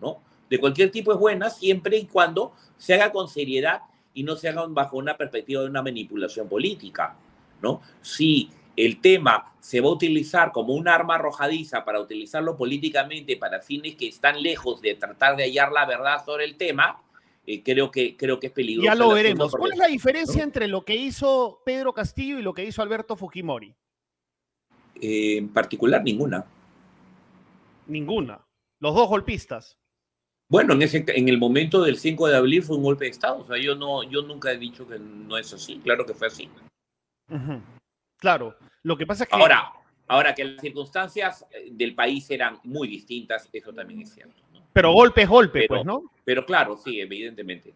¿no? 0.00 0.18
De 0.50 0.58
cualquier 0.58 0.90
tipo 0.90 1.12
es 1.12 1.18
buena 1.18 1.50
siempre 1.50 1.96
y 1.96 2.06
cuando 2.06 2.52
se 2.76 2.94
haga 2.94 3.12
con 3.12 3.28
seriedad 3.28 3.82
y 4.14 4.22
no 4.22 4.36
se 4.36 4.48
haga 4.48 4.66
bajo 4.68 4.96
una 4.96 5.16
perspectiva 5.16 5.62
de 5.62 5.68
una 5.68 5.82
manipulación 5.82 6.48
política, 6.48 7.16
¿no? 7.62 7.80
Si 8.02 8.50
el 8.76 9.00
tema 9.00 9.52
se 9.60 9.80
va 9.80 9.88
a 9.88 9.92
utilizar 9.92 10.52
como 10.52 10.74
un 10.74 10.88
arma 10.88 11.16
arrojadiza 11.16 11.84
para 11.84 12.00
utilizarlo 12.00 12.56
políticamente 12.56 13.36
para 13.36 13.60
fines 13.60 13.96
que 13.96 14.08
están 14.08 14.42
lejos 14.42 14.80
de 14.80 14.94
tratar 14.94 15.36
de 15.36 15.44
hallar 15.44 15.72
la 15.72 15.84
verdad 15.84 16.24
sobre 16.24 16.44
el 16.44 16.56
tema, 16.56 17.00
eh, 17.50 17.62
creo, 17.62 17.90
que, 17.90 18.14
creo 18.14 18.38
que 18.38 18.48
es 18.48 18.52
peligroso. 18.52 18.84
Ya 18.84 18.94
lo 18.94 19.08
veremos. 19.08 19.52
¿Cuál 19.52 19.72
es 19.72 19.78
la 19.78 19.86
diferencia 19.86 20.42
entre 20.42 20.68
lo 20.68 20.84
que 20.84 20.94
hizo 20.94 21.62
Pedro 21.64 21.94
Castillo 21.94 22.38
y 22.38 22.42
lo 22.42 22.52
que 22.52 22.62
hizo 22.62 22.82
Alberto 22.82 23.16
Fujimori? 23.16 23.74
Eh, 25.00 25.38
en 25.38 25.48
particular, 25.48 26.02
ninguna. 26.04 26.44
Ninguna. 27.86 28.46
Los 28.80 28.94
dos 28.94 29.08
golpistas. 29.08 29.78
Bueno, 30.50 30.74
en, 30.74 30.82
ese, 30.82 31.02
en 31.08 31.30
el 31.30 31.38
momento 31.38 31.82
del 31.82 31.96
5 31.96 32.28
de 32.28 32.36
abril 32.36 32.62
fue 32.62 32.76
un 32.76 32.82
golpe 32.82 33.06
de 33.06 33.12
Estado. 33.12 33.38
O 33.38 33.46
sea, 33.46 33.56
yo, 33.56 33.74
no, 33.74 34.02
yo 34.02 34.20
nunca 34.20 34.52
he 34.52 34.58
dicho 34.58 34.86
que 34.86 34.98
no 34.98 35.38
es 35.38 35.50
así. 35.54 35.80
Claro 35.82 36.04
que 36.04 36.12
fue 36.12 36.26
así. 36.26 36.50
Claro. 38.18 38.58
Lo 38.82 38.98
que 38.98 39.06
pasa 39.06 39.24
es 39.24 39.30
que. 39.30 39.36
Ahora, 39.36 39.72
ahora 40.06 40.34
que 40.34 40.44
las 40.44 40.60
circunstancias 40.60 41.46
eh, 41.50 41.70
del 41.72 41.94
país 41.94 42.30
eran 42.30 42.58
muy 42.64 42.88
distintas, 42.88 43.48
eso 43.50 43.72
también 43.72 44.02
es 44.02 44.12
cierto. 44.12 44.42
Pero 44.72 44.92
golpe 44.92 45.22
es 45.22 45.28
golpe, 45.28 45.66
pues, 45.68 45.84
¿no? 45.84 46.10
Pero 46.24 46.44
claro, 46.44 46.76
sí, 46.76 47.00
evidentemente. 47.00 47.72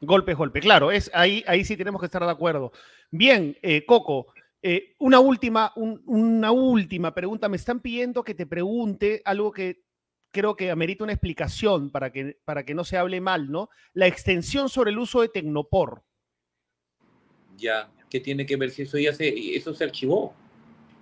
Golpe 0.00 0.32
es 0.32 0.38
golpe, 0.38 0.60
claro, 0.60 0.90
es, 0.90 1.10
ahí, 1.12 1.44
ahí 1.46 1.64
sí 1.64 1.76
tenemos 1.76 2.00
que 2.00 2.06
estar 2.06 2.24
de 2.24 2.30
acuerdo. 2.30 2.72
Bien, 3.10 3.56
eh, 3.60 3.84
Coco, 3.84 4.28
eh, 4.62 4.94
una, 4.98 5.20
última, 5.20 5.72
una 5.76 6.50
última 6.52 7.14
pregunta. 7.14 7.48
Me 7.48 7.56
están 7.56 7.80
pidiendo 7.80 8.22
que 8.22 8.34
te 8.34 8.46
pregunte 8.46 9.22
algo 9.24 9.52
que 9.52 9.82
creo 10.30 10.54
que 10.54 10.70
amerita 10.70 11.04
una 11.04 11.12
explicación 11.12 11.90
para 11.90 12.12
que, 12.12 12.38
para 12.44 12.64
que 12.64 12.74
no 12.74 12.84
se 12.84 12.96
hable 12.96 13.20
mal, 13.20 13.50
¿no? 13.50 13.68
La 13.92 14.06
extensión 14.06 14.68
sobre 14.68 14.90
el 14.90 14.98
uso 14.98 15.22
de 15.22 15.28
Tecnopor. 15.28 16.02
Ya, 17.56 17.90
¿qué 18.08 18.20
tiene 18.20 18.46
que 18.46 18.56
ver 18.56 18.70
si 18.70 18.82
eso 18.82 18.98
ya 18.98 19.12
se, 19.12 19.56
eso 19.56 19.74
se 19.74 19.84
archivó? 19.84 20.34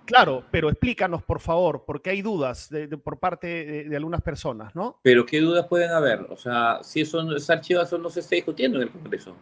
Claro, 0.09 0.43
pero 0.49 0.69
explícanos, 0.69 1.21
por 1.21 1.39
favor, 1.39 1.83
porque 1.85 2.09
hay 2.09 2.23
dudas 2.23 2.71
por 3.03 3.19
parte 3.19 3.85
de, 3.87 3.95
algunas 3.95 4.23
personas, 4.23 4.73
¿no? 4.73 4.99
Pero 5.03 5.23
¿qué 5.23 5.39
dudas 5.39 5.67
pueden 5.67 5.91
haber? 5.91 6.21
O 6.31 6.35
sea, 6.35 6.79
si 6.81 7.01
eso 7.01 7.21
es 7.35 7.47
archivado, 7.47 7.85
eso 7.85 7.99
no 7.99 8.09
se 8.09 8.21
está 8.21 8.35
discutiendo 8.35 8.79
en 8.79 8.87
el 8.87 8.91
Congreso. 8.91 9.35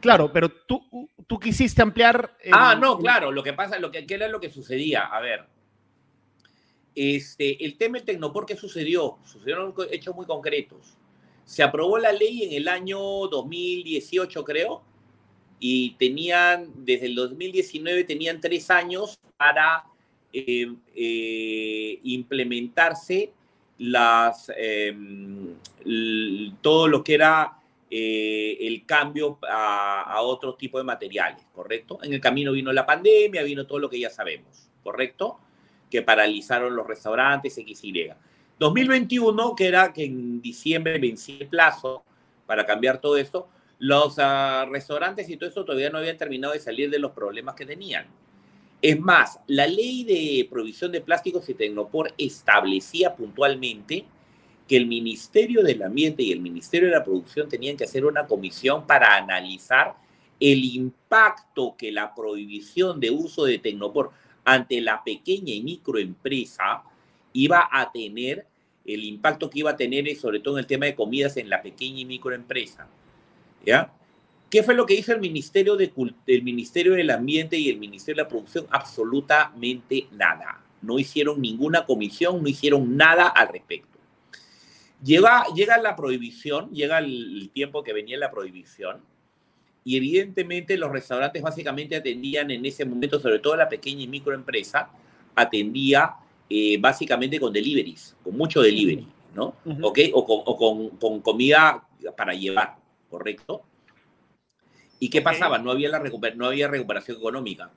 Claro, 0.00 0.32
pero 0.32 0.48
tú, 0.48 1.08
tú 1.28 1.38
quisiste 1.38 1.80
ampliar. 1.80 2.36
ah, 2.50 2.74
no, 2.74 2.98
claro. 2.98 3.30
Lo 3.30 3.44
que 3.44 3.52
pasa, 3.52 3.78
lo 3.78 3.92
que, 3.92 4.04
¿qué 4.04 4.14
era 4.14 4.26
lo 4.26 4.40
que 4.40 4.50
sucedía? 4.50 5.02
A 5.02 5.20
ver, 5.20 5.46
este, 6.96 7.64
el 7.64 7.78
tema 7.78 7.98
del 7.98 8.06
Tecnopor, 8.06 8.46
¿qué 8.46 8.56
sucedió? 8.56 9.18
Sucedieron 9.24 9.72
hechos 9.92 10.16
muy 10.16 10.26
concretos. 10.26 10.96
Se 11.44 11.62
aprobó 11.62 11.98
la 11.98 12.10
ley 12.10 12.42
en 12.42 12.54
el 12.54 12.66
año 12.66 12.98
2018, 12.98 14.42
creo, 14.42 14.82
y 15.60 15.90
tenían, 15.98 16.70
desde 16.74 17.06
el 17.06 17.14
2019, 17.14 18.04
tenían 18.04 18.40
tres 18.40 18.70
años 18.70 19.18
para 19.36 19.84
eh, 20.32 20.72
eh, 20.94 22.00
implementarse 22.02 23.30
las, 23.78 24.50
em, 24.56 25.54
todo 26.62 26.88
lo 26.88 27.04
que 27.04 27.14
era 27.14 27.58
eh, 27.90 28.56
el 28.60 28.86
cambio 28.86 29.38
a, 29.48 30.20
otro 30.22 30.54
tipo 30.54 30.78
de 30.78 30.84
materiales, 30.84 31.44
¿correcto? 31.54 31.98
En 32.02 32.14
el 32.14 32.20
camino 32.20 32.52
vino 32.52 32.72
la 32.72 32.86
pandemia, 32.86 33.42
vino 33.42 33.66
todo 33.66 33.80
lo 33.80 33.90
que 33.90 33.98
ya 33.98 34.10
sabemos, 34.10 34.68
¿correcto? 34.82 35.40
Que 35.90 36.02
paralizaron 36.02 36.74
los 36.74 36.86
restaurantes, 36.86 37.54
XY. 37.54 38.12
2021, 38.58 39.54
que 39.56 39.66
era 39.66 39.92
que 39.92 40.04
en 40.04 40.40
diciembre 40.40 40.98
vencía 40.98 41.38
el 41.40 41.48
plazo 41.48 42.04
para 42.46 42.64
cambiar 42.64 43.00
todo 43.00 43.16
esto, 43.16 43.48
los 43.80 44.18
ah, 44.18 44.66
restaurantes 44.70 45.28
y 45.28 45.36
todo 45.36 45.50
eso 45.50 45.64
todavía 45.64 45.90
no 45.90 45.98
habían 45.98 46.18
terminado 46.18 46.52
de 46.52 46.60
salir 46.60 46.90
de 46.90 46.98
los 46.98 47.12
problemas 47.12 47.56
que 47.56 47.66
tenían. 47.66 48.06
Es 48.82 49.00
más, 49.00 49.40
la 49.46 49.66
ley 49.66 50.04
de 50.04 50.46
provisión 50.48 50.92
de 50.92 51.00
plásticos 51.00 51.48
y 51.48 51.54
Tecnopor 51.54 52.12
establecía 52.16 53.16
puntualmente 53.16 54.04
que 54.68 54.76
el 54.76 54.86
Ministerio 54.86 55.62
del 55.62 55.82
Ambiente 55.82 56.22
y 56.22 56.30
el 56.30 56.40
Ministerio 56.40 56.88
de 56.88 56.94
la 56.94 57.04
Producción 57.04 57.48
tenían 57.48 57.76
que 57.76 57.84
hacer 57.84 58.04
una 58.04 58.26
comisión 58.26 58.86
para 58.86 59.16
analizar 59.16 59.96
el 60.38 60.64
impacto 60.64 61.74
que 61.76 61.90
la 61.90 62.14
prohibición 62.14 63.00
de 63.00 63.10
uso 63.10 63.44
de 63.44 63.58
Tecnopor 63.58 64.10
ante 64.44 64.80
la 64.80 65.02
pequeña 65.02 65.52
y 65.52 65.62
microempresa 65.62 66.82
iba 67.32 67.68
a 67.70 67.90
tener, 67.92 68.46
el 68.84 69.04
impacto 69.04 69.48
que 69.48 69.60
iba 69.60 69.70
a 69.70 69.76
tener 69.76 70.14
sobre 70.16 70.40
todo 70.40 70.56
en 70.56 70.60
el 70.60 70.66
tema 70.66 70.86
de 70.86 70.94
comidas 70.94 71.36
en 71.36 71.48
la 71.48 71.62
pequeña 71.62 72.00
y 72.00 72.04
microempresa. 72.04 72.88
¿Ya? 73.64 73.92
¿Qué 74.50 74.64
fue 74.64 74.74
lo 74.74 74.84
que 74.84 74.94
hizo 74.94 75.12
el 75.12 75.20
Ministerio, 75.20 75.76
de, 75.76 75.92
el 76.26 76.42
Ministerio 76.42 76.94
del 76.94 77.10
Ambiente 77.10 77.56
y 77.56 77.68
el 77.68 77.78
Ministerio 77.78 78.16
de 78.16 78.24
la 78.24 78.28
Producción? 78.28 78.66
Absolutamente 78.70 80.08
nada. 80.10 80.60
No 80.82 80.98
hicieron 80.98 81.40
ninguna 81.40 81.86
comisión, 81.86 82.42
no 82.42 82.48
hicieron 82.48 82.96
nada 82.96 83.28
al 83.28 83.48
respecto. 83.48 83.98
Llega, 85.04 85.44
llega 85.54 85.78
la 85.78 85.94
prohibición, 85.94 86.70
llega 86.72 86.98
el, 86.98 87.50
tiempo 87.54 87.84
que 87.84 87.92
venía 87.92 88.18
la 88.18 88.30
prohibición, 88.30 89.00
y 89.84 89.96
evidentemente 89.96 90.76
los 90.76 90.90
restaurantes 90.90 91.40
básicamente 91.40 91.96
atendían 91.96 92.50
en 92.50 92.66
ese 92.66 92.84
momento, 92.84 93.18
sobre 93.20 93.38
todo 93.38 93.56
la 93.56 93.68
pequeña 93.68 94.02
y 94.02 94.08
microempresa, 94.08 94.90
atendía 95.34 96.16
eh, 96.50 96.76
básicamente 96.78 97.40
con 97.40 97.52
deliveries, 97.52 98.16
con 98.22 98.36
mucho 98.36 98.60
delivery, 98.60 99.06
¿no? 99.34 99.54
O, 100.12 100.56
con, 100.56 100.88
con 100.98 101.20
comida 101.20 101.82
para 102.16 102.34
llevar. 102.34 102.76
¿Correcto? 103.10 103.62
¿Y 104.98 105.08
qué 105.10 105.22
pasaba? 105.22 105.58
No 105.58 105.70
había, 105.70 105.88
la 105.88 106.02
no 106.36 106.46
había 106.46 106.68
recuperación 106.68 107.16
económica. 107.16 107.70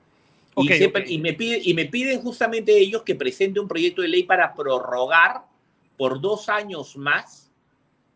y, 0.56 1.18
me 1.18 1.32
pide, 1.32 1.60
y 1.62 1.74
me 1.74 1.86
piden 1.86 2.20
justamente 2.20 2.78
ellos 2.78 3.02
que 3.02 3.14
presente 3.14 3.60
un 3.60 3.66
proyecto 3.66 4.02
de 4.02 4.08
ley 4.08 4.22
para 4.22 4.54
prorrogar 4.54 5.42
por 5.96 6.20
dos 6.20 6.48
años 6.48 6.96
más, 6.96 7.50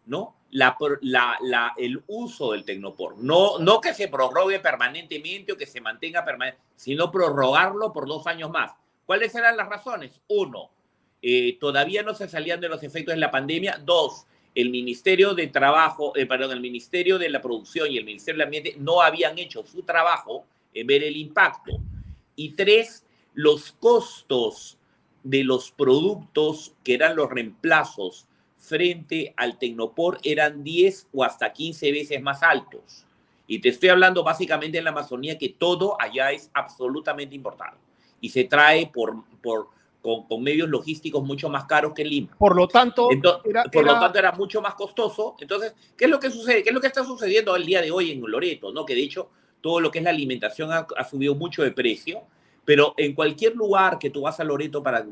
¿no? 0.06 0.36
La, 0.50 0.76
la, 1.02 1.74
el 1.76 2.02
uso 2.06 2.52
del 2.52 2.64
Tecnopor. 2.64 3.18
No, 3.18 3.58
no 3.58 3.80
que 3.80 3.92
se 3.92 4.08
prorrogue 4.08 4.60
permanentemente 4.60 5.52
o 5.52 5.56
que 5.56 5.66
se 5.66 5.80
mantenga 5.80 6.24
permanente, 6.24 6.60
sino 6.76 7.10
prorrogarlo 7.10 7.92
por 7.92 8.06
dos 8.06 8.26
años 8.26 8.50
más. 8.50 8.72
¿Cuáles 9.04 9.34
eran 9.34 9.56
las 9.56 9.68
razones? 9.68 10.20
Uno, 10.28 10.70
eh, 11.20 11.58
todavía 11.58 12.02
no 12.02 12.14
se 12.14 12.28
salían 12.28 12.60
de 12.60 12.68
los 12.68 12.82
efectos 12.82 13.14
de 13.14 13.20
la 13.20 13.30
pandemia. 13.30 13.80
Dos, 13.84 14.26
el 14.54 14.70
Ministerio 14.70 15.34
de 15.34 15.46
Trabajo, 15.48 16.16
eh, 16.16 16.26
perdón, 16.26 16.52
el 16.52 16.60
Ministerio 16.60 17.18
de 17.18 17.28
la 17.28 17.40
Producción 17.40 17.90
y 17.90 17.98
el 17.98 18.04
Ministerio 18.04 18.38
del 18.38 18.46
Ambiente 18.46 18.74
no 18.78 19.00
habían 19.00 19.38
hecho 19.38 19.64
su 19.64 19.82
trabajo 19.82 20.44
en 20.74 20.86
ver 20.86 21.02
el 21.02 21.16
impacto. 21.16 21.78
Y 22.34 22.50
tres, 22.50 23.04
los 23.34 23.72
costos 23.72 24.78
de 25.22 25.44
los 25.44 25.70
productos 25.70 26.74
que 26.82 26.94
eran 26.94 27.16
los 27.16 27.30
reemplazos 27.30 28.26
frente 28.56 29.34
al 29.36 29.58
Tecnopor 29.58 30.18
eran 30.22 30.64
10 30.64 31.08
o 31.12 31.24
hasta 31.24 31.52
15 31.52 31.92
veces 31.92 32.22
más 32.22 32.42
altos. 32.42 33.04
Y 33.46 33.60
te 33.60 33.70
estoy 33.70 33.88
hablando 33.88 34.22
básicamente 34.22 34.78
en 34.78 34.84
la 34.84 34.90
Amazonía 34.90 35.38
que 35.38 35.48
todo 35.48 36.00
allá 36.00 36.32
es 36.32 36.50
absolutamente 36.52 37.34
importado 37.34 37.78
y 38.20 38.28
se 38.28 38.44
trae 38.44 38.90
por, 38.92 39.24
por 39.42 39.68
con, 40.02 40.42
medios 40.42 40.68
logísticos 40.68 41.22
mucho 41.22 41.48
más 41.48 41.64
caros 41.64 41.92
que 41.94 42.04
Lima. 42.04 42.34
Por 42.38 42.56
lo 42.56 42.68
tanto, 42.68 43.08
era, 43.10 43.64
por 43.64 43.84
lo 43.84 43.98
tanto 43.98 44.18
era 44.18 44.32
mucho 44.32 44.62
más 44.62 44.74
costoso. 44.74 45.36
Entonces, 45.40 45.74
¿qué 45.96 46.04
es 46.04 46.10
lo 46.10 46.20
que 46.20 46.30
sucede? 46.30 46.62
¿Qué 46.62 46.70
es 46.70 46.74
lo 46.74 46.80
que 46.80 46.86
está 46.86 47.04
sucediendo 47.04 47.54
el 47.56 47.66
día 47.66 47.82
de 47.82 47.90
hoy 47.90 48.12
en 48.12 48.20
Loreto? 48.20 48.72
¿no? 48.72 48.86
Que 48.86 48.94
de 48.94 49.02
hecho 49.02 49.30
todo 49.60 49.80
lo 49.80 49.90
que 49.90 49.98
es 49.98 50.04
la 50.04 50.10
alimentación 50.10 50.70
ha, 50.72 51.04
subido 51.04 51.34
mucho 51.34 51.62
de 51.62 51.72
precio, 51.72 52.22
pero 52.64 52.94
en 52.96 53.14
cualquier 53.14 53.56
lugar 53.56 53.98
que 53.98 54.10
tú 54.10 54.22
vas 54.22 54.38
a 54.40 54.44
Loreto 54.44 54.82
para 54.82 55.06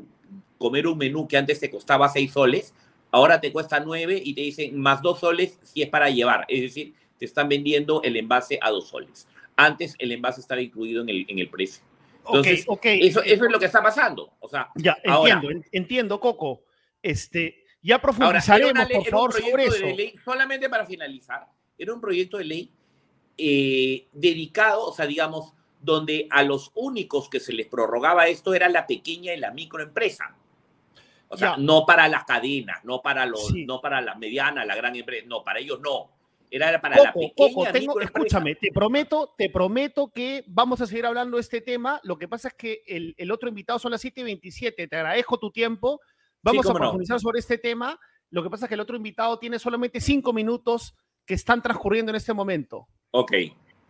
comer 0.57 0.87
un 0.87 0.97
menú 0.97 1.27
que 1.27 1.37
antes 1.37 1.59
te 1.59 1.69
costaba 1.69 2.09
6 2.09 2.31
soles, 2.31 2.73
ahora 3.11 3.41
te 3.41 3.51
cuesta 3.51 3.79
9 3.79 4.21
y 4.23 4.33
te 4.33 4.41
dicen 4.41 4.79
más 4.79 5.01
2 5.01 5.19
soles 5.19 5.59
si 5.63 5.81
es 5.81 5.89
para 5.89 6.09
llevar. 6.09 6.45
Es 6.47 6.61
decir, 6.61 6.93
te 7.19 7.25
están 7.25 7.49
vendiendo 7.49 8.01
el 8.03 8.15
envase 8.15 8.57
a 8.61 8.71
2 8.71 8.87
soles. 8.87 9.27
Antes 9.55 9.95
el 9.99 10.11
envase 10.11 10.39
estaba 10.39 10.61
incluido 10.61 11.01
en 11.01 11.09
el, 11.09 11.25
en 11.27 11.39
el 11.39 11.49
precio. 11.49 11.83
Entonces, 12.27 12.65
Eso, 12.83 13.23
eso, 13.23 13.45
es 13.45 13.51
lo 13.51 13.59
que 13.59 13.65
está 13.65 13.81
pasando. 13.81 14.33
O 14.39 14.47
sea, 14.47 14.69
ya, 14.75 14.97
entiendo, 15.03 15.49
entiendo, 15.71 16.19
Coco. 16.19 16.63
Este, 17.01 17.65
ya 17.81 18.01
profundizaremos, 18.01 18.87
por 18.89 19.05
favor, 19.05 19.33
sobre 19.33 19.65
eso. 19.65 20.21
solamente 20.23 20.69
para 20.69 20.85
finalizar, 20.85 21.47
era 21.77 21.93
un 21.93 22.01
proyecto 22.01 22.37
de 22.37 22.43
ley 22.43 22.71
eh, 23.37 24.07
dedicado, 24.11 24.87
o 24.87 24.93
sea, 24.93 25.05
digamos, 25.05 25.53
donde 25.79 26.27
a 26.31 26.43
los 26.43 26.71
únicos 26.75 27.29
que 27.29 27.39
se 27.39 27.53
les 27.53 27.67
prorrogaba 27.67 28.27
esto 28.27 28.53
era 28.53 28.67
la 28.67 28.87
pequeña 28.87 29.33
y 29.33 29.39
la 29.39 29.51
microempresa. 29.51 30.35
O 31.29 31.37
sea, 31.37 31.57
no 31.57 31.85
para 31.85 32.07
las 32.07 32.23
cadenas, 32.23 32.83
no 32.85 33.01
para 33.01 33.25
los, 33.25 33.53
no 33.53 33.81
para 33.81 34.01
la 34.01 34.15
mediana, 34.15 34.65
la 34.65 34.75
gran 34.75 34.95
empresa, 34.95 35.25
no, 35.27 35.43
para 35.43 35.59
ellos 35.59 35.79
no. 35.81 36.09
Era 36.49 36.79
para 36.79 36.95
la 37.03 37.13
pequeña 37.13 37.71
tengo, 37.71 37.99
escúchame, 37.99 38.55
te 38.55 38.71
prometo, 38.71 39.33
te 39.37 39.49
prometo 39.49 40.11
que 40.13 40.43
vamos 40.47 40.79
a 40.81 40.87
seguir 40.87 41.05
hablando 41.05 41.37
de 41.37 41.41
este 41.41 41.61
tema. 41.61 41.99
Lo 42.03 42.17
que 42.17 42.27
pasa 42.27 42.47
es 42.49 42.53
que 42.53 42.83
el, 42.87 43.31
otro 43.31 43.49
invitado 43.49 43.79
son 43.79 43.91
las 43.91 44.03
7.27. 44.03 44.89
Te 44.89 44.95
agradezco 44.95 45.37
tu 45.39 45.51
tiempo. 45.51 45.99
Vamos 46.41 46.69
a 46.69 46.73
profundizar 46.73 47.19
sobre 47.19 47.39
este 47.39 47.57
tema. 47.57 47.99
Lo 48.29 48.43
que 48.43 48.49
pasa 48.49 48.65
es 48.65 48.69
que 48.69 48.75
el 48.75 48.81
otro 48.81 48.95
invitado 48.95 49.37
tiene 49.39 49.59
solamente 49.59 49.99
cinco 49.99 50.31
minutos 50.33 50.95
que 51.25 51.33
están 51.33 51.61
transcurriendo 51.61 52.11
en 52.11 52.15
este 52.15 52.33
momento. 52.33 52.87
Ok. 53.11 53.33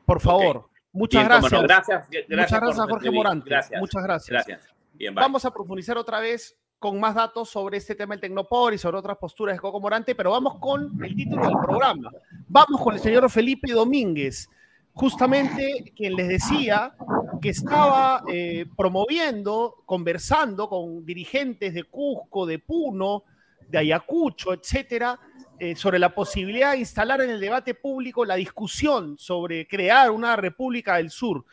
Por 0.05 0.19
favor. 0.19 0.69
Muchas 0.91 1.25
gracias. 1.25 1.61
gracias. 1.61 2.07
Muchas 2.27 2.59
gracias, 2.59 2.87
Jorge 2.89 3.11
Morante. 3.11 3.49
Gracias. 3.49 3.79
Muchas 3.79 4.03
gracias. 4.03 4.47
Gracias. 4.47 4.73
Vamos 5.13 5.45
a 5.45 5.51
profundizar 5.51 5.97
otra 5.97 6.19
vez 6.19 6.57
con 6.79 6.99
más 6.99 7.15
datos 7.15 7.49
sobre 7.49 7.77
este 7.77 7.95
tema 7.95 8.13
del 8.13 8.21
Tecnopor 8.21 8.73
y 8.73 8.77
sobre 8.77 8.97
otras 8.97 9.17
posturas 9.17 9.55
de 9.55 9.59
Coco 9.59 9.79
Morante, 9.79 10.15
pero 10.15 10.31
vamos 10.31 10.57
con 10.59 11.03
el 11.03 11.15
título 11.15 11.43
del 11.47 11.57
programa. 11.61 12.11
Vamos 12.47 12.81
con 12.81 12.93
el 12.93 12.99
señor 12.99 13.29
Felipe 13.29 13.71
Domínguez, 13.71 14.49
justamente 14.93 15.91
quien 15.95 16.15
les 16.15 16.27
decía 16.27 16.93
que 17.41 17.49
estaba 17.49 18.23
eh, 18.27 18.65
promoviendo, 18.75 19.83
conversando 19.85 20.69
con 20.69 21.05
dirigentes 21.05 21.73
de 21.73 21.83
Cusco, 21.83 22.45
de 22.45 22.59
Puno, 22.59 23.23
de 23.67 23.79
Ayacucho, 23.79 24.53
etcétera, 24.53 25.19
eh, 25.59 25.75
sobre 25.75 25.97
la 25.97 26.13
posibilidad 26.13 26.73
de 26.73 26.79
instalar 26.79 27.21
en 27.21 27.31
el 27.31 27.39
debate 27.39 27.73
público 27.73 28.23
la 28.23 28.35
discusión 28.35 29.17
sobre 29.17 29.67
crear 29.67 30.11
una 30.11 30.35
República 30.35 30.97
del 30.97 31.09
Sur. 31.09 31.43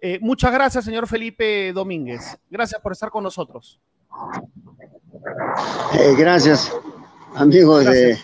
Eh, 0.00 0.18
muchas 0.20 0.52
gracias, 0.52 0.84
señor 0.84 1.08
Felipe 1.08 1.72
Domínguez. 1.72 2.38
Gracias 2.50 2.80
por 2.82 2.92
estar 2.92 3.08
con 3.08 3.24
nosotros. 3.24 3.80
Gracias, 6.16 6.72
amigos 7.34 7.84
de 7.84 8.18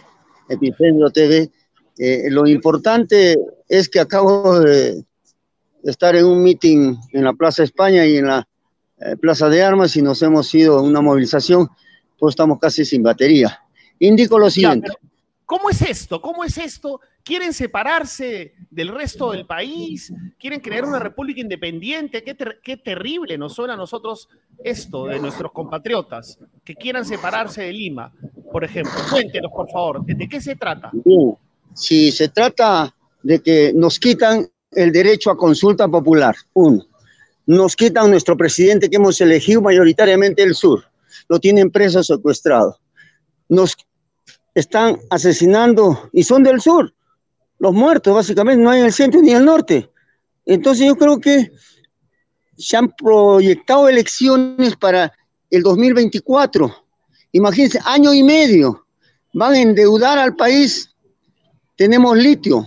Epicentro 0.48 1.10
TV. 1.10 1.50
lo 2.30 2.46
importante 2.46 3.36
es 3.68 3.88
que 3.88 4.00
acabo 4.00 4.60
de 4.60 5.04
estar 5.84 6.16
en 6.16 6.26
un 6.26 6.42
meeting 6.42 6.96
en 7.12 7.24
la 7.24 7.32
Plaza 7.32 7.62
España 7.62 8.06
y 8.06 8.16
en 8.16 8.26
la 8.26 8.46
eh, 8.98 9.16
Plaza 9.16 9.48
de 9.48 9.62
Armas 9.62 9.96
y 9.96 10.02
nos 10.02 10.20
hemos 10.22 10.54
ido 10.54 10.78
a 10.78 10.82
una 10.82 11.00
movilización, 11.00 11.68
pues 12.18 12.32
estamos 12.32 12.58
casi 12.58 12.84
sin 12.84 13.02
batería. 13.02 13.60
Indico 13.98 14.38
lo 14.38 14.50
siguiente. 14.50 14.92
¿Cómo 15.46 15.70
es 15.70 15.82
esto? 15.82 16.20
¿Cómo 16.20 16.44
es 16.44 16.58
esto? 16.58 17.00
¿Quieren 17.22 17.52
separarse 17.52 18.54
del 18.70 18.88
resto 18.88 19.32
del 19.32 19.46
país? 19.46 20.12
¿Quieren 20.38 20.60
crear 20.60 20.84
una 20.84 20.98
república 20.98 21.40
independiente? 21.40 22.22
Qué, 22.22 22.76
terrible 22.76 23.36
nos 23.36 23.54
suena 23.54 23.74
a 23.74 23.76
nosotros 23.76 24.28
esto 24.62 25.06
de 25.06 25.18
nuestros 25.18 25.52
compatriotas, 25.52 26.38
que 26.64 26.74
quieran 26.74 27.04
separarse 27.04 27.62
de 27.62 27.72
Lima, 27.72 28.12
por 28.50 28.64
ejemplo. 28.64 28.92
Cuéntenos, 29.10 29.52
por 29.52 29.70
favor, 29.70 30.04
¿de 30.04 30.28
qué 30.28 30.40
se 30.40 30.56
trata? 30.56 30.90
Si 31.74 32.10
se 32.10 32.28
trata 32.28 32.94
de 33.22 33.40
que 33.40 33.72
nos 33.74 33.98
quitan 33.98 34.48
el 34.72 34.92
derecho 34.92 35.30
a 35.30 35.36
consulta 35.36 35.88
popular. 35.88 36.34
Uno, 36.54 36.86
nos 37.46 37.76
quitan 37.76 38.10
nuestro 38.10 38.36
presidente 38.36 38.88
que 38.88 38.96
hemos 38.96 39.20
elegido 39.20 39.60
mayoritariamente 39.60 40.42
el 40.42 40.54
sur. 40.54 40.84
Lo 41.28 41.38
tienen 41.38 41.70
preso 41.70 42.02
secuestrado. 42.02 42.78
Nos 43.48 43.76
están 44.54 44.98
asesinando 45.10 46.10
y 46.12 46.22
son 46.22 46.42
del 46.42 46.60
sur. 46.60 46.94
Los 47.60 47.74
muertos, 47.74 48.14
básicamente, 48.14 48.64
no 48.64 48.70
hay 48.70 48.80
en 48.80 48.86
el 48.86 48.92
centro 48.92 49.20
ni 49.20 49.32
en 49.32 49.36
el 49.36 49.44
norte. 49.44 49.90
Entonces 50.46 50.86
yo 50.86 50.96
creo 50.96 51.20
que 51.20 51.52
se 52.56 52.74
han 52.78 52.90
proyectado 52.92 53.86
elecciones 53.86 54.76
para 54.76 55.12
el 55.50 55.62
2024. 55.62 56.74
Imagínense, 57.32 57.78
año 57.84 58.14
y 58.14 58.22
medio. 58.22 58.86
Van 59.34 59.52
a 59.52 59.60
endeudar 59.60 60.18
al 60.18 60.34
país. 60.36 60.88
Tenemos 61.76 62.16
litio, 62.16 62.66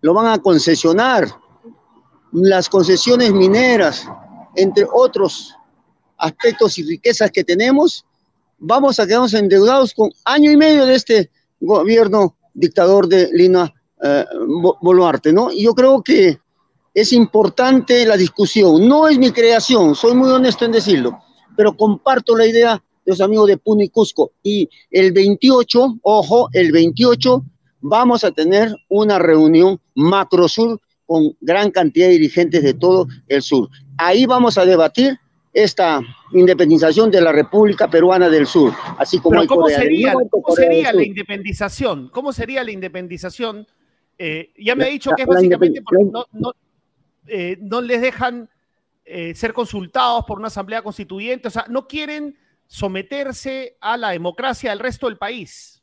lo 0.00 0.14
van 0.14 0.26
a 0.26 0.38
concesionar. 0.38 1.28
Las 2.32 2.70
concesiones 2.70 3.34
mineras, 3.34 4.08
entre 4.56 4.86
otros 4.90 5.54
aspectos 6.16 6.78
y 6.78 6.84
riquezas 6.84 7.30
que 7.30 7.44
tenemos, 7.44 8.06
vamos 8.58 8.98
a 8.98 9.06
quedarnos 9.06 9.34
endeudados 9.34 9.92
con 9.92 10.10
año 10.24 10.50
y 10.50 10.56
medio 10.56 10.86
de 10.86 10.94
este 10.94 11.30
gobierno 11.60 12.34
dictador 12.54 13.08
de 13.08 13.28
Lina 13.30 13.74
Boluarte, 14.80 15.32
¿no? 15.32 15.50
Yo 15.52 15.74
creo 15.74 16.02
que 16.02 16.38
es 16.94 17.12
importante 17.12 18.04
la 18.04 18.16
discusión. 18.16 18.86
No 18.86 19.08
es 19.08 19.18
mi 19.18 19.30
creación, 19.30 19.94
soy 19.94 20.14
muy 20.14 20.30
honesto 20.30 20.64
en 20.64 20.72
decirlo, 20.72 21.18
pero 21.56 21.76
comparto 21.76 22.36
la 22.36 22.46
idea 22.46 22.82
de 23.04 23.12
los 23.12 23.20
amigos 23.20 23.48
de 23.48 23.56
Puno 23.56 23.82
y 23.82 23.88
Cusco. 23.88 24.32
Y 24.42 24.68
el 24.90 25.12
28, 25.12 25.98
ojo, 26.02 26.48
el 26.52 26.72
28 26.72 27.44
vamos 27.80 28.24
a 28.24 28.30
tener 28.30 28.74
una 28.88 29.18
reunión 29.18 29.80
macro 29.94 30.48
sur 30.48 30.80
con 31.06 31.36
gran 31.40 31.70
cantidad 31.70 32.06
de 32.06 32.12
dirigentes 32.12 32.62
de 32.62 32.74
todo 32.74 33.06
el 33.28 33.42
sur. 33.42 33.68
Ahí 33.98 34.24
vamos 34.26 34.56
a 34.56 34.64
debatir 34.64 35.18
esta 35.52 36.00
independización 36.32 37.10
de 37.10 37.20
la 37.20 37.32
República 37.32 37.88
Peruana 37.90 38.30
del 38.30 38.46
Sur, 38.46 38.72
así 38.98 39.18
como 39.18 39.46
¿cómo 39.46 39.68
sería, 39.68 40.14
¿cómo 40.30 40.56
sería 40.56 40.92
la 40.94 41.04
independización? 41.04 42.08
¿Cómo 42.08 42.32
sería 42.32 42.64
la 42.64 42.70
independización? 42.70 43.66
Eh, 44.24 44.52
ya 44.56 44.76
me 44.76 44.84
ha 44.84 44.86
dicho 44.86 45.10
que 45.16 45.22
es 45.22 45.28
básicamente 45.28 45.82
porque 45.82 46.04
no, 46.04 46.54
eh, 47.26 47.58
les 47.82 48.00
dejan 48.00 48.48
eh, 49.04 49.34
ser 49.34 49.52
consultados 49.52 50.24
por 50.26 50.38
una 50.38 50.46
asamblea 50.46 50.80
constituyente, 50.80 51.48
o 51.48 51.50
sea, 51.50 51.66
no 51.68 51.88
quieren 51.88 52.38
someterse 52.68 53.76
a 53.80 53.96
la 53.96 54.10
democracia 54.10 54.70
del 54.70 54.78
resto 54.78 55.08
del 55.08 55.18
país. 55.18 55.82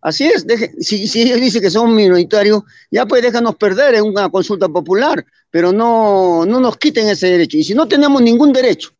Así 0.00 0.26
es, 0.26 0.44
si, 0.80 1.06
si, 1.06 1.22
ellos 1.22 1.40
dicen 1.40 1.62
que 1.62 1.70
son 1.70 1.94
minoritarios, 1.94 2.64
ya 2.90 3.06
pues 3.06 3.22
déjanos 3.22 3.54
perder 3.54 3.94
en 3.94 4.06
una 4.06 4.28
consulta 4.28 4.68
popular, 4.68 5.24
pero 5.50 5.72
no, 5.72 6.44
no 6.44 6.58
nos 6.58 6.76
quiten 6.78 7.08
ese 7.08 7.28
derecho. 7.28 7.58
Y 7.58 7.62
si 7.62 7.74
no 7.74 7.86
tenemos 7.86 8.22
ningún 8.22 8.52
derecho, 8.52 8.90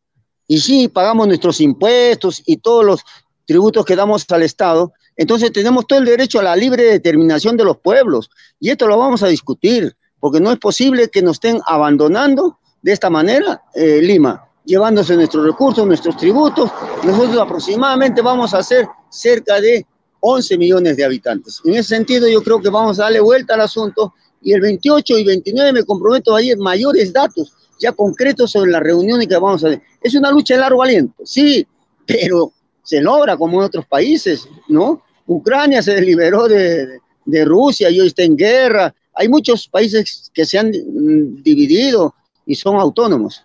y 0.46 0.60
si 0.60 0.86
pagamos 0.86 1.26
nuestros 1.26 1.60
impuestos 1.60 2.40
y 2.46 2.58
todos 2.58 2.84
los 2.84 3.00
tributos 3.44 3.84
que 3.84 3.96
damos 3.96 4.24
al 4.30 4.44
Estado, 4.44 4.92
entonces 5.16 5.52
tenemos 5.52 5.86
todo 5.86 5.98
el 5.98 6.04
derecho 6.04 6.40
a 6.40 6.42
la 6.42 6.56
libre 6.56 6.84
determinación 6.84 7.56
de 7.56 7.64
los 7.64 7.78
pueblos. 7.78 8.30
Y 8.58 8.70
esto 8.70 8.86
lo 8.86 8.98
vamos 8.98 9.22
a 9.22 9.28
discutir, 9.28 9.96
porque 10.18 10.40
no 10.40 10.50
es 10.50 10.58
posible 10.58 11.08
que 11.08 11.22
nos 11.22 11.36
estén 11.36 11.60
abandonando 11.66 12.58
de 12.82 12.92
esta 12.92 13.10
manera 13.10 13.62
eh, 13.74 14.00
Lima, 14.02 14.48
llevándose 14.64 15.16
nuestros 15.16 15.44
recursos, 15.46 15.86
nuestros 15.86 16.16
tributos. 16.16 16.70
Nosotros 17.04 17.38
aproximadamente 17.38 18.20
vamos 18.22 18.54
a 18.54 18.58
hacer 18.58 18.86
cerca 19.10 19.60
de 19.60 19.86
11 20.20 20.58
millones 20.58 20.96
de 20.96 21.04
habitantes. 21.04 21.60
En 21.64 21.74
ese 21.74 21.96
sentido, 21.96 22.28
yo 22.28 22.42
creo 22.42 22.60
que 22.60 22.70
vamos 22.70 22.98
a 22.98 23.04
darle 23.04 23.20
vuelta 23.20 23.54
al 23.54 23.60
asunto 23.60 24.14
y 24.42 24.52
el 24.52 24.60
28 24.60 25.18
y 25.18 25.24
29 25.24 25.72
me 25.72 25.84
comprometo 25.84 26.34
a 26.34 26.42
ir 26.42 26.58
mayores 26.58 27.12
datos 27.12 27.52
ya 27.80 27.92
concretos 27.92 28.52
sobre 28.52 28.70
la 28.70 28.80
reunión 28.80 29.20
que 29.20 29.34
vamos 29.34 29.64
a 29.64 29.68
hacer. 29.68 29.82
Es 30.02 30.14
una 30.14 30.30
lucha 30.30 30.54
de 30.54 30.60
largo 30.60 30.82
aliento, 30.82 31.14
sí, 31.24 31.66
pero 32.06 32.52
se 32.82 33.00
logra 33.00 33.36
como 33.36 33.58
en 33.58 33.66
otros 33.66 33.86
países, 33.86 34.48
¿no? 34.68 35.02
Ucrania 35.26 35.82
se 35.82 36.00
liberó 36.00 36.48
de, 36.48 37.00
de 37.24 37.44
Rusia 37.44 37.90
y 37.90 38.00
hoy 38.00 38.08
está 38.08 38.22
en 38.22 38.36
guerra. 38.36 38.94
Hay 39.14 39.28
muchos 39.28 39.68
países 39.68 40.30
que 40.32 40.44
se 40.44 40.58
han 40.58 40.68
mm, 40.68 41.42
dividido 41.42 42.14
y 42.46 42.54
son 42.54 42.76
autónomos. 42.76 43.42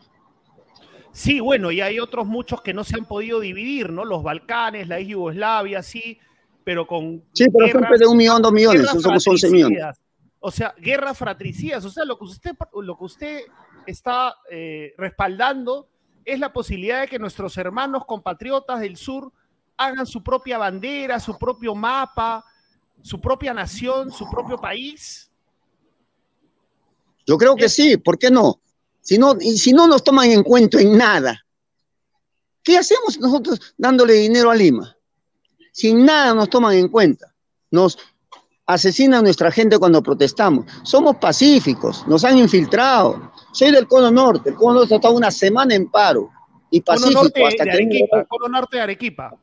Sí, 1.11 1.39
bueno, 1.39 1.71
y 1.71 1.81
hay 1.81 1.99
otros 1.99 2.27
muchos 2.27 2.61
que 2.61 2.73
no 2.73 2.83
se 2.83 2.95
han 2.95 3.05
podido 3.05 3.39
dividir, 3.39 3.91
¿no? 3.91 4.05
Los 4.05 4.23
Balcanes, 4.23 4.87
la 4.87 4.99
Yugoslavia, 4.99 5.81
sí, 5.81 6.19
pero 6.63 6.85
con. 6.85 7.23
Sí, 7.33 7.45
pero 7.49 7.97
de 7.97 8.07
un 8.07 8.17
millón, 8.17 8.41
dos 8.41 8.53
millones, 8.53 8.87
somos 9.01 9.27
11 9.27 9.49
millones. 9.49 9.83
O 10.39 10.51
sea, 10.51 10.73
guerras 10.77 11.17
fratricidas, 11.17 11.83
o 11.83 11.89
sea, 11.89 12.05
lo 12.05 12.17
que 12.17 12.23
usted, 12.23 12.51
lo 12.81 12.97
que 12.97 13.03
usted 13.03 13.41
está 13.85 14.35
eh, 14.49 14.93
respaldando 14.97 15.89
es 16.23 16.39
la 16.39 16.53
posibilidad 16.53 17.01
de 17.01 17.07
que 17.07 17.19
nuestros 17.19 17.57
hermanos 17.57 18.05
compatriotas 18.05 18.79
del 18.79 18.95
sur 18.95 19.33
hagan 19.79 20.05
su 20.05 20.21
propia 20.21 20.57
bandera, 20.57 21.19
su 21.19 21.37
propio 21.37 21.73
mapa, 21.73 22.45
su 23.01 23.19
propia 23.19 23.53
nación, 23.53 24.11
su 24.11 24.29
propio 24.29 24.57
país. 24.57 25.31
Yo 27.25 27.37
creo 27.37 27.55
que 27.55 27.69
sí, 27.69 27.97
¿por 27.97 28.17
qué 28.17 28.29
no? 28.29 28.61
Si 29.01 29.17
no, 29.17 29.35
si 29.39 29.73
no 29.73 29.87
nos 29.87 30.03
toman 30.03 30.29
en 30.31 30.43
cuenta 30.43 30.79
en 30.81 30.97
nada, 30.97 31.45
¿qué 32.63 32.77
hacemos 32.77 33.19
nosotros 33.19 33.73
dándole 33.77 34.13
dinero 34.13 34.51
a 34.51 34.55
Lima? 34.55 34.95
sin 35.71 36.05
nada 36.05 36.33
nos 36.33 36.49
toman 36.49 36.73
en 36.75 36.89
cuenta. 36.89 37.33
Nos 37.71 37.97
asesinan 38.65 39.19
a 39.19 39.23
nuestra 39.23 39.49
gente 39.49 39.77
cuando 39.77 40.03
protestamos. 40.03 40.65
Somos 40.83 41.15
pacíficos, 41.17 42.05
nos 42.07 42.25
han 42.25 42.37
infiltrado. 42.37 43.31
Soy 43.53 43.71
del 43.71 43.87
Cono 43.87 44.11
Norte, 44.11 44.49
el 44.49 44.55
Cono 44.55 44.79
Norte 44.79 44.95
ha 44.95 44.97
estado 44.97 45.15
una 45.15 45.31
semana 45.31 45.73
en 45.75 45.89
paro 45.89 46.29
y 46.69 46.81
pacífico 46.81 47.47
hasta 47.47 47.63
de 47.63 47.71
Arequipa, 47.71 48.25
Cono 48.25 48.49
Norte 48.49 48.77
de 48.77 48.83
Arequipa. 48.83 49.37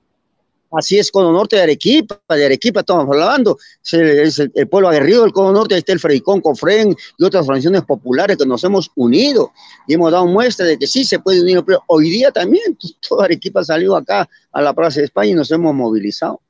Así 0.72 0.98
es, 0.98 1.10
Cono 1.10 1.32
Norte 1.32 1.56
de 1.56 1.62
Arequipa, 1.62 2.18
de 2.28 2.44
Arequipa 2.44 2.80
estamos 2.80 3.06
hablando, 3.06 3.56
es 3.82 4.38
el, 4.38 4.68
pueblo 4.68 4.88
aguerrido 4.88 5.22
del 5.22 5.32
Cono 5.32 5.52
Norte, 5.52 5.74
ahí 5.74 5.78
está 5.78 5.92
el 5.92 6.00
Fredicón, 6.00 6.40
Cofren 6.40 6.94
y 7.18 7.24
otras 7.24 7.42
organizaciones 7.42 7.82
populares 7.82 8.36
que 8.36 8.46
nos 8.46 8.64
hemos 8.64 8.90
unido 8.96 9.52
y 9.86 9.94
hemos 9.94 10.10
dado 10.10 10.26
muestra 10.26 10.66
de 10.66 10.78
que 10.78 10.86
sí 10.86 11.04
se 11.04 11.20
puede 11.20 11.42
unir, 11.42 11.62
pero 11.64 11.82
hoy 11.86 12.10
día 12.10 12.32
también 12.32 12.76
toda 13.08 13.26
Arequipa 13.26 13.62
salió 13.62 13.96
acá 13.96 14.28
a 14.52 14.62
la 14.62 14.74
Plaza 14.74 15.00
de 15.00 15.06
España 15.06 15.30
y 15.30 15.34
nos 15.34 15.50
hemos 15.50 15.74
movilizado. 15.74 16.40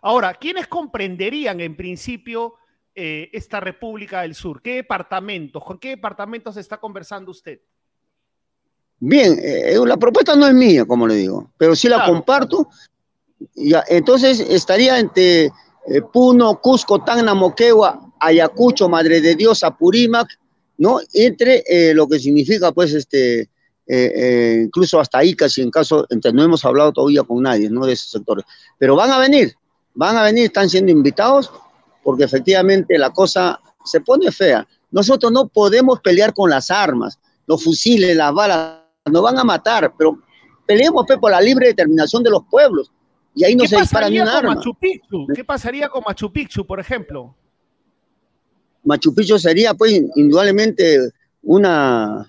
Ahora, 0.00 0.34
¿quiénes 0.34 0.66
comprenderían 0.66 1.60
en 1.60 1.76
principio 1.76 2.54
eh, 2.94 3.28
esta 3.32 3.60
República 3.60 4.22
del 4.22 4.34
Sur? 4.34 4.62
¿Qué 4.62 4.76
departamentos? 4.76 5.62
¿Con 5.64 5.78
qué 5.78 5.90
departamentos 5.90 6.56
está 6.56 6.78
conversando 6.78 7.30
usted? 7.30 7.60
Bien, 8.98 9.38
eh, 9.42 9.76
la 9.84 9.96
propuesta 9.96 10.34
no 10.34 10.46
es 10.46 10.54
mía, 10.54 10.86
como 10.86 11.06
le 11.06 11.16
digo, 11.16 11.50
pero 11.58 11.76
sí 11.76 11.88
la 11.88 12.06
comparto 12.06 12.68
Ya, 13.54 13.84
entonces 13.88 14.40
estaría 14.40 14.98
entre 14.98 15.44
eh, 15.44 16.02
Puno, 16.12 16.60
Cusco, 16.60 17.02
Tacna, 17.02 17.34
Moquegua, 17.34 18.12
Ayacucho, 18.18 18.88
Madre 18.88 19.20
de 19.20 19.34
Dios, 19.34 19.62
Apurímac, 19.62 20.28
¿no? 20.78 21.00
Entre 21.12 21.62
eh, 21.66 21.94
lo 21.94 22.08
que 22.08 22.18
significa, 22.18 22.72
pues, 22.72 22.92
este, 22.92 23.50
eh, 23.86 24.62
incluso 24.64 24.98
hasta 24.98 25.22
Ica, 25.22 25.48
si 25.48 25.62
en 25.62 25.70
caso, 25.70 26.06
entre, 26.10 26.32
no 26.32 26.42
hemos 26.42 26.64
hablado 26.64 26.92
todavía 26.92 27.22
con 27.22 27.42
nadie, 27.42 27.70
¿no? 27.70 27.86
De 27.86 27.92
esos 27.92 28.10
sectores. 28.10 28.44
Pero 28.78 28.96
van 28.96 29.10
a 29.10 29.18
venir, 29.18 29.54
van 29.94 30.16
a 30.16 30.22
venir, 30.22 30.46
están 30.46 30.68
siendo 30.68 30.90
invitados, 30.90 31.50
porque 32.02 32.24
efectivamente 32.24 32.98
la 32.98 33.12
cosa 33.12 33.60
se 33.84 34.00
pone 34.00 34.32
fea. 34.32 34.66
Nosotros 34.90 35.30
no 35.30 35.48
podemos 35.48 36.00
pelear 36.00 36.32
con 36.34 36.50
las 36.50 36.70
armas, 36.70 37.18
los 37.46 37.62
fusiles, 37.62 38.16
las 38.16 38.32
balas, 38.32 38.80
nos 39.04 39.22
van 39.22 39.38
a 39.38 39.44
matar, 39.44 39.92
pero 39.96 40.18
peleemos 40.66 41.04
pues, 41.06 41.18
por 41.18 41.30
la 41.30 41.40
libre 41.40 41.68
determinación 41.68 42.22
de 42.22 42.30
los 42.30 42.42
pueblos. 42.50 42.90
Y 43.36 43.44
ahí 43.44 43.54
no 43.54 43.66
se 43.66 43.76
dispara 43.76 44.08
ni 44.08 44.18
un 44.18 44.26
arma. 44.26 44.54
Machu 44.54 44.74
Picchu? 44.74 45.26
¿Qué 45.34 45.44
pasaría 45.44 45.90
con 45.90 46.02
Machu 46.04 46.32
Picchu, 46.32 46.66
por 46.66 46.80
ejemplo? 46.80 47.36
Machu 48.82 49.14
Picchu 49.14 49.38
sería, 49.38 49.74
pues, 49.74 50.00
indudablemente 50.16 51.10
una, 51.42 52.26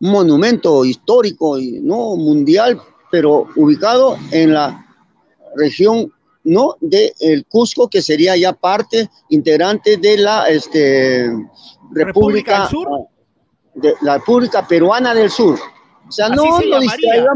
un 0.00 0.10
monumento 0.10 0.86
histórico, 0.86 1.58
no 1.82 2.16
mundial, 2.16 2.80
pero 3.10 3.46
ubicado 3.56 4.16
en 4.30 4.54
la 4.54 4.86
región 5.54 6.10
no 6.44 6.76
de 6.80 7.12
el 7.20 7.44
Cusco, 7.44 7.88
que 7.88 8.00
sería 8.00 8.34
ya 8.34 8.54
parte 8.54 9.10
integrante 9.28 9.98
de 9.98 10.16
la 10.16 10.48
este, 10.48 11.30
República, 11.90 12.70
de 13.74 13.94
la 14.00 14.16
República 14.16 14.66
Peruana 14.66 15.14
del 15.14 15.30
Sur. 15.30 15.58
O 16.08 16.12
sea, 16.12 16.28
no 16.28 16.58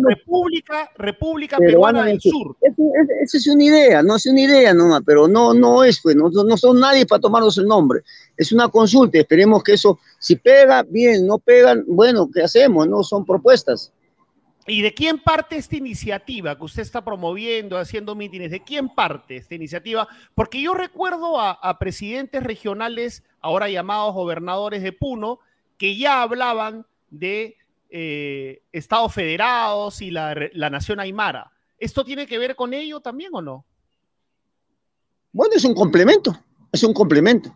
República, 0.06 0.90
República 0.96 1.56
Peruana, 1.56 2.04
del 2.04 2.20
Sur. 2.20 2.56
Esa 3.22 3.38
es 3.38 3.46
una 3.46 3.64
idea, 3.64 4.02
no 4.02 4.16
es 4.16 4.26
una 4.26 4.40
idea 4.40 4.74
nomás, 4.74 5.02
pero 5.06 5.26
no, 5.26 5.54
no 5.54 5.82
es, 5.82 6.00
pues, 6.02 6.14
no, 6.14 6.28
no 6.28 6.56
son 6.56 6.80
nadie 6.80 7.06
para 7.06 7.20
tomarnos 7.20 7.56
el 7.58 7.66
nombre. 7.66 8.00
Es 8.36 8.52
una 8.52 8.68
consulta, 8.68 9.18
esperemos 9.18 9.62
que 9.62 9.74
eso, 9.74 9.98
si 10.18 10.36
pega, 10.36 10.82
bien, 10.82 11.26
no 11.26 11.38
pegan, 11.38 11.84
bueno, 11.86 12.28
¿qué 12.32 12.42
hacemos? 12.42 12.86
No 12.86 13.02
son 13.02 13.24
propuestas. 13.24 13.92
¿Y 14.66 14.82
de 14.82 14.92
quién 14.92 15.20
parte 15.20 15.56
esta 15.56 15.76
iniciativa 15.76 16.58
que 16.58 16.64
usted 16.64 16.82
está 16.82 17.04
promoviendo, 17.04 17.78
haciendo 17.78 18.16
mítines? 18.16 18.50
¿De 18.50 18.64
quién 18.64 18.88
parte 18.88 19.36
esta 19.36 19.54
iniciativa? 19.54 20.08
Porque 20.34 20.60
yo 20.60 20.74
recuerdo 20.74 21.40
a, 21.40 21.52
a 21.52 21.78
presidentes 21.78 22.42
regionales, 22.42 23.22
ahora 23.40 23.70
llamados 23.70 24.12
gobernadores 24.12 24.82
de 24.82 24.92
Puno, 24.92 25.38
que 25.78 25.96
ya 25.96 26.20
hablaban 26.22 26.84
de 27.10 27.56
eh, 27.98 28.62
Estados 28.72 29.14
federados 29.14 30.02
y 30.02 30.10
la, 30.10 30.34
nación 30.70 31.00
aymara. 31.00 31.50
¿Esto 31.78 32.04
tiene 32.04 32.26
que 32.26 32.36
ver 32.36 32.54
con 32.54 32.74
ello 32.74 33.00
también 33.00 33.30
o 33.32 33.40
no? 33.40 33.64
Bueno, 35.32 35.54
es 35.56 35.64
un 35.64 35.74
complemento, 35.74 36.38
es 36.70 36.82
un 36.82 36.92
complemento. 36.92 37.54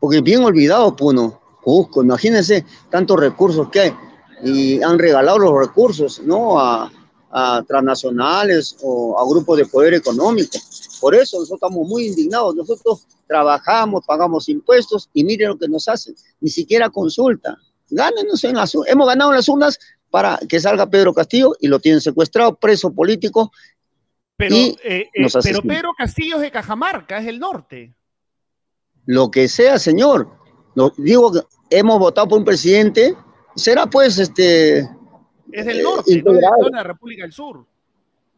Porque 0.00 0.22
bien 0.22 0.42
olvidado, 0.42 0.96
Puno, 0.96 1.38
Cusco, 1.62 2.02
imagínense 2.02 2.64
tantos 2.90 3.20
recursos 3.20 3.68
que 3.68 3.80
hay 3.80 3.94
y 4.42 4.82
han 4.82 4.98
regalado 4.98 5.38
los 5.38 5.68
recursos, 5.68 6.18
¿no? 6.20 6.58
A, 6.58 6.90
a 7.30 7.62
transnacionales 7.68 8.78
o 8.82 9.18
a 9.18 9.28
grupos 9.28 9.58
de 9.58 9.66
poder 9.66 9.92
económico. 9.92 10.58
Por 10.98 11.14
eso 11.14 11.38
nosotros 11.38 11.58
estamos 11.58 11.86
muy 11.86 12.06
indignados. 12.06 12.54
Nosotros 12.54 13.06
trabajamos, 13.26 14.02
pagamos 14.06 14.48
impuestos 14.48 15.10
y 15.12 15.24
miren 15.24 15.50
lo 15.50 15.58
que 15.58 15.68
nos 15.68 15.88
hacen. 15.88 16.14
Ni 16.40 16.48
siquiera 16.48 16.88
consulta. 16.88 17.58
Gánenos 17.94 18.42
en 18.42 18.56
las 18.56 18.74
Hemos 18.74 19.06
ganado 19.06 19.30
en 19.30 19.36
las 19.36 19.48
urnas 19.48 19.78
para 20.10 20.38
que 20.48 20.60
salga 20.60 20.90
Pedro 20.90 21.14
Castillo 21.14 21.54
y 21.60 21.68
lo 21.68 21.78
tienen 21.78 22.00
secuestrado, 22.00 22.56
preso 22.56 22.92
político. 22.92 23.52
Pero, 24.36 24.56
eh, 24.56 24.76
eh, 24.82 25.26
pero 25.42 25.62
Pedro 25.62 25.92
Castillo 25.96 26.36
es 26.36 26.42
de 26.42 26.50
Cajamarca, 26.50 27.18
es 27.18 27.26
el 27.28 27.38
norte. 27.38 27.94
Lo 29.06 29.30
que 29.30 29.48
sea, 29.48 29.78
señor. 29.78 30.28
digo 30.96 31.32
que 31.32 31.40
hemos 31.70 31.98
votado 31.98 32.28
por 32.28 32.38
un 32.38 32.44
presidente, 32.44 33.14
será 33.54 33.86
pues 33.86 34.18
este. 34.18 34.88
Es 35.52 35.66
del 35.66 35.82
norte, 35.82 36.22
no 36.22 36.32
de 36.32 36.70
la 36.72 36.82
República 36.82 37.22
del 37.22 37.32
Sur. 37.32 37.64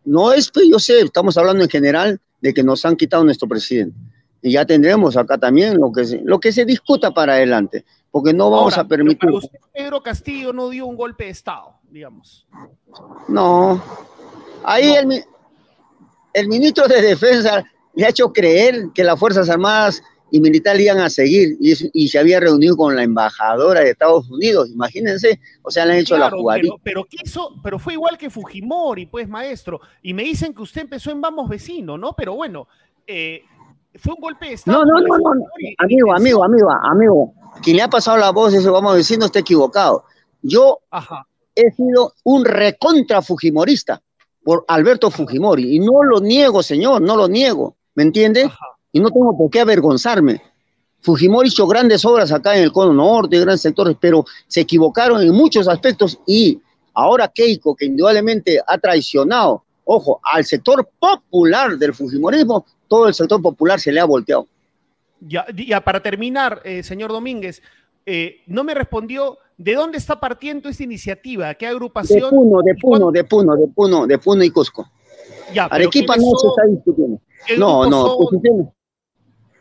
No 0.04 0.32
es, 0.32 0.50
pues 0.50 0.66
yo 0.70 0.78
sé, 0.78 1.00
estamos 1.00 1.36
hablando 1.38 1.64
en 1.64 1.70
general 1.70 2.20
de 2.40 2.52
que 2.52 2.62
nos 2.62 2.84
han 2.84 2.96
quitado 2.96 3.24
nuestro 3.24 3.48
presidente. 3.48 3.96
Y 4.42 4.52
ya 4.52 4.66
tendremos 4.66 5.16
acá 5.16 5.38
también 5.38 5.78
lo 5.78 5.90
que 5.90 6.04
se, 6.04 6.20
lo 6.22 6.38
que 6.38 6.52
se 6.52 6.64
discuta 6.64 7.10
para 7.10 7.34
adelante 7.34 7.84
porque 8.16 8.32
no 8.32 8.50
vamos 8.50 8.78
a 8.78 8.88
permitir. 8.88 9.28
Pedro 9.74 10.02
Castillo 10.02 10.50
no 10.50 10.70
dio 10.70 10.86
un 10.86 10.96
golpe 10.96 11.24
de 11.24 11.30
Estado, 11.32 11.74
digamos. 11.90 12.46
No. 13.28 13.84
Ahí 14.64 14.94
El, 14.94 15.22
el, 16.32 16.48
ministro 16.48 16.88
de 16.88 17.02
Defensa 17.02 17.62
le 17.94 18.06
ha 18.06 18.08
hecho 18.08 18.32
creer 18.32 18.86
que 18.94 19.04
las 19.04 19.20
Fuerzas 19.20 19.50
Armadas 19.50 20.02
y 20.30 20.40
militares 20.40 20.80
iban 20.80 21.00
a 21.00 21.10
seguir 21.10 21.58
y, 21.60 21.74
y, 21.92 22.08
se 22.08 22.18
había 22.18 22.40
reunido 22.40 22.74
con 22.74 22.96
la 22.96 23.02
embajadora 23.02 23.80
de 23.80 23.90
Estados 23.90 24.30
Unidos, 24.30 24.70
imagínense, 24.70 25.38
o 25.60 25.70
sea, 25.70 25.84
le 25.84 25.92
han 25.92 25.98
hecho 25.98 26.16
la 26.16 26.30
jugada. 26.30 26.58
Pero, 26.62 26.78
pero, 26.82 27.06
pero 27.62 27.78
fue 27.78 27.92
igual 27.92 28.16
que 28.16 28.30
Fujimori, 28.30 29.04
pues 29.04 29.28
maestro, 29.28 29.82
y 30.00 30.14
me 30.14 30.22
dicen 30.22 30.54
que 30.54 30.62
usted 30.62 30.80
empezó 30.80 31.10
en 31.10 31.20
Vamos 31.20 31.50
Vecino, 31.50 31.98
¿no? 31.98 32.14
Pero 32.14 32.34
bueno, 32.34 32.66
eh, 33.06 33.42
fue 33.98 34.14
un 34.14 34.20
golpe 34.20 34.46
de 34.46 34.52
Estado. 34.54 34.84
No, 34.84 35.00
no, 35.00 35.00
no, 35.00 35.18
no, 35.18 35.46
amigo, 35.78 36.12
amigo, 36.14 36.44
amigo, 36.44 36.70
amigo, 36.70 37.34
quien 37.62 37.76
le 37.76 37.82
ha 37.82 37.90
pasado 37.90 38.16
la 38.16 38.30
voz, 38.30 38.54
eso 38.54 38.72
vamos 38.72 38.92
a 38.92 38.96
decir, 38.96 39.18
no 39.18 39.26
está 39.26 39.40
equivocado. 39.40 40.04
Yo 40.42 40.80
he 41.54 41.70
sido 41.72 42.12
un 42.24 42.44
recontra 42.44 43.22
Fujimorista 43.22 44.02
por 44.44 44.64
Alberto 44.68 45.10
Fujimori 45.10 45.76
y 45.76 45.80
no 45.80 46.02
lo 46.04 46.20
niego, 46.20 46.62
señor, 46.62 47.02
no 47.02 47.16
lo 47.16 47.28
niego, 47.28 47.76
¿me 47.94 48.04
entiende? 48.04 48.50
Y 48.92 49.00
no 49.00 49.10
tengo 49.10 49.36
por 49.36 49.50
qué 49.50 49.60
avergonzarme. 49.60 50.40
Fujimori 51.00 51.48
hizo 51.48 51.66
grandes 51.66 52.04
obras 52.04 52.32
acá 52.32 52.56
en 52.56 52.62
el 52.62 52.72
Cono 52.72 52.92
Norte, 52.92 53.38
grandes 53.38 53.62
sectores, 53.62 53.96
pero 54.00 54.24
se 54.46 54.60
equivocaron 54.60 55.22
en 55.22 55.32
muchos 55.32 55.68
aspectos 55.68 56.18
y 56.26 56.60
ahora 56.94 57.28
Keiko, 57.28 57.74
que 57.74 57.86
indudablemente 57.86 58.60
ha 58.66 58.78
traicionado, 58.78 59.64
ojo, 59.86 60.20
al 60.22 60.44
sector 60.44 60.88
popular 60.98 61.78
del 61.78 61.94
Fujimorismo, 61.94 62.66
todo 62.88 63.08
el 63.08 63.14
sector 63.14 63.40
popular 63.40 63.80
se 63.80 63.92
le 63.92 64.00
ha 64.00 64.04
volteado. 64.04 64.46
Ya, 65.20 65.46
ya 65.54 65.80
para 65.80 66.02
terminar, 66.02 66.60
eh, 66.64 66.82
señor 66.82 67.10
Domínguez, 67.10 67.62
eh, 68.04 68.42
no 68.46 68.64
me 68.64 68.74
respondió 68.74 69.38
de 69.56 69.74
dónde 69.74 69.96
está 69.96 70.20
partiendo 70.20 70.68
esta 70.68 70.82
iniciativa, 70.82 71.54
qué 71.54 71.66
agrupación. 71.66 72.30
De 72.30 72.36
Puno, 72.36 72.62
de 72.62 72.74
Puno, 72.74 73.10
de 73.10 73.24
Puno, 73.24 73.56
de 73.56 73.66
Puno, 73.68 74.06
de 74.06 74.18
Puno 74.18 74.44
y 74.44 74.50
Cusco. 74.50 74.86
Ya, 75.54 75.64
Arequipa 75.66 76.16
no 76.16 76.36
se 76.36 76.48
está 76.48 76.66
discutiendo. 76.68 77.20
No, 77.56 77.88
no, 77.88 78.18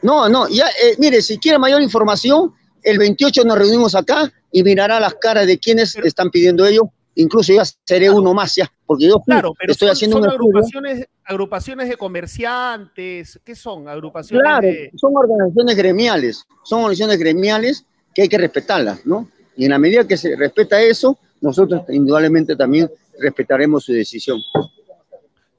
no, 0.02 0.30
no, 0.30 0.48
ya, 0.50 0.66
eh, 0.66 0.96
mire, 0.98 1.22
si 1.22 1.38
quiere 1.38 1.60
mayor 1.60 1.82
información, 1.82 2.52
el 2.82 2.98
28 2.98 3.44
nos 3.46 3.58
reunimos 3.58 3.96
acá 3.96 4.32
y 4.52 4.64
mirará 4.64 5.00
las 5.00 5.16
caras 5.16 5.48
de 5.48 5.58
quienes 5.58 5.96
están 5.96 6.30
pidiendo 6.30 6.66
ello 6.66 6.92
incluso 7.16 7.54
ya 7.54 7.64
seré 7.84 8.10
uno 8.10 8.34
más 8.34 8.56
ya, 8.56 8.72
porque 8.86 9.08
yo 9.08 9.20
claro, 9.22 9.54
pero 9.60 9.72
estoy 9.72 9.90
haciendo 9.90 10.18
son 10.18 10.30
agrupaciones, 10.30 11.08
agrupaciones 11.24 11.90
de 11.90 11.98
comerciantes, 11.98 13.40
¿qué 13.44 13.56
son? 13.56 13.88
Agrupaciones 13.88 14.44
claro, 14.44 14.68
son 14.96 15.14
organizaciones 15.16 15.76
gremiales, 15.76 16.46
son 16.64 16.80
organizaciones 16.80 17.20
gremiales 17.20 17.86
que 18.14 18.24
hay 18.24 18.30
que 18.30 18.38
respetarlas, 18.38 19.06
¿no? 19.06 19.30
Y 19.58 19.66
en 19.66 19.72
la 19.72 19.80
medida 19.80 20.08
que 20.08 20.18
se 20.18 20.36
respeta 20.36 20.82
eso, 20.82 21.18
nosotros 21.42 21.84
indudablemente 21.90 22.56
también 22.56 22.90
respetaremos 23.20 23.86
su 23.86 23.94
decisión. 23.94 24.40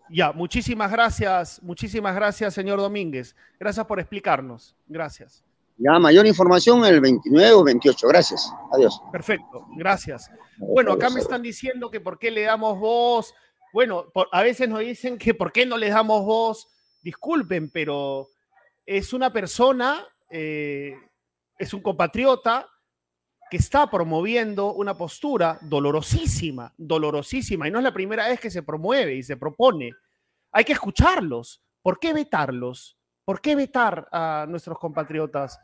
Ya, 0.08 0.32
muchísimas 0.32 0.90
gracias, 0.90 1.60
muchísimas 1.62 2.14
gracias, 2.14 2.54
señor 2.54 2.78
Domínguez. 2.78 3.34
Gracias 3.58 3.84
por 3.86 3.98
explicarnos. 3.98 4.76
Gracias. 4.86 5.42
Ya, 5.78 5.98
mayor 5.98 6.26
información 6.26 6.84
el 6.84 7.00
29 7.00 7.52
o 7.52 7.64
28. 7.64 8.08
Gracias. 8.08 8.50
Adiós. 8.72 9.00
Perfecto, 9.12 9.66
gracias. 9.76 10.30
Bueno, 10.58 10.92
acá 10.92 11.10
me 11.10 11.20
están 11.20 11.42
diciendo 11.42 11.90
que 11.90 12.00
por 12.00 12.18
qué 12.18 12.30
le 12.30 12.42
damos 12.42 12.78
voz. 12.78 13.34
Bueno, 13.72 14.12
a 14.32 14.42
veces 14.42 14.68
nos 14.68 14.80
dicen 14.80 15.18
que 15.18 15.34
por 15.34 15.52
qué 15.52 15.66
no 15.66 15.76
le 15.76 15.90
damos 15.90 16.24
voz. 16.24 16.66
Disculpen, 17.02 17.70
pero 17.70 18.28
es 18.84 19.12
una 19.12 19.32
persona, 19.32 20.06
eh, 20.30 20.94
es 21.58 21.74
un 21.74 21.82
compatriota 21.82 22.68
que 23.50 23.58
está 23.58 23.88
promoviendo 23.88 24.72
una 24.72 24.96
postura 24.96 25.58
dolorosísima, 25.62 26.74
dolorosísima, 26.76 27.68
y 27.68 27.70
no 27.70 27.78
es 27.78 27.84
la 27.84 27.94
primera 27.94 28.28
vez 28.28 28.40
que 28.40 28.50
se 28.50 28.62
promueve 28.62 29.14
y 29.14 29.22
se 29.22 29.36
propone. 29.36 29.92
Hay 30.52 30.64
que 30.64 30.72
escucharlos. 30.72 31.62
¿Por 31.82 32.00
qué 32.00 32.12
vetarlos? 32.12 32.98
¿Por 33.24 33.40
qué 33.40 33.54
vetar 33.54 34.08
a 34.10 34.46
nuestros 34.48 34.78
compatriotas? 34.78 35.60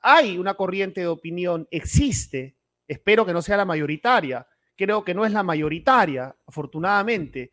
Hay 0.00 0.38
una 0.38 0.54
corriente 0.54 1.02
de 1.02 1.06
opinión, 1.06 1.68
existe, 1.70 2.56
espero 2.86 3.24
que 3.24 3.32
no 3.32 3.42
sea 3.42 3.56
la 3.56 3.64
mayoritaria, 3.64 4.46
creo 4.76 5.04
que 5.04 5.14
no 5.14 5.24
es 5.24 5.32
la 5.32 5.42
mayoritaria, 5.42 6.34
afortunadamente, 6.46 7.50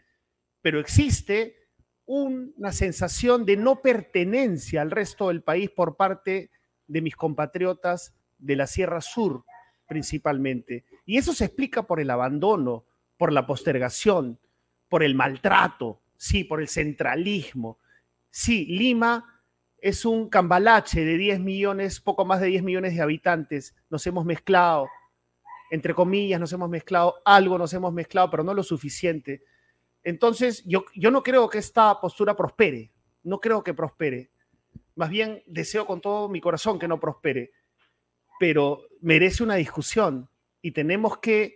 pero 0.62 0.80
existe 0.80 1.58
una 2.06 2.72
sensación 2.72 3.46
de 3.46 3.58
no 3.58 3.82
pertenencia 3.82 4.82
al 4.82 4.92
resto 4.92 5.30
del 5.30 5.44
país 5.44 5.70
por 5.70 5.96
parte 5.96 6.52
de 6.88 7.02
mis 7.02 7.16
compatriotas 7.16 8.14
de 8.38 8.56
la 8.56 8.68
Sierra 8.68 9.02
Sur, 9.02 9.46
principalmente. 9.88 10.86
Y 11.06 11.18
eso 11.18 11.34
se 11.34 11.46
explica 11.46 11.84
por 11.84 12.00
el 12.00 12.10
abandono, 12.10 12.86
por 13.18 13.32
la 13.32 13.46
postergación, 13.46 14.40
por 14.90 15.04
el 15.04 15.16
maltrato, 15.16 16.02
sí, 16.18 16.44
por 16.44 16.60
el 16.60 16.68
centralismo. 16.68 17.80
Sí, 18.30 18.66
Lima 18.66 19.42
es 19.78 20.06
un 20.06 20.30
cambalache 20.30 21.06
de 21.06 21.18
10 21.18 21.40
millones, 21.40 22.02
poco 22.02 22.26
más 22.26 22.42
de 22.42 22.48
10 22.48 22.64
millones 22.64 22.96
de 22.96 23.02
habitantes. 23.02 23.76
Nos 23.90 24.06
hemos 24.06 24.26
mezclado, 24.26 24.88
entre 25.72 25.96
comillas, 25.96 26.40
nos 26.40 26.52
hemos 26.52 26.70
mezclado, 26.70 27.22
algo 27.24 27.58
nos 27.58 27.74
hemos 27.74 27.94
mezclado, 27.94 28.30
pero 28.30 28.44
no 28.44 28.54
lo 28.54 28.62
suficiente. 28.62 29.46
Entonces, 30.04 30.64
yo, 30.66 30.84
yo 30.94 31.12
no 31.12 31.24
creo 31.24 31.50
que 31.50 31.60
esta 31.60 32.00
postura 32.02 32.36
prospere, 32.36 32.92
no 33.24 33.40
creo 33.40 33.64
que 33.64 33.74
prospere. 33.74 34.32
Más 34.96 35.10
bien 35.10 35.42
deseo 35.48 35.88
con 35.88 36.02
todo 36.02 36.28
mi 36.28 36.42
corazón 36.42 36.78
que 36.78 36.90
no 36.90 37.00
prospere, 37.00 37.54
pero 38.38 38.82
merece 39.00 39.44
una 39.44 39.56
discusión 39.56 40.30
y 40.62 40.72
tenemos 40.72 41.20
que 41.20 41.56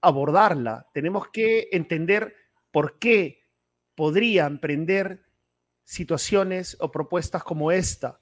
abordarla, 0.00 0.86
tenemos 0.94 1.26
que 1.28 1.68
entender 1.72 2.36
por 2.70 3.00
qué 3.00 3.48
podrían 3.96 4.60
prender 4.60 5.24
situaciones 5.82 6.76
o 6.78 6.92
propuestas 6.92 7.42
como 7.42 7.72
esta. 7.72 8.20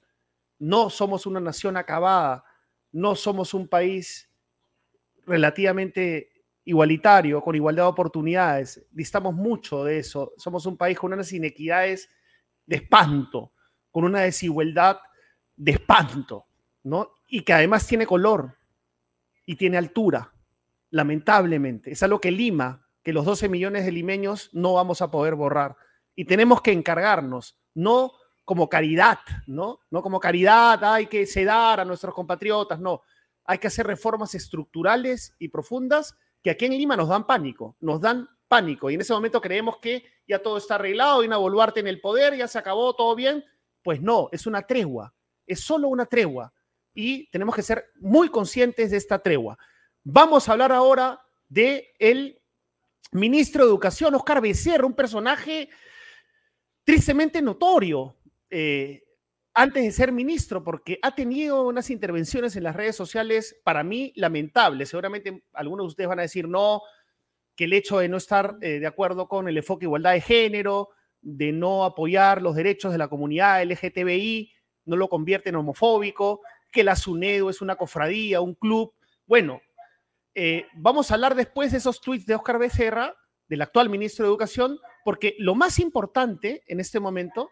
No 0.57 0.89
somos 0.89 1.27
una 1.27 1.39
nación 1.39 1.77
acabada, 1.77 2.43
no 2.91 3.15
somos 3.15 3.53
un 3.53 3.67
país 3.67 4.28
relativamente 5.29 6.31
igualitario, 6.65 7.41
con 7.41 7.55
igualdad 7.55 7.83
de 7.83 7.89
oportunidades. 7.89 8.85
Distamos 8.91 9.33
mucho 9.33 9.83
de 9.83 9.99
eso. 9.99 10.33
Somos 10.37 10.65
un 10.65 10.75
país 10.75 10.97
con 10.97 11.13
unas 11.13 11.31
inequidades 11.31 12.09
de 12.65 12.77
espanto, 12.77 13.53
con 13.91 14.03
una 14.03 14.21
desigualdad 14.21 14.99
de 15.55 15.71
espanto, 15.71 16.45
¿no? 16.83 17.11
Y 17.27 17.41
que 17.41 17.53
además 17.53 17.87
tiene 17.87 18.05
color 18.05 18.55
y 19.45 19.55
tiene 19.55 19.77
altura, 19.77 20.33
lamentablemente. 20.89 21.91
Es 21.91 22.03
algo 22.03 22.19
que 22.19 22.31
Lima, 22.31 22.87
que 23.03 23.13
los 23.13 23.25
12 23.25 23.49
millones 23.49 23.85
de 23.85 23.91
limeños 23.91 24.49
no 24.53 24.73
vamos 24.73 25.01
a 25.01 25.11
poder 25.11 25.35
borrar. 25.35 25.75
Y 26.15 26.25
tenemos 26.25 26.61
que 26.61 26.71
encargarnos 26.71 27.57
no 27.73 28.13
como 28.45 28.67
caridad, 28.67 29.19
¿no? 29.47 29.79
No 29.91 30.01
como 30.01 30.19
caridad, 30.19 30.83
hay 30.83 31.05
que 31.05 31.25
sedar 31.25 31.79
a 31.79 31.85
nuestros 31.85 32.13
compatriotas, 32.15 32.79
no. 32.79 33.03
Hay 33.49 33.57
que 33.57 33.65
hacer 33.65 33.87
reformas 33.87 34.35
estructurales 34.35 35.33
y 35.39 35.47
profundas 35.47 36.15
que 36.43 36.51
aquí 36.51 36.65
en 36.65 36.73
Lima 36.73 36.95
nos 36.95 37.09
dan 37.09 37.25
pánico, 37.25 37.75
nos 37.79 37.99
dan 37.99 38.29
pánico. 38.47 38.91
Y 38.91 38.93
en 38.93 39.01
ese 39.01 39.11
momento 39.11 39.41
creemos 39.41 39.79
que 39.79 40.03
ya 40.27 40.37
todo 40.37 40.59
está 40.59 40.75
arreglado, 40.75 41.21
Dina 41.21 41.37
Boluarte 41.37 41.79
en 41.79 41.87
el 41.87 41.99
poder, 41.99 42.37
ya 42.37 42.47
se 42.47 42.59
acabó, 42.59 42.93
todo 42.93 43.15
bien. 43.15 43.43
Pues 43.81 44.03
no, 44.03 44.29
es 44.31 44.45
una 44.45 44.61
tregua, 44.61 45.15
es 45.47 45.61
solo 45.61 45.87
una 45.87 46.05
tregua. 46.05 46.53
Y 46.93 47.27
tenemos 47.31 47.55
que 47.55 47.63
ser 47.63 47.85
muy 47.95 48.29
conscientes 48.29 48.91
de 48.91 48.97
esta 48.97 49.17
tregua. 49.17 49.57
Vamos 50.03 50.47
a 50.47 50.51
hablar 50.51 50.71
ahora 50.71 51.19
de 51.47 51.91
el 51.97 52.39
ministro 53.13 53.63
de 53.63 53.71
Educación, 53.71 54.13
Oscar 54.13 54.41
Becerra, 54.41 54.85
un 54.85 54.93
personaje 54.93 55.71
tristemente 56.83 57.41
notorio 57.41 58.15
eh, 58.47 59.08
antes 59.53 59.83
de 59.83 59.91
ser 59.91 60.11
ministro, 60.11 60.63
porque 60.63 60.99
ha 61.01 61.15
tenido 61.15 61.67
unas 61.67 61.89
intervenciones 61.89 62.55
en 62.55 62.63
las 62.63 62.75
redes 62.75 62.95
sociales 62.95 63.59
para 63.63 63.83
mí 63.83 64.13
lamentables. 64.15 64.89
Seguramente 64.89 65.43
algunos 65.53 65.85
de 65.85 65.87
ustedes 65.87 66.07
van 66.07 66.19
a 66.19 66.23
decir 66.23 66.47
no, 66.47 66.81
que 67.55 67.65
el 67.65 67.73
hecho 67.73 67.99
de 67.99 68.07
no 68.07 68.17
estar 68.17 68.57
eh, 68.61 68.79
de 68.79 68.87
acuerdo 68.87 69.27
con 69.27 69.47
el 69.47 69.57
enfoque 69.57 69.81
de 69.81 69.87
igualdad 69.87 70.13
de 70.13 70.21
género, 70.21 70.89
de 71.21 71.51
no 71.51 71.83
apoyar 71.83 72.41
los 72.41 72.55
derechos 72.55 72.91
de 72.91 72.97
la 72.97 73.09
comunidad 73.09 73.61
LGTBI, 73.63 74.51
no 74.85 74.95
lo 74.95 75.09
convierte 75.09 75.49
en 75.49 75.55
homofóbico, 75.55 76.41
que 76.71 76.83
la 76.83 76.95
SUNEDO 76.95 77.49
es 77.49 77.61
una 77.61 77.75
cofradía, 77.75 78.41
un 78.41 78.55
club. 78.55 78.93
Bueno, 79.25 79.61
eh, 80.35 80.67
vamos 80.73 81.11
a 81.11 81.15
hablar 81.15 81.35
después 81.35 81.71
de 81.71 81.79
esos 81.79 81.99
tweets 81.99 82.25
de 82.25 82.35
Oscar 82.35 82.59
Becerra, 82.59 83.15
del 83.47 83.61
actual 83.61 83.89
ministro 83.89 84.23
de 84.23 84.29
Educación, 84.29 84.79
porque 85.03 85.35
lo 85.39 85.55
más 85.55 85.79
importante 85.79 86.63
en 86.67 86.79
este 86.79 86.99
momento 86.99 87.49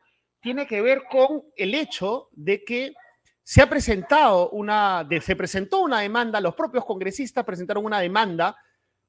tiene 0.48 0.66
que 0.66 0.82
ver 0.82 1.04
con 1.12 1.44
el 1.58 1.76
hecho 1.76 2.30
de 2.32 2.64
que 2.64 2.94
se 3.44 3.62
ha 3.62 3.68
presentado 3.68 4.50
una, 4.52 5.06
se 5.20 5.36
presentó 5.36 5.82
una 5.82 6.00
demanda, 6.00 6.40
los 6.40 6.56
propios 6.56 6.86
congresistas 6.86 7.44
presentaron 7.44 7.84
una 7.84 8.00
demanda 8.00 8.56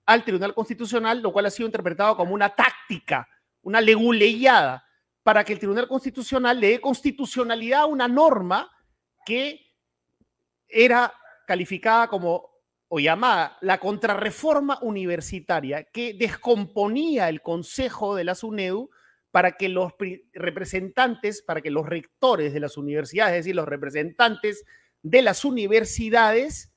al 0.05 0.25
Tribunal 0.25 0.53
Constitucional, 0.53 1.23
lo 1.23 1.33
cual 1.33 1.47
ha 1.47 1.51
sido 1.51 1.69
interpretado 1.69 2.17
como 2.17 2.35
una 2.35 2.49
táctica, 2.49 3.29
una 3.63 3.81
leguleyada, 3.81 4.85
para 5.23 5.45
que 5.45 5.53
el 5.53 5.61
Tribunal 5.61 5.87
Constitucional 5.87 6.59
le 6.59 6.71
dé 6.71 6.81
constitucionalidad 6.81 7.83
a 7.83 7.87
una 7.87 8.09
norma 8.09 8.69
que 9.25 9.61
era 10.67 11.15
calificada 11.47 12.09
como 12.09 12.51
o 12.89 12.99
llamada 12.99 13.59
la 13.61 13.79
contrarreforma 13.79 14.81
universitaria, 14.83 15.85
que 15.85 16.15
descomponía 16.15 17.29
el 17.29 17.43
Consejo 17.43 18.17
de 18.17 18.25
la 18.25 18.35
SUNEDU 18.35 18.91
para 19.39 19.53
que 19.53 19.69
los 19.69 19.93
representantes, 20.33 21.43
para 21.43 21.61
que 21.61 21.71
los 21.71 21.87
rectores 21.87 22.53
de 22.53 22.59
las 22.59 22.77
universidades, 22.77 23.35
es 23.35 23.45
decir, 23.45 23.55
los 23.55 23.69
representantes 23.69 24.65
de 25.01 25.23
las 25.23 25.45
universidades, 25.45 26.73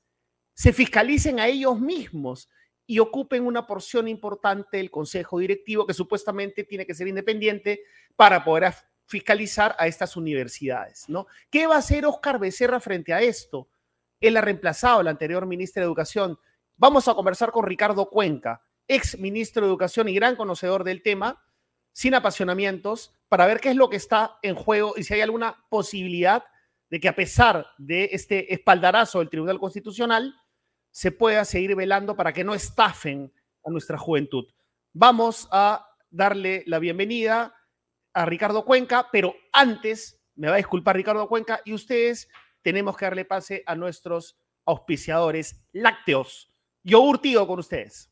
se 0.54 0.72
fiscalicen 0.72 1.40
a 1.40 1.48
ellos 1.48 1.80
mismos 1.80 2.48
y 2.86 3.00
ocupen 3.00 3.48
una 3.48 3.66
porción 3.66 4.06
importante 4.06 4.76
del 4.76 4.92
consejo 4.92 5.40
directivo 5.40 5.88
que 5.88 5.92
supuestamente 5.92 6.62
tiene 6.62 6.86
que 6.86 6.94
ser 6.94 7.08
independiente 7.08 7.82
para 8.14 8.44
poder 8.44 8.72
fiscalizar 9.06 9.74
a 9.76 9.88
estas 9.88 10.16
universidades, 10.16 11.08
¿no? 11.08 11.26
¿Qué 11.50 11.66
va 11.66 11.74
a 11.74 11.78
hacer 11.78 12.06
Oscar 12.06 12.38
Becerra 12.38 12.78
frente 12.78 13.12
a 13.12 13.22
esto? 13.22 13.70
Él 14.20 14.36
ha 14.36 14.40
reemplazado 14.40 15.00
al 15.00 15.08
anterior 15.08 15.46
ministro 15.46 15.80
de 15.80 15.86
Educación. 15.86 16.38
Vamos 16.76 17.08
a 17.08 17.14
conversar 17.14 17.50
con 17.50 17.66
Ricardo 17.66 18.08
Cuenca, 18.08 18.62
ex 18.86 19.18
ministro 19.18 19.62
de 19.62 19.68
Educación 19.68 20.08
y 20.08 20.14
gran 20.14 20.36
conocedor 20.36 20.84
del 20.84 21.02
tema, 21.02 21.42
sin 21.92 22.14
apasionamientos, 22.14 23.14
para 23.28 23.46
ver 23.46 23.60
qué 23.60 23.70
es 23.70 23.76
lo 23.76 23.88
que 23.88 23.96
está 23.96 24.38
en 24.42 24.54
juego 24.54 24.94
y 24.96 25.04
si 25.04 25.14
hay 25.14 25.20
alguna 25.20 25.64
posibilidad 25.70 26.44
de 26.90 27.00
que 27.00 27.08
a 27.08 27.16
pesar 27.16 27.66
de 27.78 28.10
este 28.12 28.52
espaldarazo 28.52 29.20
del 29.20 29.30
Tribunal 29.30 29.58
Constitucional, 29.58 30.34
se 30.90 31.10
pueda 31.10 31.44
seguir 31.46 31.74
velando 31.74 32.14
para 32.14 32.32
que 32.32 32.44
no 32.44 32.54
estafen 32.54 33.32
a 33.64 33.70
nuestra 33.70 33.96
juventud. 33.96 34.44
Vamos 34.92 35.48
a 35.50 35.88
darle 36.10 36.64
la 36.66 36.78
bienvenida 36.78 37.54
a 38.12 38.26
Ricardo 38.26 38.66
Cuenca, 38.66 39.08
pero 39.10 39.34
antes, 39.52 40.22
me 40.34 40.48
va 40.48 40.54
a 40.54 40.58
disculpar 40.58 40.96
Ricardo 40.96 41.26
Cuenca, 41.28 41.62
y 41.64 41.72
ustedes 41.72 42.28
tenemos 42.60 42.96
que 42.96 43.06
darle 43.06 43.24
pase 43.24 43.62
a 43.66 43.74
nuestros 43.74 44.38
auspiciadores 44.66 45.64
lácteos. 45.72 46.52
Yogur 46.82 47.20
Tigo 47.20 47.46
con 47.46 47.58
ustedes. 47.58 48.11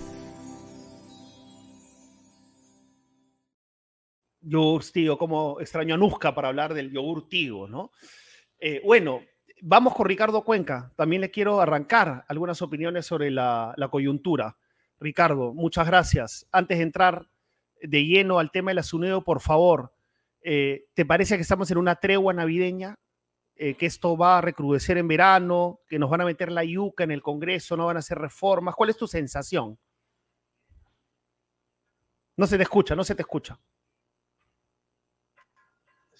Yogur 4.51 4.83
Tigo, 4.91 5.17
como 5.17 5.59
extraño 5.61 5.95
a 5.95 5.97
Nusca 5.97 6.35
para 6.35 6.49
hablar 6.49 6.73
del 6.73 6.91
yogur 6.91 7.29
Tigo, 7.29 7.67
¿no? 7.67 7.91
Eh, 8.59 8.81
bueno, 8.83 9.21
vamos 9.61 9.95
con 9.95 10.05
Ricardo 10.05 10.43
Cuenca. 10.43 10.91
También 10.97 11.21
le 11.21 11.31
quiero 11.31 11.61
arrancar 11.61 12.25
algunas 12.27 12.61
opiniones 12.61 13.05
sobre 13.05 13.31
la, 13.31 13.73
coyuntura. 13.89 14.57
Ricardo, 14.99 15.53
muchas 15.53 15.87
gracias. 15.87 16.47
Antes 16.51 16.77
de 16.79 16.83
entrar 16.83 17.29
de 17.81 18.05
lleno 18.05 18.39
al 18.39 18.51
tema 18.51 18.71
de 18.71 18.75
la 18.75 18.83
SUNEDO, 18.83 19.23
por 19.23 19.39
favor, 19.39 19.93
eh, 20.41 20.85
¿te 20.93 21.05
parece 21.05 21.37
que 21.37 21.43
estamos 21.43 21.71
en 21.71 21.77
una 21.77 21.95
tregua 21.95 22.33
navideña? 22.33 22.99
Eh, 23.55 23.75
que 23.75 23.85
esto 23.85 24.17
va 24.17 24.39
a 24.39 24.41
recrudecer 24.41 24.97
en 24.97 25.07
verano, 25.07 25.79
que 25.87 25.97
nos 25.97 26.09
van 26.09 26.21
a 26.21 26.25
meter 26.25 26.51
la 26.51 26.63
yuca 26.63 27.03
en 27.03 27.11
el 27.11 27.21
Congreso, 27.21 27.77
no 27.77 27.85
van 27.85 27.95
a 27.95 27.99
hacer 27.99 28.17
reformas. 28.17 28.75
¿Cuál 28.75 28.89
es 28.89 28.97
tu 28.97 29.07
sensación? 29.07 29.77
No 32.35 32.47
se 32.47 32.57
te 32.57 32.63
escucha, 32.63 32.95
no 32.95 33.03
se 33.03 33.15
te 33.15 33.21
escucha. 33.21 33.57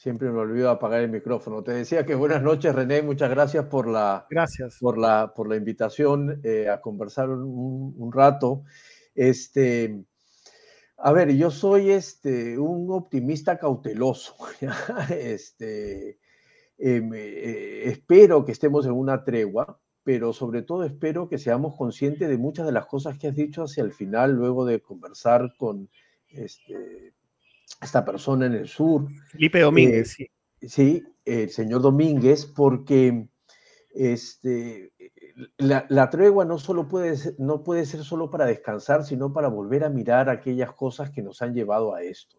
Siempre 0.01 0.31
me 0.31 0.39
olvido 0.39 0.69
apagar 0.69 1.01
el 1.01 1.11
micrófono. 1.11 1.63
Te 1.63 1.73
decía 1.73 2.05
que 2.05 2.15
buenas 2.15 2.41
noches, 2.41 2.73
René. 2.73 3.01
Muchas 3.01 3.29
gracias 3.29 3.65
por 3.65 3.87
la, 3.87 4.25
gracias. 4.29 4.77
Por 4.79 4.97
la, 4.97 5.33
por 5.35 5.47
la 5.47 5.55
invitación 5.55 6.41
eh, 6.43 6.69
a 6.69 6.81
conversar 6.81 7.29
un, 7.29 7.93
un, 7.97 8.11
rato. 8.11 8.63
Este, 9.13 10.03
a 10.97 11.11
ver, 11.11 11.31
yo 11.35 11.51
soy 11.51 11.91
este, 11.91 12.57
un 12.57 12.91
optimista 12.91 13.59
cauteloso. 13.59 14.35
este, 15.09 16.17
Em, 16.83 17.13
eh, 17.13 17.83
espero 17.91 18.43
que 18.43 18.51
estemos 18.51 18.87
en 18.87 18.93
una 18.93 19.23
tregua, 19.23 19.79
pero 20.01 20.33
sobre 20.33 20.63
todo 20.63 20.83
espero 20.83 21.29
que 21.29 21.37
seamos 21.37 21.75
conscientes 21.77 22.27
de 22.27 22.39
muchas 22.39 22.65
de 22.65 22.71
las 22.71 22.87
cosas 22.87 23.19
que 23.19 23.27
has 23.27 23.35
dicho 23.35 23.61
hacia 23.61 23.83
el 23.83 23.93
final, 23.93 24.33
luego 24.33 24.65
de 24.65 24.81
conversar 24.81 25.53
con 25.59 25.89
este, 26.27 27.13
esta 27.81 28.03
persona 28.03 28.45
en 28.45 28.53
el 28.53 28.67
sur. 28.67 29.07
Felipe 29.29 29.61
Domínguez, 29.61 30.19
eh, 30.19 30.29
sí. 30.59 30.67
sí, 30.67 31.03
el 31.25 31.49
señor 31.49 31.81
Domínguez, 31.81 32.45
porque 32.45 33.27
este, 33.93 34.93
la, 35.57 36.09
tregua 36.09 36.45
no, 36.45 36.57
solo 36.57 36.87
puede 36.87 37.17
ser, 37.17 37.35
no 37.37 37.63
puede 37.63 37.85
ser 37.85 38.03
solo 38.03 38.29
para 38.29 38.45
descansar, 38.45 39.03
sino 39.03 39.33
para 39.33 39.47
volver 39.47 39.83
a 39.83 39.89
mirar 39.89 40.29
aquellas 40.29 40.73
cosas 40.73 41.11
que 41.11 41.21
nos 41.21 41.41
han 41.41 41.53
llevado 41.53 41.93
a 41.93 42.03
esto. 42.03 42.37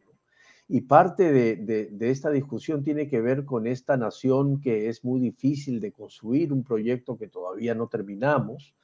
Y 0.68 0.82
parte 0.82 1.32
de, 1.32 1.90
esta 2.00 2.30
discusión 2.30 2.82
tiene 2.82 3.06
que 3.06 3.20
ver 3.20 3.44
con 3.44 3.66
esta 3.66 3.96
nación 3.98 4.58
que 4.60 4.88
es 4.88 5.04
muy 5.04 5.20
difícil 5.20 5.80
de 5.80 5.92
construir, 5.92 6.50
un 6.50 6.64
proyecto 6.64 7.18
que 7.18 7.28
todavía 7.28 7.74
no 7.74 7.88
terminamos. 7.88 8.74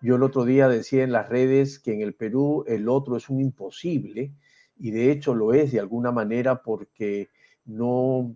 Yo 0.00 0.16
el 0.16 0.22
otro 0.22 0.44
día 0.44 0.68
decía 0.68 1.04
en 1.04 1.12
las 1.12 1.28
redes 1.28 1.78
que 1.78 1.92
en 1.92 2.00
el 2.00 2.14
Perú 2.14 2.64
el 2.66 2.88
otro 2.88 3.18
es 3.18 3.28
un 3.28 3.40
imposible, 3.40 4.32
y 4.76 4.90
de 4.90 5.10
hecho 5.10 5.34
lo 5.34 5.54
es 5.54 5.72
de 5.72 5.80
alguna 5.80 6.12
manera 6.12 6.62
porque 6.62 7.30
no, 7.64 8.34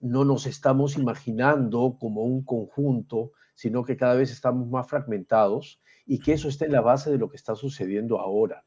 no 0.00 0.24
nos 0.24 0.46
estamos 0.46 0.96
imaginando 0.96 1.96
como 1.98 2.22
un 2.22 2.44
conjunto, 2.44 3.32
sino 3.54 3.84
que 3.84 3.96
cada 3.96 4.14
vez 4.14 4.30
estamos 4.32 4.68
más 4.68 4.88
fragmentados 4.88 5.80
y 6.06 6.18
que 6.18 6.32
eso 6.32 6.48
está 6.48 6.64
en 6.64 6.72
la 6.72 6.80
base 6.80 7.10
de 7.10 7.18
lo 7.18 7.28
que 7.28 7.36
está 7.36 7.54
sucediendo 7.54 8.18
ahora. 8.18 8.64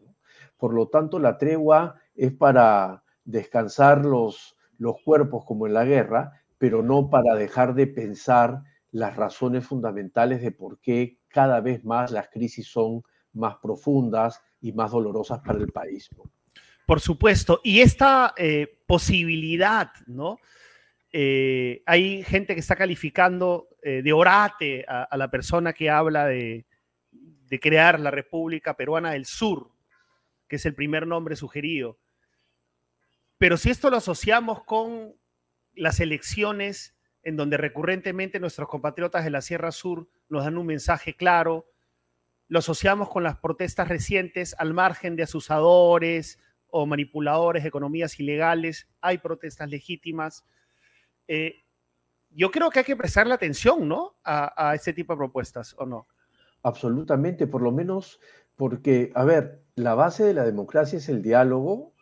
Por 0.58 0.74
lo 0.74 0.88
tanto, 0.88 1.20
la 1.20 1.38
tregua 1.38 1.96
es 2.16 2.32
para 2.32 3.04
descansar 3.26 4.06
los, 4.06 4.56
los 4.78 4.96
cuerpos 5.04 5.44
como 5.46 5.68
en 5.68 5.74
la 5.74 5.84
guerra, 5.84 6.42
pero 6.58 6.82
no 6.82 7.10
para 7.10 7.36
dejar 7.36 7.76
de 7.76 7.88
pensar 7.88 8.64
las 8.92 9.18
razones 9.18 9.66
fundamentales 9.66 10.42
de 10.42 10.52
por 10.52 10.80
qué 10.80 11.20
cada 11.28 11.60
vez 11.60 11.84
más 11.84 12.12
las 12.12 12.30
crisis 12.30 12.68
son 12.68 13.04
más 13.34 13.58
profundas 13.58 14.42
y 14.62 14.72
más 14.72 14.92
dolorosas 14.92 15.42
para 15.42 15.60
el 15.60 15.68
país. 15.68 16.10
Por 16.86 17.02
supuesto, 17.02 17.62
y 17.64 17.82
esta 17.82 18.34
eh, 18.38 18.80
posibilidad, 18.86 19.92
¿no? 20.06 20.40
Eh, 21.12 21.82
hay 21.86 22.24
gente 22.24 22.54
que 22.54 22.60
está 22.60 22.76
calificando 22.76 23.70
eh, 23.82 24.02
de 24.04 24.14
orate 24.14 24.86
a, 24.88 25.16
la 25.18 25.32
persona 25.32 25.74
que 25.74 25.90
habla 25.90 26.26
de, 26.26 26.66
de, 27.12 27.60
crear 27.60 28.00
la 28.00 28.12
República 28.12 28.76
Peruana 28.76 29.12
del 29.12 29.26
Sur, 29.26 29.72
que 30.48 30.58
es 30.58 30.66
el 30.66 30.76
primer 30.76 31.08
nombre 31.08 31.36
sugerido. 31.36 31.98
Pero 33.38 33.58
si 33.58 33.70
esto 33.70 33.90
lo 33.90 33.98
asociamos 33.98 34.64
con 34.64 35.16
las 35.74 36.00
elecciones 36.00 36.96
en 37.24 37.38
donde 37.38 37.58
recurrentemente 37.58 38.40
nuestros 38.40 38.68
compatriotas 38.68 39.24
de 39.24 39.32
la 39.32 39.42
Sierra 39.42 39.72
Sur 39.72 40.10
nos 40.30 40.44
dan 40.44 40.58
un 40.58 40.68
mensaje 40.68 41.16
claro, 41.16 41.66
lo 42.48 42.60
asociamos 42.60 43.10
con 43.10 43.24
las 43.24 43.38
protestas 43.38 43.88
recientes 43.88 44.56
al 44.60 44.74
margen 44.74 45.16
de 45.16 45.24
asusadores 45.24 46.40
o 46.70 46.86
manipuladores 46.86 47.66
economías 47.66 48.20
ilegales, 48.20 48.88
hay 49.02 49.18
protestas 49.18 49.70
legítimas. 49.70 50.46
Eh, 51.28 51.64
yo 52.30 52.52
creo 52.52 52.70
que 52.70 52.80
hay 52.80 52.86
que 52.86 52.96
prestarle 52.96 53.34
atención, 53.34 53.88
¿no? 53.88 54.16
A, 54.24 54.70
a 54.70 54.76
este 54.76 54.94
tipo 54.94 55.14
de 55.14 55.18
propuestas, 55.18 55.76
¿o 55.78 55.86
no? 55.86 56.08
Absolutamente, 56.64 57.48
por 57.48 57.62
lo 57.62 57.72
menos 57.72 58.20
porque, 58.56 59.12
a 59.16 59.24
ver, 59.24 59.64
la 59.76 59.96
base 59.96 60.24
de 60.24 60.34
la 60.34 60.44
democracia 60.44 60.98
es 60.98 61.10
el 61.10 61.22
diálogo 61.22 61.96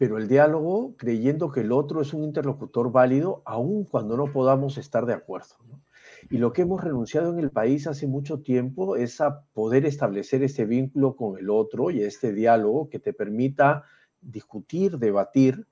pero 0.00 0.16
el 0.16 0.28
diálogo 0.28 0.96
creyendo 0.96 1.52
que 1.52 1.60
el 1.60 1.72
otro 1.72 2.00
es 2.00 2.14
un 2.14 2.24
interlocutor 2.24 2.90
válido, 2.90 3.42
aun 3.44 3.84
cuando 3.84 4.16
no 4.16 4.32
podamos 4.32 4.78
estar 4.78 5.04
de 5.04 5.12
acuerdo. 5.12 5.56
Y 6.30 6.38
lo 6.38 6.54
que 6.54 6.62
hemos 6.62 6.82
renunciado 6.82 7.30
en 7.30 7.38
el 7.38 7.50
país 7.50 7.86
hace 7.86 8.06
mucho 8.06 8.40
tiempo 8.40 8.96
es 8.96 9.20
a 9.20 9.44
poder 9.52 9.84
establecer 9.84 10.42
este 10.42 10.64
vínculo 10.64 11.16
con 11.16 11.38
el 11.38 11.50
otro 11.50 11.90
y 11.90 12.00
este 12.00 12.32
diálogo 12.32 12.88
que 12.88 12.98
te 12.98 13.12
permita 13.12 13.84
discutir, 14.20 14.98
debatir, 14.98 15.66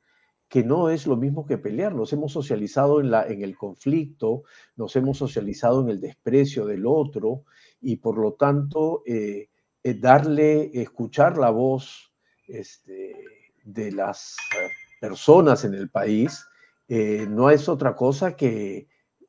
que 0.48 0.64
no 0.64 0.88
es 0.88 1.06
lo 1.06 1.16
mismo 1.16 1.46
que 1.46 1.58
pelear. 1.58 1.94
Nos 1.94 2.12
hemos 2.12 2.32
socializado 2.32 3.00
en, 3.00 3.10
la, 3.10 3.26
en 3.26 3.42
el 3.42 3.56
conflicto, 3.56 4.44
nos 4.76 4.96
hemos 4.96 5.18
socializado 5.18 5.82
en 5.82 5.90
el 5.90 6.00
desprecio 6.00 6.64
del 6.64 6.86
otro 6.86 7.44
y 7.80 7.96
por 7.96 8.18
lo 8.18 8.32
tanto 8.32 9.02
eh, 9.06 9.50
eh, 9.82 9.94
darle, 9.94 10.70
escuchar 10.80 11.36
la 11.36 11.50
voz, 11.50 12.12
este, 12.46 13.14
de 13.62 13.92
las 13.92 14.36
eh, 14.58 14.68
personas 15.00 15.64
en 15.64 15.74
el 15.74 15.90
país 15.90 16.44
no 16.88 17.50
es 17.50 17.68
otra 17.68 17.94
cosa 17.94 18.34
que 18.34 18.88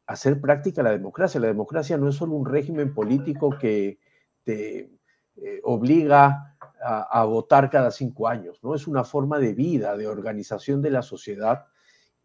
hacer 0.09 0.41
práctica 0.41 0.81
la 0.81 0.91
democracia. 0.91 1.39
La 1.39 1.47
democracia 1.47 1.95
no 1.97 2.09
es 2.09 2.15
solo 2.15 2.33
un 2.33 2.45
régimen 2.45 2.95
político 2.95 3.51
que 3.59 3.99
te 4.43 4.89
eh, 5.35 5.59
obliga 5.63 6.48
a, 6.81 7.23
votar 7.25 7.69
cada 7.69 7.91
cinco 7.91 8.27
años, 8.27 8.59
¿no? 8.63 8.75
Es 8.75 8.87
una 8.87 9.03
forma 9.03 9.39
de 9.39 9.53
vida, 9.53 9.95
de 9.95 10.07
organización 10.07 10.81
de 10.81 10.91
la 10.91 11.01
sociedad 11.01 11.65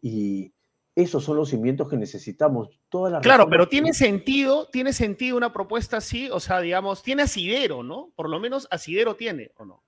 y 0.01 0.53
esos 0.95 1.23
son 1.23 1.37
los 1.37 1.49
cimientos 1.49 1.89
que 1.89 1.97
necesitamos. 1.97 2.79
Toda 2.89 3.19
claro, 3.19 3.47
pero 3.49 3.67
tiene 3.67 3.93
sentido, 3.93 4.67
tiene 4.69 4.93
sentido 4.93 5.37
una 5.37 5.53
propuesta 5.53 5.97
así, 5.97 6.29
o 6.29 6.39
sea, 6.39 6.61
digamos, 6.61 7.03
tiene 7.03 7.23
asidero, 7.23 7.83
¿no? 7.83 8.11
Por 8.15 8.29
lo 8.29 8.39
menos 8.39 8.67
asidero 8.71 9.15
tiene, 9.15 9.51
¿o 9.57 9.65
no? 9.65 9.84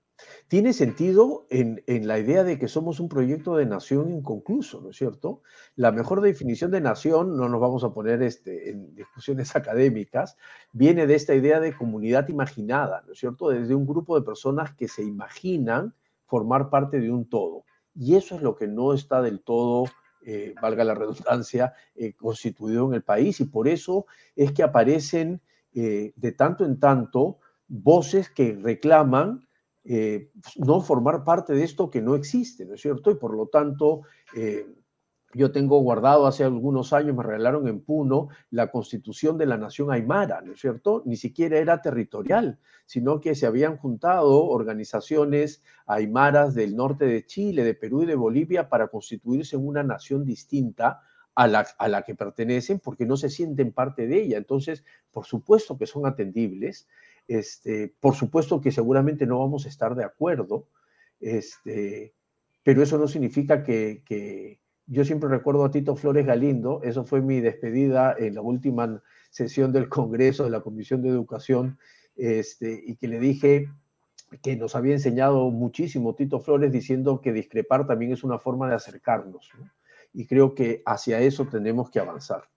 Tiene 0.48 0.72
sentido 0.72 1.46
en, 1.50 1.82
la 2.06 2.18
idea 2.18 2.44
de 2.44 2.58
que 2.58 2.68
somos 2.68 3.00
un 3.00 3.08
proyecto 3.08 3.56
de 3.56 3.66
nación 3.66 4.10
inconcluso, 4.10 4.80
¿no 4.80 4.90
es 4.90 4.96
cierto? 4.96 5.42
La 5.76 5.92
mejor 5.92 6.20
definición 6.20 6.70
de 6.70 6.80
nación, 6.80 7.36
no 7.36 7.48
nos 7.48 7.60
vamos 7.60 7.84
a 7.84 7.92
poner 7.92 8.22
este, 8.22 8.70
en 8.70 8.94
discusiones 8.94 9.54
académicas, 9.56 10.36
viene 10.72 11.06
de 11.06 11.14
esta 11.14 11.34
idea 11.34 11.60
de 11.60 11.74
comunidad 11.74 12.28
imaginada, 12.28 13.02
¿no 13.06 13.12
es 13.12 13.18
cierto? 13.18 13.50
Desde 13.50 13.74
un 13.74 13.86
grupo 13.86 14.18
de 14.18 14.24
personas 14.24 14.74
que 14.74 14.88
se 14.88 15.02
imaginan 15.02 15.94
formar 16.26 16.70
parte 16.70 17.00
de 17.00 17.10
un 17.10 17.28
todo. 17.28 17.64
Y 17.94 18.14
eso 18.14 18.36
es 18.36 18.42
lo 18.42 18.54
que 18.54 18.68
no 18.68 18.92
está 18.92 19.22
del 19.22 19.40
todo, 19.40 19.86
eh, 20.24 20.54
valga 20.60 20.84
la 20.84 20.94
redundancia, 20.94 21.72
eh, 21.94 22.14
constituido 22.14 22.86
en 22.86 22.94
el 22.94 23.02
país. 23.02 23.40
Y 23.40 23.46
por 23.46 23.66
eso 23.66 24.06
es 24.36 24.52
que 24.52 24.62
aparecen 24.62 25.40
eh, 25.74 26.12
de 26.16 26.32
tanto 26.32 26.64
en 26.64 26.78
tanto 26.78 27.38
voces 27.66 28.30
que 28.30 28.58
reclaman 28.60 29.47
eh, 29.90 30.28
no 30.56 30.82
formar 30.82 31.24
parte 31.24 31.54
de 31.54 31.64
esto 31.64 31.88
que 31.88 32.02
no 32.02 32.14
existe, 32.14 32.66
¿no 32.66 32.74
es 32.74 32.82
cierto? 32.82 33.10
Y 33.10 33.14
por 33.14 33.34
lo 33.34 33.46
tanto, 33.46 34.02
eh, 34.36 34.66
yo 35.32 35.50
tengo 35.50 35.80
guardado 35.80 36.26
hace 36.26 36.44
algunos 36.44 36.92
años, 36.92 37.16
me 37.16 37.22
regalaron 37.22 37.66
en 37.68 37.80
Puno 37.80 38.28
la 38.50 38.70
constitución 38.70 39.38
de 39.38 39.46
la 39.46 39.56
nación 39.56 39.90
aymara, 39.90 40.42
¿no 40.42 40.52
es 40.52 40.60
cierto? 40.60 41.02
Ni 41.06 41.16
siquiera 41.16 41.56
era 41.56 41.80
territorial, 41.80 42.58
sino 42.84 43.18
que 43.18 43.34
se 43.34 43.46
habían 43.46 43.78
juntado 43.78 44.44
organizaciones 44.44 45.62
aymaras 45.86 46.54
del 46.54 46.76
norte 46.76 47.06
de 47.06 47.24
Chile, 47.24 47.64
de 47.64 47.74
Perú 47.74 48.02
y 48.02 48.06
de 48.06 48.14
Bolivia 48.14 48.68
para 48.68 48.88
constituirse 48.88 49.56
en 49.56 49.66
una 49.66 49.82
nación 49.82 50.26
distinta 50.26 51.00
a 51.34 51.46
la, 51.46 51.66
a 51.78 51.88
la 51.88 52.02
que 52.02 52.14
pertenecen 52.14 52.78
porque 52.78 53.06
no 53.06 53.16
se 53.16 53.30
sienten 53.30 53.72
parte 53.72 54.06
de 54.06 54.22
ella. 54.22 54.36
Entonces, 54.36 54.84
por 55.12 55.24
supuesto 55.24 55.78
que 55.78 55.86
son 55.86 56.04
atendibles 56.04 56.88
este, 57.28 57.94
por 58.00 58.14
supuesto 58.14 58.60
que 58.60 58.72
seguramente 58.72 59.26
no 59.26 59.38
vamos 59.38 59.66
a 59.66 59.68
estar 59.68 59.94
de 59.94 60.04
acuerdo, 60.04 60.66
este, 61.20 62.14
pero 62.64 62.82
eso 62.82 62.98
no 62.98 63.06
significa 63.06 63.62
que, 63.62 64.58
yo 64.86 65.04
siempre 65.04 65.28
recuerdo 65.28 65.64
a 65.64 65.70
Tito 65.70 65.94
Flores 65.96 66.24
Galindo, 66.24 66.80
eso 66.82 67.04
fue 67.04 67.20
mi 67.20 67.40
despedida 67.40 68.16
en 68.18 68.34
la 68.34 68.40
última 68.40 69.02
sesión 69.30 69.70
del 69.70 69.90
Congreso 69.90 70.44
de 70.44 70.50
la 70.50 70.62
Comisión 70.62 71.02
de 71.02 71.10
Educación, 71.10 71.78
este, 72.16 72.82
y 72.86 72.96
que 72.96 73.08
le 73.08 73.20
dije 73.20 73.68
que 74.42 74.56
nos 74.56 74.74
había 74.74 74.94
enseñado 74.94 75.50
muchísimo 75.50 76.14
Tito 76.14 76.40
Flores 76.40 76.72
diciendo 76.72 77.20
que 77.20 77.32
discrepar 77.32 77.86
también 77.86 78.12
es 78.12 78.24
una 78.24 78.38
forma 78.38 78.68
de 78.68 78.76
acercarnos, 78.76 79.50
y 80.14 80.26
creo 80.26 80.54
que 80.54 80.82
hacia 80.86 81.20
eso 81.20 81.46
tenemos 81.46 81.90
que 81.90 82.00
avanzar. 82.00 82.48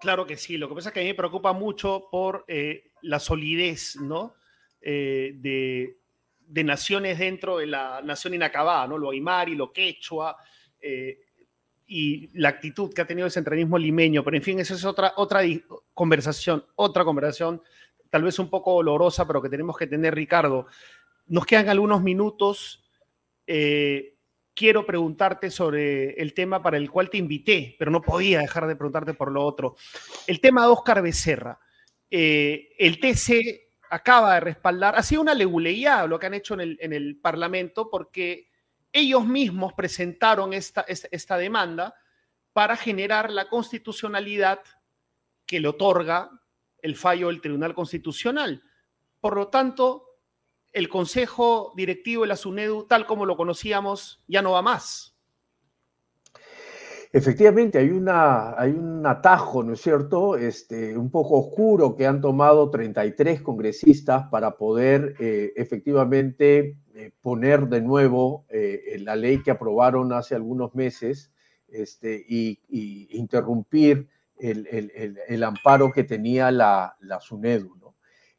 Claro 0.00 0.26
que 0.26 0.38
sí, 0.38 0.56
lo 0.56 0.66
que 0.66 0.74
pasa 0.74 0.88
es 0.88 0.94
que 0.94 1.00
a 1.00 1.02
mí 1.02 1.10
me 1.10 1.14
preocupa 1.14 1.52
mucho 1.52 2.08
por 2.10 2.46
eh, 2.48 2.92
la 3.02 3.20
solidez, 3.20 3.96
¿no? 3.96 4.34
Eh, 4.80 5.34
de, 5.36 5.96
naciones 6.64 7.18
dentro 7.18 7.58
de 7.58 7.66
la 7.66 8.00
nación 8.02 8.32
inacabada, 8.32 8.86
¿no? 8.86 8.96
Lo 8.96 9.10
aymari, 9.10 9.54
lo 9.54 9.70
quechua, 9.70 10.36
eh, 10.80 11.20
y 11.86 12.28
la 12.38 12.48
actitud 12.48 12.92
que 12.94 13.02
ha 13.02 13.06
tenido 13.06 13.26
el 13.26 13.32
centralismo 13.32 13.76
limeño, 13.76 14.24
pero 14.24 14.38
en 14.38 14.42
fin, 14.42 14.58
esa 14.58 14.74
es 14.74 14.84
otra, 14.86 15.12
otra 15.16 15.42
conversación, 15.92 16.64
otra 16.76 17.04
conversación, 17.04 17.62
tal 18.08 18.22
vez 18.22 18.38
un 18.38 18.48
poco 18.48 18.72
dolorosa, 18.72 19.26
pero 19.26 19.42
que 19.42 19.50
tenemos 19.50 19.76
que 19.76 19.86
tener, 19.86 20.14
Ricardo. 20.14 20.66
Nos 21.26 21.44
quedan 21.44 21.68
algunos 21.68 22.02
minutos 22.02 22.82
quiero 24.54 24.84
preguntarte 24.84 25.50
sobre 25.50 26.12
el 26.20 26.34
tema 26.34 26.62
para 26.62 26.76
el 26.76 26.90
cual 26.90 27.10
te 27.10 27.18
invité, 27.18 27.76
pero 27.78 27.90
no 27.90 28.00
podía 28.02 28.40
dejar 28.40 28.66
de 28.66 28.76
preguntarte 28.76 29.14
por 29.14 29.30
lo 29.32 29.44
otro. 29.44 29.76
El 30.26 30.40
tema 30.40 30.62
de 30.62 30.68
Oscar 30.68 31.02
Becerra. 31.02 31.58
Eh, 32.10 32.74
el 32.78 32.98
TC 32.98 33.70
acaba 33.90 34.34
de 34.34 34.40
respaldar, 34.40 34.96
ha 34.96 35.02
sido 35.02 35.22
una 35.22 35.34
leguleía 35.34 36.06
lo 36.06 36.18
que 36.18 36.26
han 36.26 36.34
hecho 36.34 36.54
en 36.58 36.92
el, 36.92 37.18
Parlamento, 37.20 37.88
porque 37.90 38.48
ellos 38.92 39.24
mismos 39.24 39.72
presentaron 39.74 40.52
esta, 40.52 40.82
esta 40.88 41.36
demanda 41.36 41.94
para 42.52 42.76
generar 42.76 43.30
la 43.30 43.48
constitucionalidad 43.48 44.60
que 45.46 45.60
le 45.60 45.68
otorga 45.68 46.30
el 46.82 46.96
fallo 46.96 47.28
del 47.28 47.40
Tribunal 47.40 47.74
Constitucional. 47.74 48.62
Por 49.20 49.36
lo 49.36 49.48
tanto, 49.48 50.09
el 50.72 50.88
consejo 50.88 51.72
directivo 51.76 52.22
de 52.22 52.28
la 52.28 52.36
SUNEDU, 52.36 52.86
tal 52.86 53.06
como 53.06 53.26
lo 53.26 53.36
conocíamos, 53.36 54.22
ya 54.28 54.42
no 54.42 54.52
va 54.52 54.62
más. 54.62 55.16
Efectivamente, 57.12 57.76
hay, 57.78 57.90
un 57.90 59.04
atajo, 59.04 59.64
¿no 59.64 59.72
es 59.72 59.80
cierto?, 59.80 60.36
este, 60.36 60.96
un 60.96 61.10
poco 61.10 61.40
oscuro 61.40 61.96
que 61.96 62.06
han 62.06 62.20
tomado 62.20 62.70
33 62.70 63.42
congresistas 63.42 64.28
para 64.30 64.56
poder 64.56 65.16
eh, 65.18 65.52
efectivamente 65.56 66.76
eh, 66.94 67.10
poner 67.20 67.66
de 67.66 67.80
nuevo 67.82 68.46
eh, 68.48 68.96
la 69.00 69.16
ley 69.16 69.42
que 69.42 69.50
aprobaron 69.50 70.12
hace 70.12 70.36
algunos 70.36 70.72
meses 70.76 71.32
este, 71.66 72.24
y, 72.28 72.60
interrumpir 73.10 74.06
el, 74.38 75.42
amparo 75.42 75.90
que 75.90 76.04
tenía 76.04 76.52
la 76.52 77.18
SUNEDU. 77.20 77.74
¿no? 77.74 77.89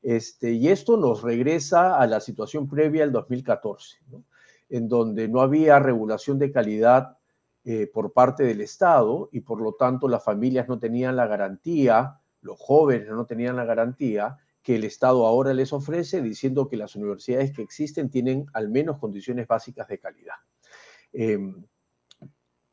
Este, 0.02 0.52
y 0.54 0.68
esto 0.70 0.98
nos 0.98 1.22
regresa 1.22 1.98
a 1.98 2.08
la 2.08 2.20
situación 2.20 2.68
previa 2.68 3.04
al 3.04 3.12
2014, 3.12 3.98
¿no? 4.10 4.24
en 4.70 4.88
donde 4.88 5.28
no 5.28 5.42
había 5.42 5.80
regulación 5.80 6.40
de 6.40 6.52
calidad 6.52 7.18
eh, 7.64 7.88
por 7.94 8.14
parte 8.14 8.44
del 8.44 8.62
Estado 8.62 9.30
y 9.32 9.42
por 9.42 9.62
lo 9.62 9.74
tanto 9.74 10.08
las 10.08 10.24
familias 10.24 10.68
no 10.68 10.80
tenían 10.80 11.16
la 11.16 11.28
garantía, 11.28 12.20
los 12.42 12.58
jóvenes 12.60 13.10
no 13.10 13.26
tenían 13.26 13.56
la 13.56 13.66
garantía 13.66 14.40
que 14.64 14.76
el 14.76 14.84
Estado 14.84 15.26
ahora 15.26 15.54
les 15.54 15.74
ofrece 15.74 16.22
diciendo 16.22 16.68
que 16.68 16.78
las 16.78 16.96
universidades 16.96 17.52
que 17.52 17.62
existen 17.62 18.10
tienen 18.10 18.46
al 18.54 18.70
menos 18.70 18.98
condiciones 18.98 19.48
básicas 19.48 19.88
de 19.88 20.00
calidad. 20.00 20.36
Em, 21.14 21.66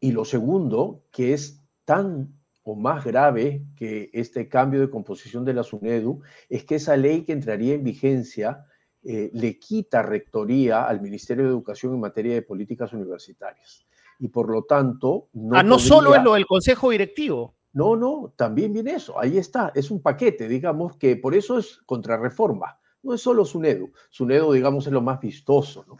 y 0.01 0.13
lo 0.13 0.25
segundo, 0.25 1.05
que 1.11 1.35
es 1.35 1.61
tan 1.85 2.38
o 2.69 2.77
más 2.77 3.03
grave 3.03 3.65
que 3.77 4.11
este 4.13 4.47
cambio 4.47 4.81
de 4.81 4.91
composición 4.91 5.43
de 5.43 5.55
la 5.55 5.63
SUNEDU, 5.63 6.21
es 6.51 6.65
que 6.65 6.75
esa 6.75 6.97
ley 6.97 7.25
que 7.25 7.33
entraría 7.33 7.73
en 7.73 7.83
vigencia 7.83 8.67
eh, 9.03 9.31
le 9.33 9.59
quita 9.59 10.03
rectoría 10.03 10.87
al 10.87 11.01
Ministerio 11.01 11.45
de 11.45 11.51
Educación 11.51 11.95
en 11.95 12.01
materia 12.01 12.35
de 12.35 12.43
políticas 12.43 12.93
universitarias 12.93 13.87
y 14.19 14.29
por 14.29 14.51
lo 14.51 14.65
tanto... 14.65 15.29
No, 15.33 15.57
ah, 15.57 15.63
no 15.63 15.79
solo 15.79 16.15
es 16.15 16.23
lo 16.23 16.35
del 16.35 16.45
consejo 16.45 16.91
directivo. 16.91 17.55
No, 17.73 17.97
no, 17.97 18.35
también 18.37 18.75
viene 18.75 18.93
eso, 18.93 19.19
ahí 19.19 19.39
está, 19.39 19.73
es 19.75 19.91
un 19.91 20.03
paquete, 20.03 20.47
digamos, 20.47 20.97
que 20.97 21.17
por 21.17 21.35
eso 21.35 21.59
es 21.59 21.79
contrarreforma, 21.87 22.81
no 23.03 23.15
es 23.15 23.23
solo 23.23 23.47
SUNEDU, 23.47 23.93
SUNEDU, 24.11 24.53
digamos, 24.53 24.87
es 24.87 24.93
lo 24.93 25.01
más 25.01 25.21
vistoso, 25.21 25.85
¿no? 25.87 25.97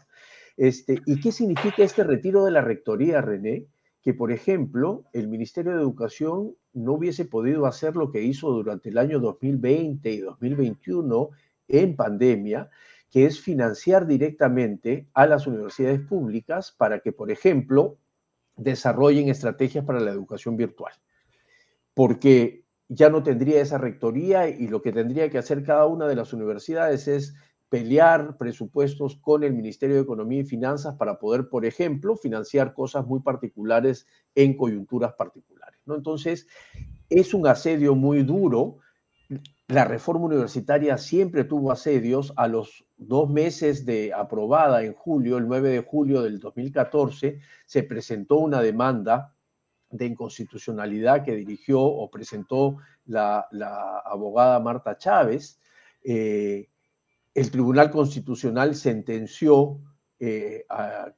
Este, 0.57 1.01
¿Y 1.05 1.19
qué 1.21 1.31
significa 1.31 1.83
este 1.83 2.03
retiro 2.03 2.43
de 2.43 2.51
la 2.51 2.61
rectoría, 2.61 3.21
René? 3.21 3.67
Que, 4.01 4.13
por 4.13 4.31
ejemplo, 4.31 5.05
el 5.13 5.27
Ministerio 5.27 5.73
de 5.73 5.81
Educación 5.81 6.55
no 6.73 6.93
hubiese 6.93 7.25
podido 7.25 7.65
hacer 7.65 7.95
lo 7.95 8.11
que 8.11 8.21
hizo 8.21 8.49
durante 8.49 8.89
el 8.89 8.97
año 8.97 9.19
2020 9.19 10.11
y 10.11 10.19
2021 10.19 11.29
en 11.67 11.95
pandemia, 11.95 12.69
que 13.09 13.25
es 13.25 13.39
financiar 13.39 14.07
directamente 14.07 15.07
a 15.13 15.25
las 15.25 15.47
universidades 15.47 16.01
públicas 16.01 16.71
para 16.71 16.99
que, 16.99 17.11
por 17.11 17.31
ejemplo, 17.31 17.97
desarrollen 18.55 19.29
estrategias 19.29 19.85
para 19.85 19.99
la 19.99 20.11
educación 20.11 20.57
virtual, 20.57 20.93
porque 21.93 22.65
ya 22.87 23.09
no 23.09 23.23
tendría 23.23 23.61
esa 23.61 23.77
rectoría 23.77 24.49
y 24.49 24.67
lo 24.67 24.81
que 24.81 24.91
tendría 24.91 25.29
que 25.29 25.37
hacer 25.37 25.63
cada 25.63 25.85
una 25.85 26.07
de 26.07 26.15
las 26.15 26.33
universidades 26.33 27.07
es 27.07 27.35
pelear 27.69 28.35
presupuestos 28.37 29.15
con 29.17 29.43
el 29.43 29.53
Ministerio 29.53 29.95
de 29.95 30.01
Economía 30.01 30.41
y 30.41 30.45
Finanzas 30.45 30.95
para 30.95 31.19
poder, 31.19 31.49
por 31.49 31.65
ejemplo, 31.65 32.15
financiar 32.15 32.73
cosas 32.73 33.05
muy 33.05 33.21
particulares 33.21 34.07
en 34.33 34.57
coyunturas 34.57 35.13
particulares. 35.13 35.79
Entonces, 35.87 36.47
es 37.09 37.33
un 37.33 37.47
asedio 37.47 37.95
muy 37.95 38.23
duro. 38.23 38.77
La 39.67 39.85
reforma 39.85 40.25
universitaria 40.25 40.97
siempre 40.97 41.43
tuvo 41.43 41.71
asedios. 41.71 42.33
A 42.35 42.47
los 42.47 42.85
dos 42.97 43.29
meses 43.29 43.85
de 43.85 44.13
aprobada 44.13 44.83
en 44.83 44.93
julio, 44.93 45.37
el 45.37 45.47
9 45.47 45.69
de 45.69 45.81
julio 45.81 46.23
del 46.23 46.39
2014, 46.39 47.39
se 47.65 47.83
presentó 47.83 48.37
una 48.37 48.61
demanda 48.61 49.35
de 49.91 50.05
inconstitucionalidad 50.05 51.23
que 51.23 51.35
dirigió 51.35 51.81
o 51.81 52.09
presentó 52.09 52.77
la, 53.05 53.47
abogada 54.05 54.59
Marta 54.59 54.97
Chávez. 54.97 55.59
Eh, 56.03 56.67
el 57.33 57.51
Tribunal 57.51 57.91
Constitucional 57.91 58.75
sentenció 58.75 59.79
eh, 60.19 60.65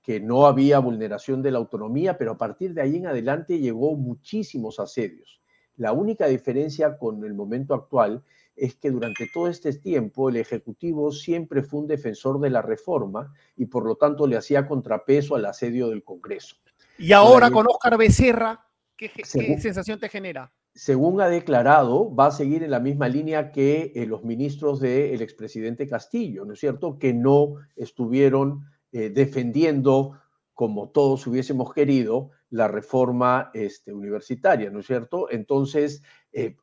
que 0.04 0.20
no 0.20 0.46
había 0.46 0.80
vulneración 0.80 1.42
de 1.42 1.52
la 1.52 1.58
autonomía, 1.58 2.18
pero 2.18 2.34
a 2.34 2.38
partir 2.38 2.74
de 2.74 2.82
ahí 2.82 2.98
en 2.98 3.08
adelante 3.08 3.60
llegó 3.60 3.96
muchísimos 3.96 4.80
asedios. 4.80 5.42
La 5.78 5.94
única 5.94 6.28
diferencia 6.28 6.98
con 6.98 7.24
el 7.24 7.34
momento 7.34 7.74
actual 7.74 8.24
es 8.56 8.76
que 8.76 8.92
durante 8.92 9.28
todo 9.34 9.48
este 9.48 9.74
tiempo 9.74 10.30
el 10.30 10.36
Ejecutivo 10.36 11.12
siempre 11.12 11.64
fue 11.64 11.80
un 11.80 11.88
defensor 11.88 12.40
de 12.40 12.52
la 12.52 12.62
reforma 12.62 13.34
y 13.56 13.66
por 13.66 13.88
lo 13.88 13.96
tanto 13.96 14.28
le 14.28 14.38
hacía 14.38 14.68
contrapeso 14.68 15.36
al 15.36 15.46
asedio 15.46 15.90
del 15.90 16.04
Congreso. 16.04 16.58
Y 17.00 17.14
ahora 17.14 17.50
con 17.50 17.66
Óscar 17.68 17.98
Becerra, 17.98 18.68
¿qué, 18.96 19.10
sensación 19.26 20.00
te 20.00 20.10
genera? 20.10 20.52
Según 20.74 21.20
ha 21.20 21.28
declarado, 21.28 22.14
va 22.16 22.28
a 22.28 22.32
seguir 22.32 22.64
en 22.64 22.72
la 22.72 22.80
misma 22.80 23.10
línea 23.10 23.52
que 23.52 23.92
eh, 23.94 24.06
los 24.06 24.24
ministros 24.24 24.80
del 24.80 25.22
expresidente 25.22 25.88
Castillo, 25.88 26.46
¿no 26.46 26.54
es 26.54 26.60
cierto? 26.60 26.98
Que 26.98 27.14
no 27.14 27.56
estuvieron 27.76 28.66
eh, 28.94 29.10
defendiendo, 29.10 30.20
como 30.54 30.90
todos 30.90 31.28
hubiésemos 31.28 31.74
querido, 31.74 32.32
la 32.50 32.68
reforma 32.68 33.52
este, 33.54 33.94
universitaria, 33.94 34.70
¿no 34.70 34.80
es 34.80 34.88
cierto? 34.88 35.30
Entonces, 35.30 36.04
eh, 36.34 36.56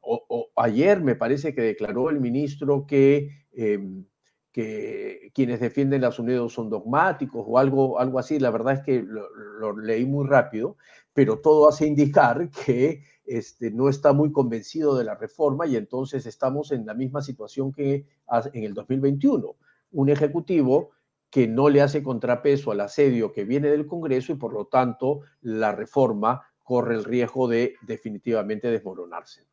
ayer 0.56 1.00
me 1.02 1.14
parece 1.14 1.54
que 1.54 1.62
declaró 1.62 2.10
el 2.10 2.20
ministro 2.20 2.86
que, 2.86 3.46
em, 3.52 4.04
que 4.52 5.30
quienes 5.34 5.60
defienden 5.60 6.02
las 6.02 6.18
unidades 6.18 6.52
son 6.52 6.70
dogmáticos 6.70 7.44
o 7.46 7.58
algo, 7.58 7.98
algo 7.98 8.18
así. 8.18 8.38
La 8.38 8.50
verdad 8.50 8.74
es 8.74 8.80
que 8.80 9.02
lo, 9.02 9.76
leí 9.78 10.04
muy 10.04 10.26
rápido, 10.26 10.76
pero 11.12 11.40
todo 11.40 11.68
hace 11.68 11.86
indicar 11.86 12.50
que 12.50 13.02
este, 13.28 13.70
no 13.70 13.88
está 13.88 14.12
muy 14.12 14.32
convencido 14.32 14.96
de 14.96 15.04
la 15.04 15.14
reforma 15.14 15.66
y 15.66 15.76
entonces 15.76 16.24
estamos 16.26 16.72
en 16.72 16.86
la 16.86 16.94
misma 16.94 17.22
situación 17.22 17.72
que 17.72 18.06
en 18.52 18.64
el 18.64 18.74
2021. 18.74 19.56
Un 19.92 20.08
ejecutivo 20.08 20.90
que 21.30 21.46
no 21.46 21.68
le 21.68 21.82
hace 21.82 22.02
contrapeso 22.02 22.72
al 22.72 22.80
asedio 22.80 23.32
que 23.32 23.44
viene 23.44 23.68
del 23.68 23.86
Congreso 23.86 24.32
y 24.32 24.36
por 24.36 24.52
lo 24.52 24.66
tanto 24.66 25.20
la 25.42 25.72
reforma 25.72 26.42
corre 26.64 26.94
el 26.94 27.04
riesgo 27.04 27.48
de 27.48 27.74
definitivamente 27.82 28.70
desmoronarse. 28.70 29.46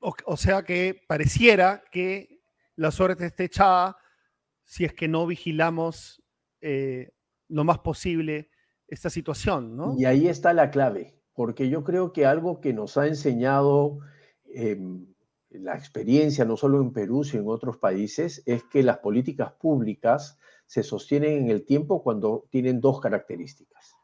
O, 0.00 0.36
sea 0.36 0.62
que 0.62 1.02
pareciera 1.06 1.82
que 1.90 2.40
la 2.76 2.90
suerte 2.90 3.26
esté 3.26 3.44
echada 3.44 3.96
si 4.64 4.84
es 4.84 4.92
que 4.92 5.08
no 5.08 5.26
vigilamos 5.26 6.22
eh, 6.60 7.12
lo 7.48 7.64
más 7.64 7.78
posible 7.80 8.50
esta 8.86 9.10
situación, 9.10 9.76
¿no? 9.76 9.96
Y 9.98 10.04
ahí 10.04 10.28
está 10.28 10.52
la 10.52 10.70
clave, 10.70 11.15
porque 11.36 11.68
yo 11.68 11.84
creo 11.84 12.12
que 12.12 12.26
algo 12.26 12.60
que 12.60 12.72
nos 12.72 12.96
ha 12.96 13.06
enseñado 13.06 13.98
em, 14.46 15.06
la 15.50 15.76
experiencia, 15.76 16.46
no 16.46 16.56
solo 16.56 16.80
en 16.80 16.92
Perú, 16.92 17.24
sino 17.24 17.42
en 17.42 17.48
otros 17.50 17.76
países, 17.76 18.42
es 18.46 18.64
que 18.64 18.82
las 18.82 18.98
políticas 18.98 19.52
públicas 19.52 20.38
se 20.64 20.82
sostienen 20.82 21.44
en 21.44 21.50
el 21.50 21.64
tiempo 21.64 22.02
cuando 22.02 22.46
tienen 22.50 22.80
dos 22.80 23.00
características. 23.00 23.94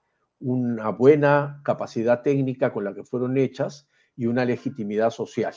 Una 0.40 0.90
buena 0.90 1.62
capacidad 1.64 2.22
técnica 2.22 2.72
con 2.72 2.84
la 2.84 2.94
que 2.94 3.02
fueron 3.02 3.38
hechas 3.38 3.88
y 4.14 4.26
una 4.26 4.44
legitimidad 4.44 5.10
social. 5.10 5.54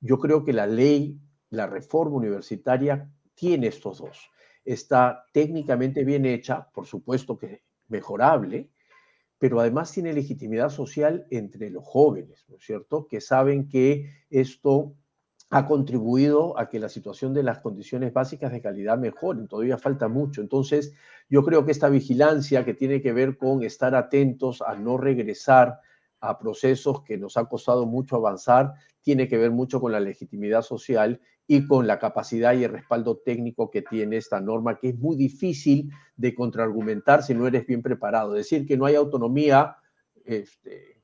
Yo 0.00 0.18
creo 0.18 0.44
que 0.44 0.52
la 0.52 0.66
ley, 0.66 1.20
la 1.48 1.68
reforma 1.68 2.16
universitaria 2.16 3.08
tiene 3.34 3.68
estos 3.68 3.98
dos. 3.98 4.30
Está 4.64 5.26
técnicamente 5.32 6.04
bien 6.04 6.26
hecha, 6.26 6.68
por 6.74 6.86
supuesto 6.86 7.38
que 7.38 7.62
mejorable, 7.86 8.70
pero 9.38 9.60
además 9.60 9.92
tiene 9.92 10.12
legitimidad 10.12 10.70
social 10.70 11.26
entre 11.30 11.70
los 11.70 11.84
jóvenes, 11.84 12.44
¿no 12.48 12.56
es 12.56 12.64
cierto? 12.64 13.06
Que 13.08 13.20
saben 13.20 13.68
que 13.68 14.10
esto 14.30 14.94
ha 15.50 15.66
contribuido 15.66 16.58
a 16.58 16.68
que 16.68 16.80
la 16.80 16.88
situación 16.88 17.32
de 17.34 17.42
las 17.42 17.60
condiciones 17.60 18.12
básicas 18.12 18.50
de 18.50 18.60
calidad 18.60 18.98
mejore. 18.98 19.46
Todavía 19.46 19.78
falta 19.78 20.08
mucho. 20.08 20.40
Entonces, 20.40 20.94
yo 21.28 21.44
creo 21.44 21.64
que 21.64 21.72
esta 21.72 21.88
vigilancia 21.88 22.64
que 22.64 22.74
tiene 22.74 23.00
que 23.00 23.12
ver 23.12 23.36
con 23.36 23.62
estar 23.62 23.94
atentos 23.94 24.62
a 24.62 24.74
no 24.74 24.96
regresar 24.96 25.80
a 26.20 26.38
procesos 26.38 27.02
que 27.02 27.18
nos 27.18 27.36
ha 27.36 27.44
costado 27.44 27.86
mucho 27.86 28.16
avanzar, 28.16 28.74
tiene 29.02 29.28
que 29.28 29.36
ver 29.36 29.50
mucho 29.50 29.80
con 29.80 29.92
la 29.92 30.00
legitimidad 30.00 30.62
social 30.62 31.20
y 31.46 31.66
con 31.66 31.86
la 31.86 31.98
capacidad 31.98 32.54
y 32.54 32.64
el 32.64 32.72
respaldo 32.72 33.18
técnico 33.18 33.70
que 33.70 33.82
tiene 33.82 34.16
esta 34.16 34.40
norma, 34.40 34.78
que 34.78 34.90
es 34.90 34.98
muy 34.98 35.16
difícil 35.16 35.90
de 36.16 36.34
contraargumentar 36.34 37.22
si 37.22 37.34
no 37.34 37.46
eres 37.46 37.66
bien 37.66 37.82
preparado. 37.82 38.32
Decir 38.32 38.66
que 38.66 38.76
no 38.76 38.86
hay 38.86 38.94
autonomía, 38.94 39.76
este, 40.24 41.02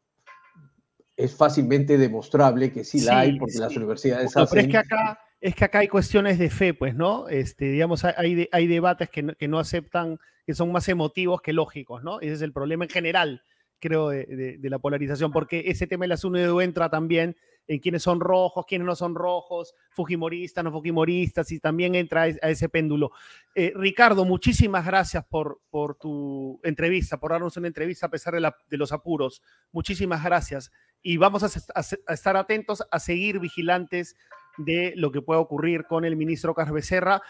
es 1.17 1.37
fácilmente 1.37 1.99
demostrable 1.99 2.73
que 2.73 2.85
sí, 2.85 3.01
la 3.03 3.21
hay 3.21 3.39
porque 3.39 3.59
las 3.59 3.77
universidades 3.77 4.37
hacen... 4.37 4.49
Pero 4.51 4.63
es 4.63 4.69
que 4.69 4.79
acá 4.79 5.19
es 5.41 5.55
que 5.55 5.65
acá 5.65 5.79
hay 5.79 5.89
cuestiones 5.89 6.39
de 6.39 6.51
fe, 6.51 6.75
pues, 6.75 6.95
¿no? 6.95 7.29
Este, 7.29 7.67
digamos, 7.67 8.05
hay, 8.05 8.49
hay 8.53 8.67
debates 8.67 9.09
que 9.09 9.23
no, 9.23 9.35
que 9.35 9.49
no, 9.49 9.59
aceptan, 9.59 10.19
que 10.45 10.55
son 10.55 10.71
más 10.71 10.89
emotivos 10.89 11.41
que 11.41 11.55
lógicos, 11.55 12.03
¿no? 12.03 12.21
Ese 12.21 12.35
es 12.35 12.43
el 12.43 12.53
problema 12.53 12.85
en 12.85 12.91
general, 12.91 13.43
creo, 13.79 14.11
de, 14.11 14.59
la 14.63 14.79
polarización, 14.79 15.33
porque 15.33 15.65
ese 15.67 15.87
tema 15.87 16.05
de 16.05 16.09
la 16.09 16.17
SUNEDU 16.19 16.61
entra 16.61 16.91
también 16.91 17.37
en 17.71 17.79
quiénes 17.79 18.03
son 18.03 18.19
rojos, 18.19 18.67
quiénes 18.67 18.85
no 18.85 18.97
son 18.97 19.15
rojos, 19.15 19.77
fujimoristas, 19.91 20.65
no 20.65 20.73
fujimoristas, 20.73 21.53
y 21.53 21.61
también 21.61 21.95
entra 21.95 22.23
a 22.23 22.51
ese 22.51 22.69
péndulo. 22.69 23.13
Eh, 23.55 23.73
Ricardo, 23.77 24.25
muchísimas 24.25 24.85
gracias 24.85 25.25
por, 25.25 25.61
por 25.71 25.95
tu 25.95 26.61
entrevista, 26.65 27.21
por 27.21 27.31
darnos 27.31 27.57
una 27.57 27.69
entrevista 27.69 28.07
a 28.07 28.11
pesar 28.11 28.35
de, 28.35 28.77
los 28.77 28.91
apuros. 28.91 29.41
Muchísimas 29.71 30.25
gracias. 30.25 30.73
Y 31.01 31.17
vamos 31.17 31.45
a, 31.45 31.81
estar 32.13 32.37
atentos, 32.37 32.83
a 32.91 32.99
seguir 32.99 33.39
vigilantes 33.39 34.17
de 34.59 34.93
lo 34.97 35.13
que 35.13 35.23
pueda 35.23 35.39
ocurrir 35.39 35.85
con 35.85 36.05
el 36.05 36.17
ministro 36.17 36.55
Carlos 36.55 36.75
Becerra, 36.75 37.23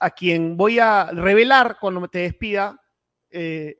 a 0.00 0.10
quien 0.10 0.56
voy 0.56 0.80
a 0.80 1.12
revelar 1.12 1.76
cuando 1.80 2.08
te 2.08 2.18
despida, 2.18 2.82
eh, 3.30 3.78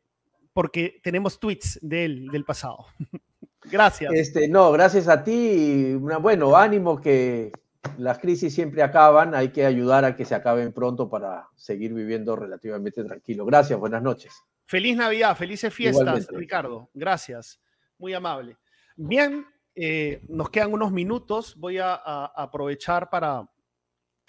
porque 0.52 1.00
tenemos 1.02 1.40
tweets 1.40 1.80
de 1.82 2.04
él 2.04 2.28
del 2.28 2.44
pasado. 2.44 2.86
Gracias. 3.64 4.12
Este, 4.12 4.48
no, 4.48 4.72
gracias 4.72 5.08
a 5.08 5.24
ti. 5.24 5.94
Bueno, 5.94 6.56
ánimo 6.56 7.00
que 7.00 7.52
las 7.98 8.18
crisis 8.18 8.54
siempre 8.54 8.82
acaban, 8.82 9.34
hay 9.34 9.48
que 9.50 9.64
ayudar 9.64 10.04
a 10.04 10.16
que 10.16 10.24
se 10.24 10.34
acaben 10.34 10.72
pronto 10.72 11.08
para 11.08 11.48
seguir 11.56 11.92
viviendo 11.92 12.36
relativamente 12.36 13.04
tranquilo. 13.04 13.44
Gracias, 13.44 13.78
buenas 13.78 14.02
noches. 14.02 14.32
Feliz 14.66 14.96
Navidad, 14.96 15.36
felices 15.36 15.72
fiestas, 15.72 16.28
Ricardo. 16.30 16.90
Gracias, 16.94 17.60
muy 17.98 18.14
amable. 18.14 18.56
Bien, 18.96 19.46
eh, 19.74 20.22
nos 20.28 20.50
quedan 20.50 20.72
unos 20.72 20.92
minutos, 20.92 21.56
voy 21.56 21.78
a, 21.78 21.94
aprovechar 21.94 23.10
para 23.10 23.48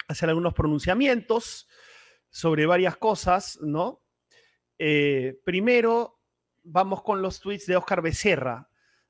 hacer 0.08 0.28
algunos 0.28 0.54
pronunciamientos 0.54 1.68
sobre 2.28 2.66
varias 2.66 2.96
cosas, 2.96 3.58
¿no? 3.62 4.02
Eh, 4.78 5.40
primero, 5.44 6.20
vamos 6.62 7.02
con 7.02 7.22
los 7.22 7.40
tweets 7.40 7.66
de 7.66 7.76
Oscar 7.76 8.02
Becerra. 8.02 8.68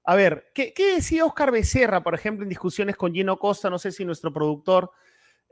A 0.08 0.14
ver, 0.14 0.52
¿qué, 0.54 0.72
decía 0.94 1.24
Oscar 1.24 1.50
Becerra, 1.50 2.00
por 2.00 2.14
ejemplo, 2.14 2.44
en 2.44 2.48
discusiones 2.48 2.94
con 2.94 3.12
Gino 3.12 3.40
Costa? 3.40 3.68
No 3.68 3.76
sé 3.76 3.90
si 3.90 4.04
nuestro 4.04 4.32
productor 4.32 4.92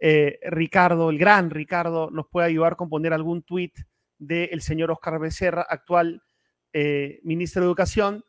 eh, 0.00 0.38
Ricardo, 0.44 1.10
el 1.10 1.18
gran 1.18 1.50
Ricardo, 1.50 2.08
nos 2.12 2.28
puede 2.28 2.46
ayudar 2.46 2.76
con 2.76 2.88
poner 2.88 3.12
algún 3.12 3.42
tuit 3.42 3.76
del 4.16 4.62
señor 4.62 4.92
Oscar 4.92 5.18
Becerra, 5.18 5.66
actual 5.68 6.22
eh, 6.72 7.18
ministro 7.24 7.62
de 7.62 7.66
Educación, 7.66 8.24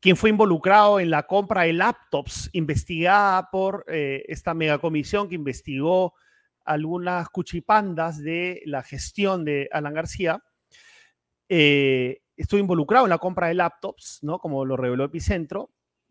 quien 0.00 0.16
fue 0.16 0.30
involucrado 0.30 0.98
en 0.98 1.10
la 1.10 1.24
compra 1.24 1.64
de 1.64 1.74
laptops 1.74 2.48
investigada 2.54 3.50
por 3.50 3.84
eh, 3.86 4.24
esta 4.28 4.54
megacomisión 4.54 5.28
que 5.28 5.34
investigó 5.34 6.14
algunas 6.64 7.28
cuchipandas 7.28 8.18
de 8.18 8.62
la 8.64 8.82
gestión 8.82 9.44
de 9.44 9.68
Alan 9.72 9.92
García 9.92 10.42
estuvo 12.40 12.58
involucrado 12.58 13.04
en 13.04 13.10
la 13.10 13.18
compra 13.18 13.48
de 13.48 13.54
laptops, 13.54 14.20
¿no? 14.22 14.38
Como 14.38 14.64
lo 14.64 14.76
reveló 14.76 15.04
Epicentro, 15.04 15.70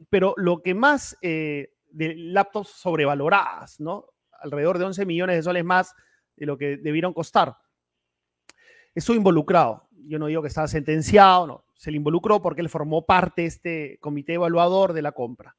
pero 0.10 0.34
lo 0.38 0.62
que 0.62 0.76
más 0.76 1.18
eh, 1.22 1.74
de 1.90 2.16
laptops 2.16 2.70
sobrevaloradas, 2.70 3.80
¿no? 3.80 4.06
Alrededor 4.40 4.78
de 4.78 4.86
11 4.86 5.06
millones 5.06 5.38
de 5.38 5.44
soles 5.44 5.66
más 5.66 5.96
de 6.36 6.46
lo 6.46 6.58
que 6.58 6.78
debieron 6.78 7.14
costar. 7.14 7.58
Estuvo 8.94 9.18
involucrado. 9.18 9.90
Yo 9.92 10.20
no 10.20 10.28
digo 10.28 10.42
que 10.42 10.48
estaba 10.48 10.68
sentenciado, 10.68 11.48
no. 11.48 11.66
Se 11.76 11.90
le 11.90 11.98
involucró 11.98 12.42
porque 12.42 12.62
él 12.62 12.70
formó 12.70 13.06
parte 13.06 13.42
de 13.42 13.48
este 13.48 13.98
comité 14.00 14.34
evaluador 14.34 14.94
de 14.94 15.02
la 15.02 15.12
compra. 15.12 15.56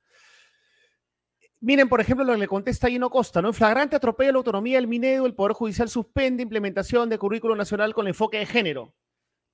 Miren, 1.61 1.89
por 1.89 2.01
ejemplo, 2.01 2.25
lo 2.25 2.33
que 2.33 2.39
le 2.39 2.49
contesta 2.49 2.89
Gino 2.89 3.11
Costa, 3.11 3.43
¿no? 3.43 3.49
En 3.49 3.55
flagrante 3.55 3.97
atropello 3.97 4.33
la 4.33 4.39
autonomía 4.39 4.79
del 4.79 4.87
Minedo, 4.87 5.27
el 5.27 5.35
Poder 5.35 5.53
Judicial 5.53 5.89
suspende 5.89 6.43
implementación 6.43 7.09
de 7.09 7.19
currículo 7.19 7.57
nacional 7.57 7.93
con 7.93 8.07
enfoque 8.07 8.39
de 8.39 8.47
género 8.47 8.95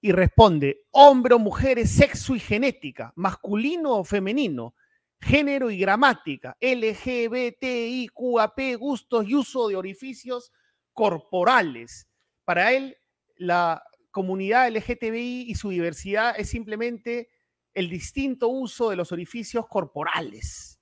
y 0.07 0.13
responde 0.13 0.85
hombre 0.93 1.35
o 1.35 1.41
mujeres, 1.41 1.91
sexo 1.91 2.37
y 2.37 2.39
genética, 2.39 3.13
masculino 3.17 3.97
o 3.97 4.05
femenino, 4.05 4.77
género 5.21 5.69
y 5.69 5.79
gramática, 5.79 6.57
LGBTIQAP, 6.61 7.57
gustos 8.79 9.29
y 9.29 9.35
uso 9.35 9.67
de 9.67 9.75
orificios 9.75 10.53
corporales. 10.93 12.07
Para 12.45 12.73
él, 12.73 12.97
la 13.35 13.83
comunidad 14.13 14.71
LGTBI 14.71 15.47
y 15.49 15.57
su 15.57 15.71
diversidad 15.71 16.39
es 16.39 16.51
simplemente 16.51 17.29
el 17.75 17.91
distinto 17.91 18.47
uso 18.47 18.91
de 18.91 18.97
los 18.97 19.11
orificios 19.11 19.67
corporales. 19.67 20.81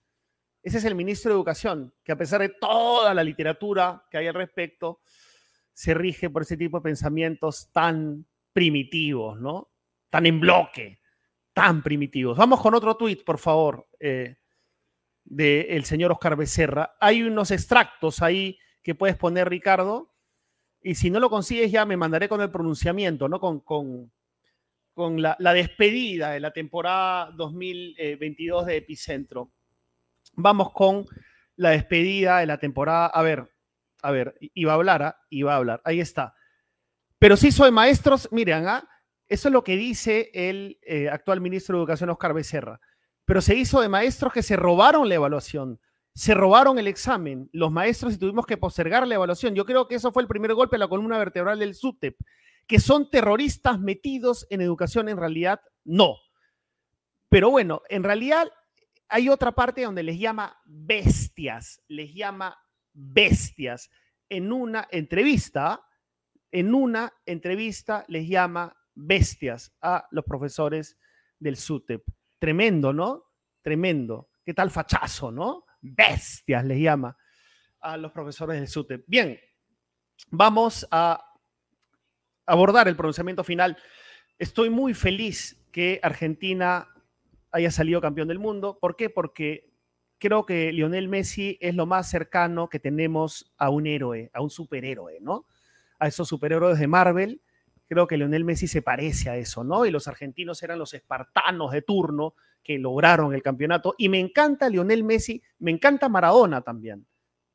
Ese 0.63 0.77
es 0.77 0.85
el 0.85 0.95
ministro 0.95 1.31
de 1.31 1.37
Educación, 1.37 1.95
que 2.05 2.13
a 2.13 2.19
pesar 2.19 2.43
de 2.43 2.51
toda 2.51 3.15
la 3.15 3.25
literatura 3.25 4.05
que 4.11 4.19
hay 4.19 4.27
al 4.27 4.35
respecto, 4.35 5.01
se 5.73 5.95
rige 5.95 6.29
por 6.29 6.43
ese 6.43 6.59
tipo 6.59 6.77
de 6.77 6.83
pensamientos 6.83 7.71
tan 7.73 8.27
primitivos, 8.55 9.39
¿no? 9.39 9.73
Tan 10.09 10.25
en 10.25 10.41
bloque, 10.41 11.01
tan 11.53 11.83
primitivos. 11.83 12.39
Vamos 12.39 12.63
con 12.63 12.75
otro 12.75 12.97
tuit, 12.97 13.23
por 13.25 13.39
favor, 13.39 13.89
eh, 14.01 14.37
del 15.25 15.85
señor 15.85 16.13
Oscar 16.13 16.37
Becerra. 16.37 16.97
Hay 17.01 17.23
unos 17.23 17.51
extractos 17.51 18.23
ahí 18.23 18.59
que 18.83 18.95
puedes 18.95 19.17
poner, 19.17 19.51
Ricardo, 19.51 20.15
y 20.81 20.95
si 20.95 21.11
no 21.11 21.19
lo 21.19 21.31
consigues 21.31 21.73
ya 21.73 21.85
me 21.85 21.97
mandaré 21.97 22.29
con 22.29 22.41
el 22.41 22.51
pronunciamiento, 22.51 23.29
¿no? 23.29 23.41
Con, 23.41 23.61
con, 23.61 24.13
con 24.93 25.21
la, 25.21 25.37
despedida 25.39 26.31
de 26.31 26.41
la 26.41 26.53
temporada 26.53 27.33
2022 27.33 28.67
de 28.67 28.77
Epicentro. 28.77 29.51
Vamos 30.35 30.73
con 30.73 31.07
la 31.57 31.71
despedida 31.71 32.39
de 32.39 32.47
la 32.47 32.59
temporada. 32.59 33.07
A 33.07 33.23
ver, 33.23 33.51
a 34.03 34.11
ver, 34.11 34.37
iba 34.55 34.73
a 34.73 34.77
hablar, 34.77 35.03
¿ah? 35.03 35.17
iba 35.31 35.55
a 35.55 35.57
hablar. 35.57 35.81
Ahí 35.85 36.01
está. 36.01 36.35
Pero 37.25 37.39
sí 37.39 37.51
soy 37.51 37.71
maestros, 37.71 38.29
miren, 38.33 38.69
¿ah? 38.69 38.87
eso 39.27 39.49
es 39.49 39.53
lo 39.55 39.65
que 39.65 39.79
dice 39.79 40.31
el 40.35 40.79
eh, 40.83 41.09
actual 41.09 41.41
ministro 41.41 41.75
de 41.75 41.81
Educación, 41.81 42.11
Oscar 42.11 42.35
Becerra. 42.35 42.79
Pero 43.25 43.41
se 43.41 43.55
hizo 43.55 43.81
de 43.81 43.89
maestros 43.89 44.31
que 44.31 44.43
se 44.43 44.57
robaron 44.57 45.09
la 45.09 45.15
evaluación, 45.15 45.81
se 46.13 46.35
robaron 46.35 46.79
el 46.79 46.87
examen, 46.87 47.49
los 47.55 47.73
maestros 47.73 48.13
y 48.13 48.19
tuvimos 48.19 48.45
que 48.45 48.59
postergar 48.59 49.09
la 49.09 49.15
evaluación. 49.15 49.55
Yo 49.55 49.65
creo 49.65 49.89
que 49.89 49.95
eso 49.95 50.13
fue 50.13 50.21
el 50.21 50.29
primer 50.29 50.53
golpe 50.53 50.77
a 50.77 50.79
la 50.79 50.87
columna 50.87 51.17
vertebral 51.17 51.59
del 51.59 51.75
SUTEP. 51.75 52.15
Que 52.67 52.79
son 52.79 53.09
terroristas 53.09 53.81
metidos 53.81 54.47
en 54.51 54.61
educación, 54.61 55.09
en 55.09 55.17
realidad 55.17 55.63
no. 55.83 56.17
Pero 57.31 57.49
bueno, 57.49 57.81
en 57.89 58.03
realidad 58.03 58.53
hay 59.09 59.31
otra 59.31 59.53
parte 59.53 59.81
donde 59.81 60.03
les 60.03 60.19
llama 60.19 60.61
bestias, 60.67 61.81
les 61.89 62.13
llama 62.13 62.55
bestias. 62.93 63.89
En 64.29 64.53
una 64.53 64.87
entrevista, 64.91 65.87
en 66.55 66.73
una 66.73 67.13
entrevista 67.27 68.05
les 68.07 68.29
llama 68.29 68.77
bestias 68.95 69.75
a 69.81 70.07
los 70.13 70.25
profesores 70.25 70.97
del 71.41 71.57
SUTEP. 71.57 72.05
Tremendo, 72.39 72.93
¿no? 72.93 73.25
Tremendo. 73.61 74.29
¿Qué 74.45 74.55
tal 74.55 74.71
fachazo, 74.71 75.33
no? 75.33 75.65
Bestias 75.81 76.65
les 76.65 76.79
llama 76.79 77.17
a 77.81 77.97
los 77.97 78.13
profesores 78.13 78.61
del 78.61 78.69
SUTEP. 78.69 79.03
Bien, 79.09 79.37
vamos 80.31 80.87
a 80.93 81.25
abordar 82.47 82.87
el 82.87 82.95
pronunciamiento 82.95 83.43
final. 83.43 83.77
Estoy 84.39 84.71
muy 84.71 84.95
feliz 84.95 85.61
que 85.73 85.99
Argentina 86.05 86.87
haya 87.51 87.73
salido 87.73 88.01
campeón 88.01 88.29
del 88.29 88.39
mundo. 88.39 88.79
¿Por 88.81 88.95
qué? 88.95 89.11
Porque 89.11 89.73
creo 90.19 90.47
que 90.47 90.71
Lionel 90.71 91.09
Messi 91.09 91.59
es 91.61 91.75
lo 91.75 91.87
más 91.87 92.09
cercano 92.09 92.69
que 92.69 92.79
tenemos 92.79 93.53
a 93.59 93.71
un 93.71 93.89
héroe, 93.89 94.31
a 94.33 94.41
un 94.41 94.51
superhéroe, 94.51 95.19
¿no? 95.21 95.47
A 95.99 96.09
esos 96.09 96.29
superhéroes 96.29 96.79
de 96.79 96.87
Marvel. 96.87 97.43
Creo 97.87 98.07
que 98.07 98.17
Lionel 98.17 98.45
Messi 98.45 98.67
se 98.67 98.83
parece 98.83 99.31
a 99.31 99.37
eso, 99.37 99.63
¿no? 99.63 99.87
Y 99.87 99.91
los 99.91 100.09
argentinos 100.09 100.63
eran 100.63 100.79
los 100.79 100.95
espartanos 100.95 101.73
de 101.73 101.83
turno 101.83 102.35
que 102.63 102.79
lograron 102.79 103.35
el 103.35 103.43
campeonato. 103.43 103.95
Y 103.99 104.09
me 104.09 104.19
encanta 104.19 104.69
Lionel 104.69 105.05
Messi, 105.05 105.43
me 105.59 105.71
encanta 105.71 106.09
Maradona 106.09 106.63
también. 106.63 107.07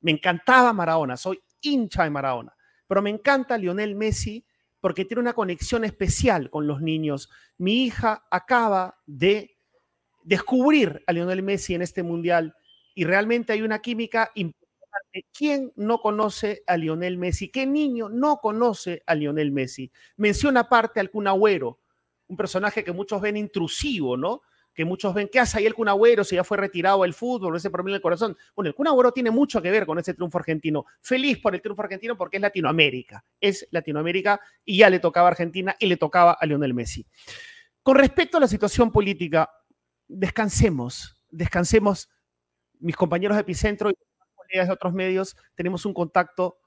Me 0.01 0.11
encantaba 0.11 0.71
Maradona, 0.71 1.17
soy 1.17 1.41
hincha 1.61 2.03
de 2.03 2.09
Maradona. 2.09 2.55
Pero 2.87 3.01
me 3.01 3.09
encanta 3.09 3.57
Lionel 3.57 3.95
Messi 3.95 4.45
porque 4.79 5.05
tiene 5.05 5.21
una 5.21 5.33
conexión 5.33 5.83
especial 5.83 6.49
con 6.49 6.67
los 6.67 6.81
niños. 6.81 7.29
Mi 7.57 7.83
hija 7.85 8.25
acaba 8.31 8.99
de 9.05 9.57
descubrir 10.23 11.03
a 11.07 11.11
Lionel 11.11 11.43
Messi 11.43 11.73
en 11.73 11.81
este 11.81 12.03
mundial 12.03 12.55
y 12.95 13.03
realmente 13.03 13.53
hay 13.53 13.61
una 13.61 13.79
química 13.79 14.31
¿Quién 15.33 15.71
no 15.75 15.99
conoce 15.99 16.63
a 16.67 16.77
Lionel 16.77 17.17
Messi? 17.17 17.49
¿Qué 17.49 17.65
niño 17.65 18.09
no 18.09 18.37
conoce 18.37 19.03
a 19.05 19.15
Lionel 19.15 19.51
Messi? 19.51 19.91
Menciona 20.17 20.61
aparte 20.61 20.99
al 20.99 21.09
Kun 21.09 21.27
Agüero, 21.27 21.79
un 22.27 22.37
personaje 22.37 22.83
que 22.83 22.91
muchos 22.91 23.21
ven 23.21 23.37
intrusivo, 23.37 24.17
¿no? 24.17 24.41
Que 24.73 24.85
muchos 24.85 25.13
ven, 25.13 25.27
¿qué 25.31 25.39
hace 25.39 25.57
ahí 25.57 25.65
el 25.65 25.73
Kun 25.73 25.89
Agüero 25.89 26.23
si 26.23 26.35
ya 26.35 26.43
fue 26.43 26.57
retirado 26.57 27.01
del 27.01 27.13
fútbol, 27.13 27.55
ese 27.55 27.69
problema 27.69 27.95
del 27.95 28.01
corazón? 28.01 28.37
Bueno, 28.55 28.69
el 28.69 28.75
Kun 28.75 28.87
Agüero 28.87 29.11
tiene 29.11 29.31
mucho 29.31 29.61
que 29.61 29.71
ver 29.71 29.85
con 29.85 29.97
ese 29.99 30.13
triunfo 30.13 30.37
argentino. 30.37 30.85
Feliz 31.01 31.39
por 31.39 31.55
el 31.55 31.61
triunfo 31.61 31.81
argentino 31.81 32.15
porque 32.15 32.37
es 32.37 32.41
Latinoamérica. 32.41 33.23
Es 33.41 33.67
Latinoamérica 33.71 34.39
y 34.63 34.77
ya 34.77 34.89
le 34.89 34.99
tocaba 34.99 35.27
a 35.27 35.31
Argentina 35.31 35.75
y 35.79 35.87
le 35.87 35.97
tocaba 35.97 36.33
a 36.33 36.45
Lionel 36.45 36.73
Messi. 36.73 37.05
Con 37.81 37.95
respecto 37.95 38.37
a 38.37 38.41
la 38.41 38.47
situación 38.47 38.91
política, 38.91 39.49
descansemos, 40.07 41.17
descansemos, 41.29 42.09
mis 42.79 42.95
compañeros 42.95 43.35
de 43.35 43.41
Epicentro 43.41 43.91
de 44.51 44.71
otros 44.71 44.93
medios, 44.93 45.37
tenemos 45.55 45.85
un 45.85 45.93
contacto 45.93 46.59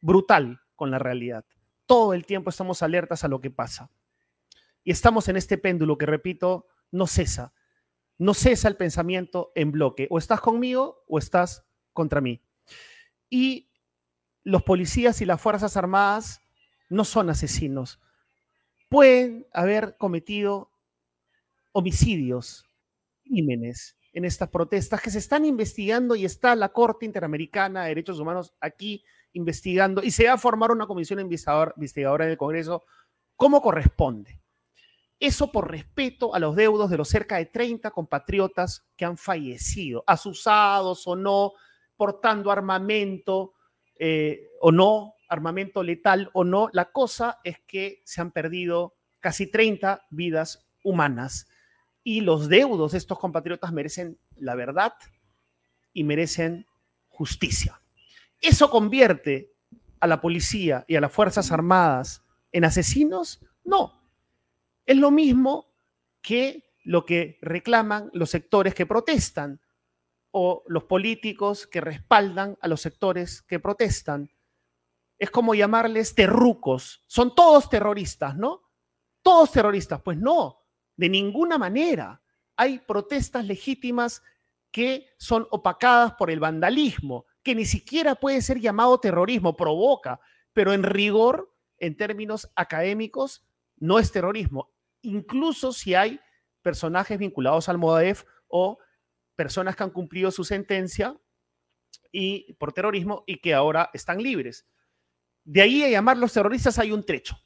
brutal 0.00 0.60
con 0.76 0.90
la 0.90 0.98
realidad. 0.98 1.44
Todo 1.86 2.14
el 2.14 2.26
tiempo 2.26 2.50
estamos 2.50 2.82
alertas 2.82 3.24
a 3.24 3.28
lo 3.28 3.40
que 3.40 3.50
pasa. 3.50 3.90
Y 4.84 4.90
estamos 4.90 5.28
en 5.28 5.36
este 5.36 5.58
péndulo 5.58 5.96
que, 5.98 6.06
repito, 6.06 6.66
no 6.90 7.06
cesa. 7.06 7.52
no 8.18 8.34
cesa 8.34 8.68
el 8.68 8.76
pensamiento 8.76 9.50
en 9.54 9.72
bloque. 9.72 10.06
O 10.10 10.18
estás 10.18 10.40
conmigo 10.40 11.04
o 11.08 11.18
estás 11.18 11.64
contra 11.92 12.20
mí. 12.20 12.42
Y 13.30 13.70
los 14.44 14.62
policías 14.62 15.20
y 15.20 15.24
las 15.24 15.40
Fuerzas 15.40 15.76
Armadas 15.76 16.40
no 16.88 17.04
son 17.04 17.30
asesinos. 17.30 18.00
Pueden 18.88 19.46
haber 19.52 19.96
cometido 19.96 20.70
homicidios, 21.72 22.64
crímenes 23.24 23.96
en 24.14 24.24
estas 24.24 24.48
protestas 24.48 25.02
que 25.02 25.10
se 25.10 25.18
están 25.18 25.44
investigando 25.44 26.14
y 26.14 26.24
está 26.24 26.54
la 26.54 26.70
Corte 26.70 27.04
Interamericana 27.04 27.82
de 27.82 27.88
Derechos 27.88 28.20
Humanos 28.20 28.54
aquí 28.60 29.04
investigando 29.32 30.02
y 30.04 30.12
se 30.12 30.26
va 30.26 30.34
a 30.34 30.38
formar 30.38 30.70
una 30.70 30.86
comisión 30.86 31.18
investigadora 31.18 32.24
en 32.24 32.30
el 32.30 32.36
Congreso 32.38 32.84
como 33.34 33.60
corresponde. 33.60 34.40
Eso 35.18 35.50
por 35.50 35.68
respeto 35.68 36.32
a 36.34 36.38
los 36.38 36.54
deudos 36.54 36.90
de 36.90 36.96
los 36.96 37.08
cerca 37.08 37.38
de 37.38 37.46
30 37.46 37.90
compatriotas 37.90 38.86
que 38.96 39.04
han 39.04 39.16
fallecido, 39.16 40.04
asusados 40.06 41.06
o 41.08 41.16
no, 41.16 41.52
portando 41.96 42.52
armamento 42.52 43.54
eh, 43.96 44.48
o 44.60 44.70
no, 44.70 45.14
armamento 45.28 45.82
letal 45.82 46.30
o 46.34 46.44
no. 46.44 46.68
La 46.72 46.92
cosa 46.92 47.40
es 47.42 47.58
que 47.66 48.02
se 48.04 48.20
han 48.20 48.30
perdido 48.30 48.94
casi 49.18 49.50
30 49.50 50.06
vidas 50.10 50.68
humanas 50.84 51.48
y 52.04 52.20
los 52.20 52.48
deudos 52.48 52.92
de 52.92 52.98
estos 52.98 53.18
compatriotas 53.18 53.72
merecen 53.72 54.18
la 54.36 54.54
verdad 54.54 54.92
y 55.94 56.04
merecen 56.04 56.66
justicia. 57.08 57.80
¿Eso 58.40 58.70
convierte 58.70 59.54
a 59.98 60.06
la 60.06 60.20
policía 60.20 60.84
y 60.86 60.96
a 60.96 61.00
las 61.00 61.10
Fuerzas 61.10 61.50
Armadas 61.50 62.22
en 62.52 62.64
asesinos? 62.64 63.40
No. 63.64 64.02
Es 64.84 64.98
lo 64.98 65.10
mismo 65.10 65.72
que 66.20 66.62
lo 66.84 67.06
que 67.06 67.38
reclaman 67.40 68.10
los 68.12 68.28
sectores 68.28 68.74
que 68.74 68.84
protestan 68.84 69.62
o 70.30 70.62
los 70.66 70.84
políticos 70.84 71.66
que 71.66 71.80
respaldan 71.80 72.58
a 72.60 72.68
los 72.68 72.82
sectores 72.82 73.40
que 73.40 73.58
protestan. 73.60 74.30
Es 75.18 75.30
como 75.30 75.54
llamarles 75.54 76.14
terrucos. 76.14 77.02
Son 77.06 77.34
todos 77.34 77.70
terroristas, 77.70 78.36
¿no? 78.36 78.60
Todos 79.22 79.52
terroristas. 79.52 80.02
Pues 80.02 80.18
no, 80.18 80.63
de 80.96 81.08
ninguna 81.08 81.58
manera. 81.58 82.22
Hay 82.56 82.78
protestas 82.78 83.44
legítimas 83.46 84.22
que 84.70 85.06
son 85.18 85.46
opacadas 85.50 86.14
por 86.14 86.30
el 86.30 86.40
vandalismo, 86.40 87.26
que 87.42 87.54
ni 87.54 87.64
siquiera 87.64 88.14
puede 88.14 88.42
ser 88.42 88.60
llamado 88.60 88.98
terrorismo, 88.98 89.56
provoca, 89.56 90.20
pero 90.52 90.72
en 90.72 90.82
rigor, 90.82 91.54
en 91.78 91.96
términos 91.96 92.50
académicos, 92.56 93.46
no 93.76 93.98
es 93.98 94.10
terrorismo. 94.10 94.72
Incluso 95.02 95.72
si 95.72 95.94
hay 95.94 96.20
personajes 96.62 97.18
vinculados 97.18 97.68
al 97.68 97.78
MODEF 97.78 98.24
o 98.48 98.78
personas 99.36 99.76
que 99.76 99.82
han 99.82 99.90
cumplido 99.90 100.30
su 100.30 100.44
sentencia 100.44 101.16
y 102.10 102.54
por 102.54 102.72
terrorismo 102.72 103.24
y 103.26 103.40
que 103.40 103.54
ahora 103.54 103.90
están 103.92 104.22
libres. 104.22 104.66
De 105.44 105.60
ahí 105.60 105.82
a 105.82 105.90
llamarlos 105.90 106.32
terroristas 106.32 106.78
hay 106.78 106.92
un 106.92 107.04
trecho. 107.04 107.36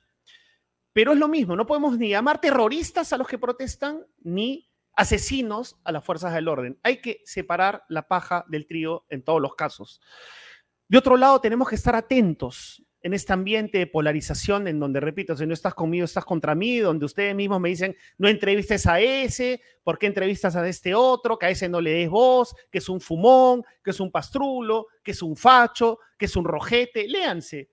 Pero 0.98 1.12
es 1.12 1.18
lo 1.20 1.28
mismo, 1.28 1.54
no 1.54 1.64
podemos 1.64 1.96
ni 1.96 2.08
llamar 2.08 2.40
terroristas 2.40 3.12
a 3.12 3.16
los 3.16 3.28
que 3.28 3.38
protestan, 3.38 4.04
ni 4.20 4.68
asesinos 4.94 5.78
a 5.84 5.92
las 5.92 6.04
fuerzas 6.04 6.34
del 6.34 6.48
orden. 6.48 6.76
Hay 6.82 7.00
que 7.00 7.20
separar 7.24 7.84
la 7.88 8.08
paja 8.08 8.44
del 8.48 8.66
trío 8.66 9.04
en 9.08 9.22
todos 9.22 9.40
los 9.40 9.54
casos. 9.54 10.00
De 10.88 10.98
otro 10.98 11.16
lado, 11.16 11.40
tenemos 11.40 11.68
que 11.68 11.76
estar 11.76 11.94
atentos 11.94 12.84
en 13.00 13.14
este 13.14 13.32
ambiente 13.32 13.78
de 13.78 13.86
polarización 13.86 14.66
en 14.66 14.80
donde, 14.80 14.98
repito, 14.98 15.36
si 15.36 15.46
no 15.46 15.54
estás 15.54 15.72
conmigo, 15.72 16.04
estás 16.04 16.24
contra 16.24 16.56
mí, 16.56 16.78
donde 16.78 17.06
ustedes 17.06 17.32
mismos 17.32 17.60
me 17.60 17.68
dicen, 17.68 17.94
no 18.16 18.26
entrevistes 18.26 18.84
a 18.88 18.98
ese, 18.98 19.60
¿por 19.84 20.00
qué 20.00 20.08
entrevistas 20.08 20.56
a 20.56 20.68
este 20.68 20.96
otro? 20.96 21.38
Que 21.38 21.46
a 21.46 21.50
ese 21.50 21.68
no 21.68 21.80
le 21.80 21.92
des 21.92 22.10
voz, 22.10 22.56
que 22.72 22.78
es 22.78 22.88
un 22.88 23.00
fumón, 23.00 23.62
que 23.84 23.92
es 23.92 24.00
un 24.00 24.10
pastrulo, 24.10 24.88
que 25.04 25.12
es 25.12 25.22
un 25.22 25.36
facho, 25.36 26.00
que 26.18 26.24
es 26.24 26.34
un 26.34 26.44
rojete. 26.44 27.06
Léanse 27.06 27.68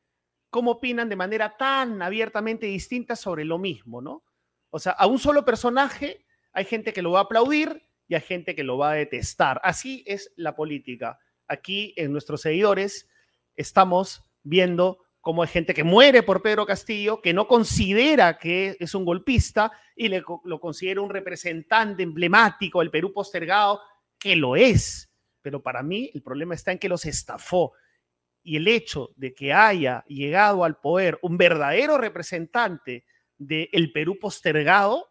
cómo 0.49 0.71
opinan 0.71 1.09
de 1.09 1.15
manera 1.15 1.57
tan 1.57 2.01
abiertamente 2.01 2.65
distinta 2.65 3.15
sobre 3.15 3.45
lo 3.45 3.57
mismo, 3.57 4.01
¿no? 4.01 4.23
O 4.69 4.79
sea, 4.79 4.93
a 4.93 5.07
un 5.07 5.19
solo 5.19 5.45
personaje 5.45 6.25
hay 6.53 6.65
gente 6.65 6.93
que 6.93 7.01
lo 7.01 7.11
va 7.11 7.19
a 7.19 7.23
aplaudir 7.23 7.85
y 8.07 8.15
hay 8.15 8.21
gente 8.21 8.55
que 8.55 8.63
lo 8.63 8.77
va 8.77 8.91
a 8.91 8.95
detestar. 8.95 9.59
Así 9.63 10.03
es 10.05 10.31
la 10.35 10.55
política. 10.55 11.19
Aquí 11.47 11.93
en 11.97 12.11
nuestros 12.11 12.41
seguidores 12.41 13.09
estamos 13.55 14.23
viendo 14.43 14.99
cómo 15.21 15.41
hay 15.41 15.49
gente 15.49 15.73
que 15.73 15.83
muere 15.83 16.23
por 16.23 16.41
Pedro 16.41 16.65
Castillo, 16.65 17.21
que 17.21 17.33
no 17.33 17.47
considera 17.47 18.37
que 18.37 18.77
es 18.79 18.93
un 18.93 19.05
golpista 19.05 19.71
y 19.95 20.07
le, 20.07 20.23
lo 20.43 20.59
considera 20.59 21.01
un 21.01 21.09
representante 21.09 22.03
emblemático 22.03 22.79
del 22.79 22.91
Perú 22.91 23.11
postergado, 23.11 23.81
que 24.19 24.35
lo 24.35 24.55
es. 24.55 25.11
Pero 25.41 25.61
para 25.61 25.83
mí 25.83 26.11
el 26.13 26.21
problema 26.21 26.53
está 26.53 26.71
en 26.71 26.79
que 26.79 26.89
los 26.89 27.05
estafó 27.05 27.73
y 28.45 28.57
el 28.57 28.67
hecho 28.67 29.09
de 29.15 29.33
que 29.33 29.53
haya 29.53 30.05
llegado 30.07 30.63
al 30.63 30.79
poder 30.79 31.17
un 31.23 31.35
verdadero 31.35 31.97
representante 31.97 33.03
del 33.39 33.91
Perú 33.91 34.19
postergado 34.19 35.09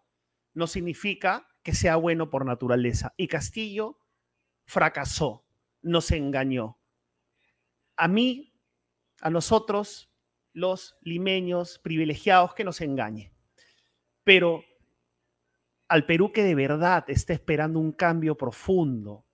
no 0.54 0.68
significa 0.68 1.48
que 1.64 1.74
sea 1.74 1.96
bueno 1.96 2.30
por 2.30 2.46
naturaleza. 2.46 3.12
Y 3.16 3.26
Castillo 3.26 3.98
fracasó, 4.66 5.44
nos 5.82 6.12
engañó. 6.12 6.78
A 7.96 8.06
mí, 8.06 8.54
a 9.20 9.30
nosotros, 9.30 10.12
los 10.52 10.96
limeños 11.00 11.80
privilegiados, 11.80 12.54
que 12.54 12.62
nos 12.62 12.80
engañe. 12.80 13.32
Pero 14.22 14.62
al 15.88 16.06
Perú 16.06 16.30
que 16.30 16.44
de 16.44 16.54
verdad 16.54 17.04
está 17.08 17.32
esperando 17.32 17.80
un 17.80 17.90
cambio 17.90 18.36
profundo, 18.36 19.26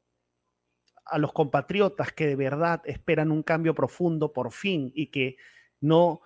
a 1.11 1.19
los 1.19 1.33
compatriotas 1.33 2.13
que 2.13 2.27
de 2.27 2.37
verdad 2.37 2.83
esperan 2.85 3.31
un 3.31 3.43
cambio 3.43 3.75
profundo 3.75 4.33
por 4.33 4.53
fin 4.53 4.93
y 4.95 5.09
que 5.09 5.37
no 5.81 6.23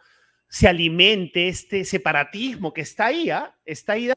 se 0.49 0.69
alimente 0.69 1.49
este 1.49 1.85
separatismo 1.85 2.73
que 2.73 2.83
está 2.83 3.07
ahí, 3.07 3.31
¿ah? 3.31 3.57
está 3.65 3.95
ahí. 3.95 4.13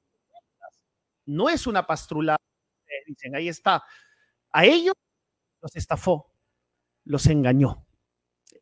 No 1.26 1.50
es 1.50 1.68
una 1.68 1.86
pastrulada, 1.86 2.40
dicen, 3.06 3.36
ahí 3.36 3.50
está. 3.50 3.84
A 4.52 4.66
ellos 4.66 4.94
los 5.62 5.76
estafó, 5.76 6.32
los 7.06 7.26
engañó. 7.28 7.86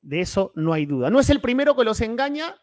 De 0.01 0.21
eso 0.21 0.51
no 0.55 0.73
hay 0.73 0.85
duda. 0.85 1.09
¿No 1.09 1.19
es 1.19 1.29
el 1.29 1.41
primero 1.41 1.75
que 1.75 1.83
los 1.83 1.99
engaña? 2.01 2.55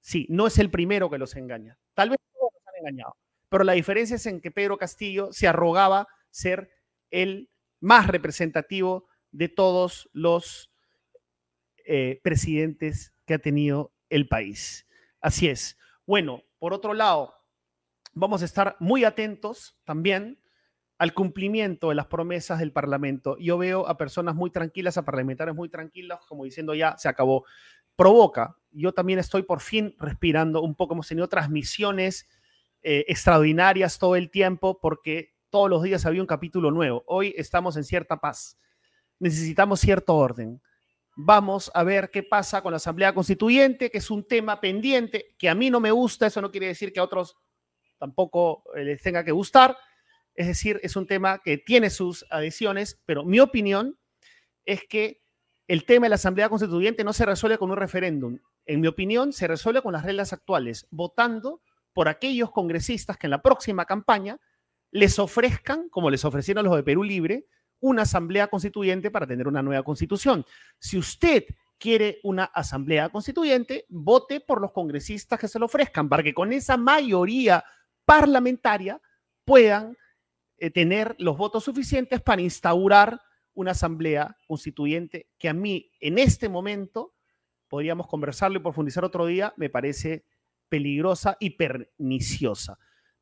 Sí, 0.00 0.26
no 0.30 0.46
es 0.46 0.58
el 0.58 0.70
primero 0.70 1.10
que 1.10 1.18
los 1.18 1.36
engaña. 1.36 1.78
Tal 1.94 2.10
vez 2.10 2.18
todos 2.32 2.52
los 2.52 2.62
han 2.66 2.80
engañado. 2.80 3.16
Pero 3.50 3.64
la 3.64 3.72
diferencia 3.72 4.16
es 4.16 4.26
en 4.26 4.40
que 4.40 4.50
Pedro 4.50 4.78
Castillo 4.78 5.32
se 5.32 5.48
arrogaba 5.48 6.08
ser 6.30 6.70
el 7.10 7.50
más 7.80 8.06
representativo 8.06 9.06
de 9.30 9.48
todos 9.48 10.08
los 10.12 10.70
eh, 11.84 12.20
presidentes 12.22 13.14
que 13.24 13.34
ha 13.34 13.38
tenido 13.38 13.92
el 14.10 14.28
país. 14.28 14.86
Así 15.20 15.48
es. 15.48 15.76
Bueno, 16.06 16.42
por 16.58 16.72
otro 16.72 16.94
lado, 16.94 17.34
vamos 18.14 18.42
a 18.42 18.44
estar 18.44 18.76
muy 18.80 19.04
atentos 19.04 19.76
también 19.84 20.40
al 20.98 21.14
cumplimiento 21.14 21.90
de 21.90 21.94
las 21.94 22.06
promesas 22.06 22.58
del 22.58 22.72
Parlamento. 22.72 23.36
Yo 23.38 23.56
veo 23.56 23.86
a 23.86 23.96
personas 23.96 24.34
muy 24.34 24.50
tranquilas, 24.50 24.98
a 24.98 25.04
parlamentarios 25.04 25.56
muy 25.56 25.68
tranquilos, 25.68 26.18
como 26.26 26.44
diciendo 26.44 26.74
ya 26.74 26.96
se 26.98 27.08
acabó. 27.08 27.44
Provoca. 27.94 28.56
Yo 28.70 28.92
también 28.92 29.18
estoy 29.18 29.42
por 29.42 29.60
fin 29.60 29.94
respirando 29.98 30.62
un 30.62 30.74
poco. 30.74 30.94
Hemos 30.94 31.08
tenido 31.08 31.28
transmisiones 31.28 32.28
eh, 32.82 33.04
extraordinarias 33.08 33.98
todo 33.98 34.16
el 34.16 34.30
tiempo 34.30 34.80
porque 34.80 35.34
todos 35.50 35.70
los 35.70 35.82
días 35.82 36.04
había 36.06 36.20
un 36.20 36.26
capítulo 36.26 36.70
nuevo. 36.70 37.04
Hoy 37.06 37.34
estamos 37.36 37.76
en 37.76 37.84
cierta 37.84 38.18
paz. 38.18 38.58
Necesitamos 39.18 39.80
cierto 39.80 40.14
orden. 40.14 40.60
Vamos 41.16 41.70
a 41.74 41.82
ver 41.82 42.10
qué 42.10 42.22
pasa 42.22 42.62
con 42.62 42.72
la 42.72 42.76
Asamblea 42.76 43.12
Constituyente, 43.12 43.90
que 43.90 43.98
es 43.98 44.10
un 44.10 44.26
tema 44.26 44.60
pendiente, 44.60 45.34
que 45.36 45.48
a 45.48 45.54
mí 45.54 45.70
no 45.70 45.80
me 45.80 45.90
gusta, 45.90 46.26
eso 46.26 46.40
no 46.40 46.50
quiere 46.50 46.68
decir 46.68 46.92
que 46.92 47.00
a 47.00 47.04
otros 47.04 47.36
tampoco 47.98 48.62
eh, 48.76 48.84
les 48.84 49.02
tenga 49.02 49.24
que 49.24 49.32
gustar. 49.32 49.76
Es 50.34 50.46
decir, 50.46 50.78
es 50.84 50.94
un 50.94 51.06
tema 51.06 51.40
que 51.42 51.58
tiene 51.58 51.90
sus 51.90 52.24
adhesiones, 52.30 53.02
pero 53.04 53.24
mi 53.24 53.40
opinión 53.40 53.98
es 54.64 54.86
que 54.86 55.22
el 55.66 55.84
tema 55.84 56.06
de 56.06 56.10
la 56.10 56.14
Asamblea 56.14 56.48
Constituyente 56.48 57.02
no 57.02 57.12
se 57.12 57.26
resuelve 57.26 57.58
con 57.58 57.70
un 57.70 57.76
referéndum. 57.76 58.38
En 58.64 58.80
mi 58.80 58.86
opinión, 58.86 59.32
se 59.32 59.48
resuelve 59.48 59.82
con 59.82 59.92
las 59.92 60.04
reglas 60.04 60.32
actuales, 60.32 60.86
votando 60.90 61.62
por 61.92 62.08
aquellos 62.08 62.52
congresistas 62.52 63.16
que 63.16 63.26
en 63.26 63.32
la 63.32 63.42
próxima 63.42 63.86
campaña 63.86 64.38
les 64.90 65.18
ofrezcan, 65.18 65.88
como 65.88 66.10
les 66.10 66.24
ofrecieron 66.24 66.64
los 66.64 66.76
de 66.76 66.82
Perú 66.82 67.02
Libre, 67.04 67.46
una 67.80 68.02
asamblea 68.02 68.48
constituyente 68.48 69.10
para 69.10 69.26
tener 69.26 69.46
una 69.46 69.62
nueva 69.62 69.82
constitución. 69.82 70.44
Si 70.78 70.98
usted 70.98 71.44
quiere 71.78 72.18
una 72.24 72.44
asamblea 72.44 73.08
constituyente, 73.08 73.86
vote 73.88 74.40
por 74.40 74.60
los 74.60 74.72
congresistas 74.72 75.38
que 75.38 75.48
se 75.48 75.58
lo 75.58 75.66
ofrezcan, 75.66 76.08
para 76.08 76.22
que 76.22 76.34
con 76.34 76.52
esa 76.52 76.76
mayoría 76.76 77.64
parlamentaria 78.04 79.00
puedan 79.44 79.96
eh, 80.56 80.70
tener 80.70 81.14
los 81.18 81.36
votos 81.36 81.64
suficientes 81.64 82.20
para 82.20 82.42
instaurar 82.42 83.20
una 83.54 83.72
asamblea 83.72 84.36
constituyente 84.46 85.28
que 85.38 85.48
a 85.48 85.54
mí 85.54 85.90
en 86.00 86.18
este 86.18 86.48
momento, 86.48 87.14
podríamos 87.68 88.06
conversarlo 88.06 88.58
y 88.58 88.62
profundizar 88.62 89.04
otro 89.04 89.26
día, 89.26 89.52
me 89.56 89.70
parece 89.70 90.24
peligrosa 90.68 91.36
y 91.38 91.50
perniciosa 91.50 92.78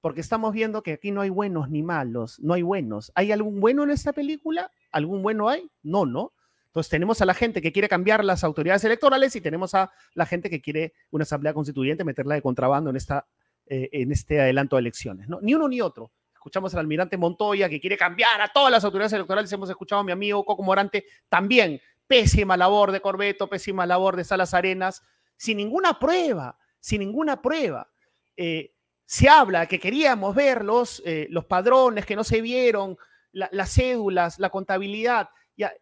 porque 0.07 0.21
estamos 0.21 0.53
viendo 0.53 0.85
que 0.85 0.93
aquí 0.93 1.11
no 1.11 1.23
hay 1.23 1.31
buenos 1.31 1.69
ni 1.69 1.83
malos, 1.83 2.39
no 2.39 2.55
hay 2.55 2.63
buenos. 2.63 3.11
¿Hay 3.17 3.33
algún 3.33 3.59
bueno 3.59 3.83
en 3.83 3.91
esta 3.91 4.13
película? 4.13 4.71
¿Algún 4.93 5.21
bueno 5.21 5.49
hay? 5.49 5.69
No, 5.83 6.07
no. 6.07 6.33
Entonces 6.67 6.91
tenemos 6.91 7.21
a 7.23 7.25
la 7.25 7.35
gente 7.35 7.61
que 7.61 7.73
quiere 7.73 7.89
cambiar 7.89 8.25
las 8.25 8.45
autoridades 8.45 8.85
electorales 8.85 9.35
y 9.35 9.41
tenemos 9.41 9.75
a 9.75 9.91
la 10.15 10.25
gente 10.25 10.49
que 10.49 10.61
quiere 10.61 10.93
una 11.11 11.25
asamblea 11.25 11.53
constituyente 11.53 12.05
meterla 12.05 12.37
de 12.37 12.43
contrabando 12.43 12.89
en, 12.91 12.95
esta, 12.95 13.27
eh, 13.67 13.89
en 13.91 14.13
este 14.13 14.41
adelanto 14.41 14.77
de 14.77 14.81
elecciones. 14.83 15.29
¿no? 15.29 15.41
Ni 15.43 15.55
uno 15.55 15.67
ni 15.67 15.81
otro. 15.81 16.13
Escuchamos 16.35 16.73
al 16.75 16.83
almirante 16.83 17.17
Montoya 17.17 17.69
que 17.69 17.81
quiere 17.81 17.97
cambiar 17.97 18.41
a 18.41 18.53
todas 18.53 18.71
las 18.71 18.85
autoridades 18.85 19.13
electorales. 19.13 19.53
Hemos 19.53 19.71
escuchado 19.71 20.03
a 20.03 20.05
mi 20.05 20.13
amigo 20.13 20.45
Coco 20.45 20.63
Morante 20.63 21.05
también. 21.29 21.81
Pésima 22.07 22.57
labor 22.57 22.93
de 22.93 23.01
Corbeto, 23.01 23.49
pésima 23.49 23.87
labor 23.87 24.15
de 24.15 24.23
Salas 24.23 24.55
Arenas, 24.55 25.03
sin 25.37 25.57
ninguna 25.57 25.99
prueba, 25.99 26.57
sin 26.79 27.01
ninguna 27.01 27.43
prueba. 27.43 27.89
Eh, 28.37 28.76
se 29.07 29.29
habla 29.29 29.67
que 29.67 29.79
queríamos 29.79 30.35
ver 30.35 30.65
los, 30.65 31.01
eh, 31.07 31.29
los 31.31 31.45
padrones 31.45 32.05
que 32.05 32.17
no 32.17 32.25
se 32.25 32.41
vieron, 32.41 32.99
las 33.33 33.73
cédulas, 33.73 34.39
la 34.39 34.51
contabilidad, 34.51 35.29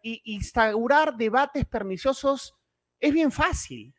y, 0.01 0.21
instaurar 0.25 1.17
debates 1.17 1.65
perniciosos 1.65 2.55
es 2.99 3.13
bien 3.13 3.31
fácil. 3.31 3.93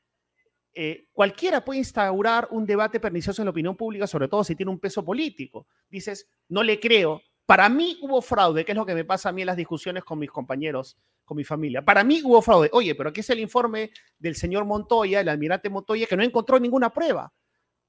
Eh, 0.72 1.08
cualquiera 1.12 1.64
puede 1.64 1.80
instaurar 1.80 2.48
un 2.50 2.66
debate 2.66 3.00
pernicioso 3.00 3.42
en 3.42 3.46
la 3.46 3.50
opinión 3.50 3.76
pública, 3.76 4.06
sobre 4.06 4.28
todo 4.28 4.44
si 4.44 4.54
tiene 4.54 4.70
un 4.70 4.78
peso 4.78 5.04
político. 5.04 5.66
Dices, 5.88 6.28
no 6.48 6.62
le 6.62 6.78
creo. 6.78 7.20
Para 7.46 7.68
mí 7.68 7.98
hubo 8.02 8.20
fraude, 8.22 8.64
que 8.64 8.72
es 8.72 8.78
lo 8.78 8.86
que 8.86 8.94
me 8.94 9.04
pasa 9.04 9.30
a 9.30 9.32
mí 9.32 9.42
en 9.42 9.46
las 9.46 9.56
discusiones 9.56 10.04
con 10.04 10.18
mis 10.18 10.30
compañeros, 10.30 10.96
con 11.24 11.36
mi 11.36 11.44
familia. 11.44 11.84
Para 11.84 12.04
mí 12.04 12.20
hubo 12.22 12.42
fraude. 12.42 12.68
Oye, 12.72 12.94
pero 12.94 13.10
aquí 13.10 13.20
es 13.20 13.30
el 13.30 13.40
informe 13.40 13.90
del 14.18 14.36
señor 14.36 14.64
Montoya, 14.64 15.20
el 15.20 15.28
almirante 15.28 15.70
Montoya, 15.70 16.06
que 16.06 16.16
no 16.16 16.22
encontró 16.22 16.60
ninguna 16.60 16.90
prueba. 16.90 17.32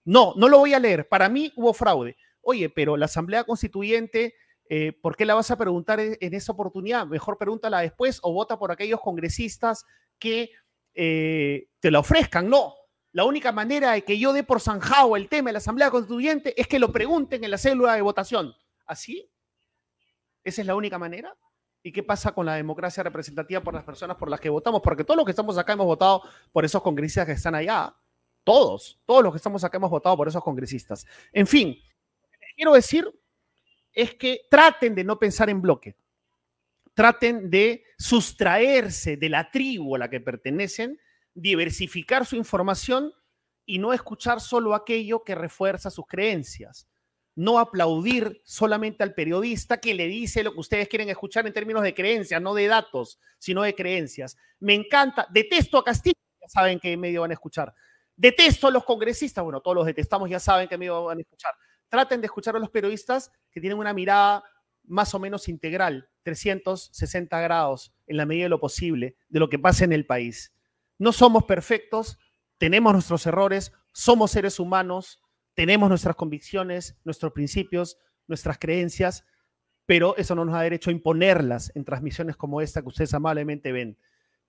No, 0.08 0.34
no 0.38 0.48
lo 0.48 0.60
voy 0.60 0.74
a 0.74 0.80
leer. 0.80 1.10
Para 1.10 1.28
mí 1.28 1.52
hubo 1.58 1.74
fraude. 1.74 2.16
Oye, 2.40 2.70
pero 2.70 2.96
la 2.96 3.08
Asamblea 3.08 3.44
Constituyente, 3.44 4.36
eh, 4.70 4.94
¿por 4.94 5.18
qué 5.18 5.26
la 5.26 5.36
vas 5.36 5.52
a 5.52 5.58
preguntar 5.58 6.00
en, 6.00 6.34
esa 6.34 6.54
oportunidad? 6.54 7.06
Mejor 7.06 7.38
pregúntala 7.38 7.82
después 7.82 8.20
o 8.24 8.32
vota 8.32 8.58
por 8.58 8.72
aquellos 8.72 9.02
congresistas 9.02 9.84
que 10.18 10.52
eh, 10.94 11.68
te 11.82 11.92
la 11.92 12.00
ofrezcan. 12.00 12.50
No, 12.50 12.74
la 13.12 13.26
única 13.26 13.52
manera 13.52 13.92
de 13.92 14.04
que 14.04 14.18
yo 14.18 14.32
dé 14.32 14.46
por 14.46 14.62
zanjado 14.62 15.18
el 15.18 15.28
tema 15.28 15.50
de 15.50 15.54
la 15.54 15.58
Asamblea 15.60 15.92
Constituyente 15.92 16.54
es 16.60 16.68
que 16.68 16.80
lo 16.80 16.90
pregunten 16.94 17.44
en 17.44 17.52
la 17.52 17.58
célula 17.58 17.96
de 17.96 18.02
votación. 18.02 18.56
¿Así? 18.86 19.30
¿Esa 20.42 20.62
es 20.62 20.68
la 20.68 20.76
única 20.76 20.98
manera? 20.98 21.36
¿Y 21.84 21.92
qué 21.92 22.02
pasa 22.02 22.32
con 22.32 22.46
la 22.46 22.56
democracia 22.56 23.04
representativa 23.04 23.60
por 23.60 23.74
las 23.74 23.84
personas 23.84 24.16
por 24.16 24.30
las 24.30 24.40
que 24.40 24.48
votamos? 24.48 24.82
Porque 24.82 25.04
todos 25.04 25.18
los 25.18 25.26
que 25.26 25.32
estamos 25.32 25.58
acá 25.58 25.74
hemos 25.74 25.86
votado 25.86 26.22
por 26.54 26.64
esos 26.64 26.82
congresistas 26.82 27.26
que 27.26 27.34
están 27.34 27.56
allá. 27.56 27.94
Todos, 28.48 28.98
todos 29.06 29.22
los 29.26 29.34
que 29.34 29.38
estamos 29.40 29.62
acá 29.66 29.76
hemos 29.76 29.90
votado 29.90 30.16
por 30.16 30.30
esos 30.30 30.42
congresistas. 30.42 31.06
En 31.34 31.46
fin, 31.46 31.68
lo 31.68 32.40
que 32.40 32.46
quiero 32.56 32.74
decir 32.76 33.06
es 33.92 34.16
que 34.16 34.46
traten 34.50 34.96
de 34.96 35.04
no 35.04 35.20
pensar 35.20 35.50
en 35.50 35.62
bloque. 35.62 35.98
Traten 36.94 37.50
de 37.50 37.84
sustraerse 37.98 39.18
de 39.18 39.28
la 39.28 39.52
tribu 39.52 39.98
a 39.98 40.00
la 40.00 40.10
que 40.10 40.22
pertenecen, 40.22 40.98
diversificar 41.34 42.26
su 42.26 42.38
información 42.38 43.12
y 43.66 43.80
no 43.80 43.92
escuchar 43.92 44.40
solo 44.40 44.76
aquello 44.76 45.26
que 45.26 45.36
refuerza 45.36 45.90
sus 45.90 46.08
creencias. 46.08 46.88
No 47.36 47.60
aplaudir 47.60 48.40
solamente 48.46 49.04
al 49.04 49.14
periodista 49.14 49.82
que 49.82 49.94
le 49.94 50.08
dice 50.08 50.42
lo 50.42 50.54
que 50.54 50.62
ustedes 50.62 50.88
quieren 50.88 51.10
escuchar 51.10 51.46
en 51.46 51.52
términos 51.52 51.84
de 51.84 51.94
creencias, 51.94 52.42
no 52.42 52.54
de 52.54 52.68
datos, 52.68 53.20
sino 53.40 53.64
de 53.64 53.76
creencias. 53.76 54.38
Me 54.62 54.74
encanta, 54.74 55.28
detesto 55.32 55.78
a 55.78 55.84
Castillo, 55.84 56.16
ya 56.40 56.48
saben 56.48 56.80
qué 56.80 56.96
medio 56.96 57.20
van 57.20 57.32
a 57.32 57.34
escuchar. 57.34 57.76
Detesto 58.18 58.68
a 58.68 58.72
los 58.72 58.84
congresistas, 58.84 59.44
bueno, 59.44 59.62
todos 59.62 59.76
los 59.76 59.86
detestamos, 59.86 60.28
ya 60.30 60.40
saben 60.40 60.68
que 60.68 60.78
me 60.78 60.90
van 60.90 61.20
a 61.20 61.22
escuchar. 61.22 61.54
Traten 61.88 62.20
de 62.20 62.26
escuchar 62.26 62.56
a 62.56 62.60
los 62.60 62.72
periodistas 62.72 63.32
que 63.52 63.62
tienen 63.62 63.78
una 63.78 63.94
mirada 63.94 64.44
más 64.84 65.14
o 65.14 65.20
menos 65.20 65.48
integral, 65.48 66.10
360 66.24 67.40
grados, 67.42 67.94
en 68.08 68.18
la 68.18 68.26
medida 68.26 68.46
de 68.46 68.50
lo 68.50 68.60
posible, 68.60 69.16
de 69.30 69.40
lo 69.40 69.50
que 69.50 69.60
pasa 69.60 69.86
en 69.86 69.94
el 69.94 70.06
país. 70.06 70.52
No 70.98 71.12
somos 71.12 71.44
perfectos, 71.44 72.18
tenemos 72.58 72.92
nuestros 72.92 73.26
errores, 73.28 73.72
somos 73.94 74.32
seres 74.32 74.60
humanos, 74.60 75.22
tenemos 75.54 75.90
nuestras 75.90 76.16
convicciones, 76.16 76.98
nuestros 77.04 77.34
principios, 77.34 77.98
nuestras 78.26 78.58
creencias, 78.58 79.26
pero 79.86 80.18
eso 80.18 80.36
no 80.36 80.44
nos 80.44 80.56
da 80.56 80.62
derecho 80.62 80.90
a 80.90 80.94
imponerlas 80.94 81.72
en 81.76 81.86
transmisiones 81.86 82.36
como 82.36 82.62
esta 82.62 82.82
que 82.82 82.88
ustedes 82.88 83.14
amablemente 83.14 83.72
ven. 83.72 83.98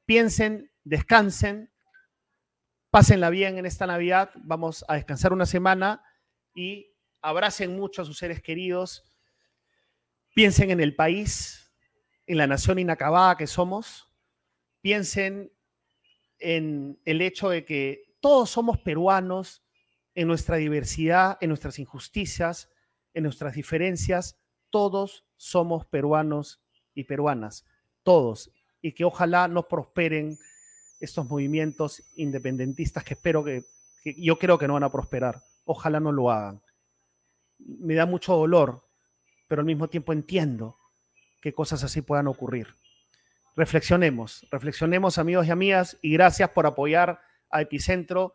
Piensen, 0.06 0.70
descansen, 0.84 1.70
Pásenla 2.90 3.28
bien 3.28 3.58
en 3.58 3.66
esta 3.66 3.86
Navidad. 3.86 4.30
Vamos 4.36 4.82
a 4.88 4.94
descansar 4.94 5.34
una 5.34 5.44
semana 5.44 6.02
y 6.54 6.90
abracen 7.20 7.76
mucho 7.76 8.00
a 8.00 8.06
sus 8.06 8.16
seres 8.16 8.40
queridos. 8.40 9.04
Piensen 10.34 10.70
en 10.70 10.80
el 10.80 10.96
país, 10.96 11.70
en 12.26 12.38
la 12.38 12.46
nación 12.46 12.78
inacabada 12.78 13.36
que 13.36 13.46
somos. 13.46 14.08
Piensen 14.80 15.52
en 16.38 16.98
el 17.04 17.20
hecho 17.20 17.50
de 17.50 17.66
que 17.66 18.16
todos 18.20 18.48
somos 18.48 18.78
peruanos 18.78 19.62
en 20.14 20.26
nuestra 20.26 20.56
diversidad, 20.56 21.36
en 21.42 21.50
nuestras 21.50 21.78
injusticias, 21.78 22.70
en 23.12 23.24
nuestras 23.24 23.54
diferencias. 23.54 24.40
Todos 24.70 25.26
somos 25.36 25.84
peruanos 25.84 26.62
y 26.94 27.04
peruanas. 27.04 27.66
Todos. 28.02 28.50
Y 28.80 28.92
que 28.92 29.04
ojalá 29.04 29.46
nos 29.46 29.66
prosperen 29.66 30.38
estos 31.00 31.28
movimientos 31.28 32.02
independentistas 32.16 33.04
que 33.04 33.14
espero 33.14 33.44
que, 33.44 33.64
yo 34.16 34.38
creo 34.38 34.58
que 34.58 34.66
no 34.66 34.74
van 34.74 34.84
a 34.84 34.92
prosperar. 34.92 35.42
Ojalá 35.64 36.00
no 36.00 36.12
lo 36.12 36.30
hagan. 36.30 36.62
Me 37.58 37.94
da 37.94 38.06
mucho 38.06 38.34
dolor, 38.34 38.82
pero 39.48 39.60
al 39.60 39.66
mismo 39.66 39.88
tiempo 39.88 40.12
entiendo 40.12 40.78
que 41.42 41.52
cosas 41.52 41.84
así 41.84 42.00
puedan 42.00 42.26
ocurrir. 42.26 42.74
Reflexionemos, 43.56 44.46
reflexionemos 44.50 45.18
amigos 45.18 45.46
y 45.46 45.50
amigas 45.50 45.98
y 46.00 46.12
gracias 46.12 46.50
por 46.50 46.66
apoyar 46.66 47.20
a 47.50 47.60
Epicentro. 47.60 48.34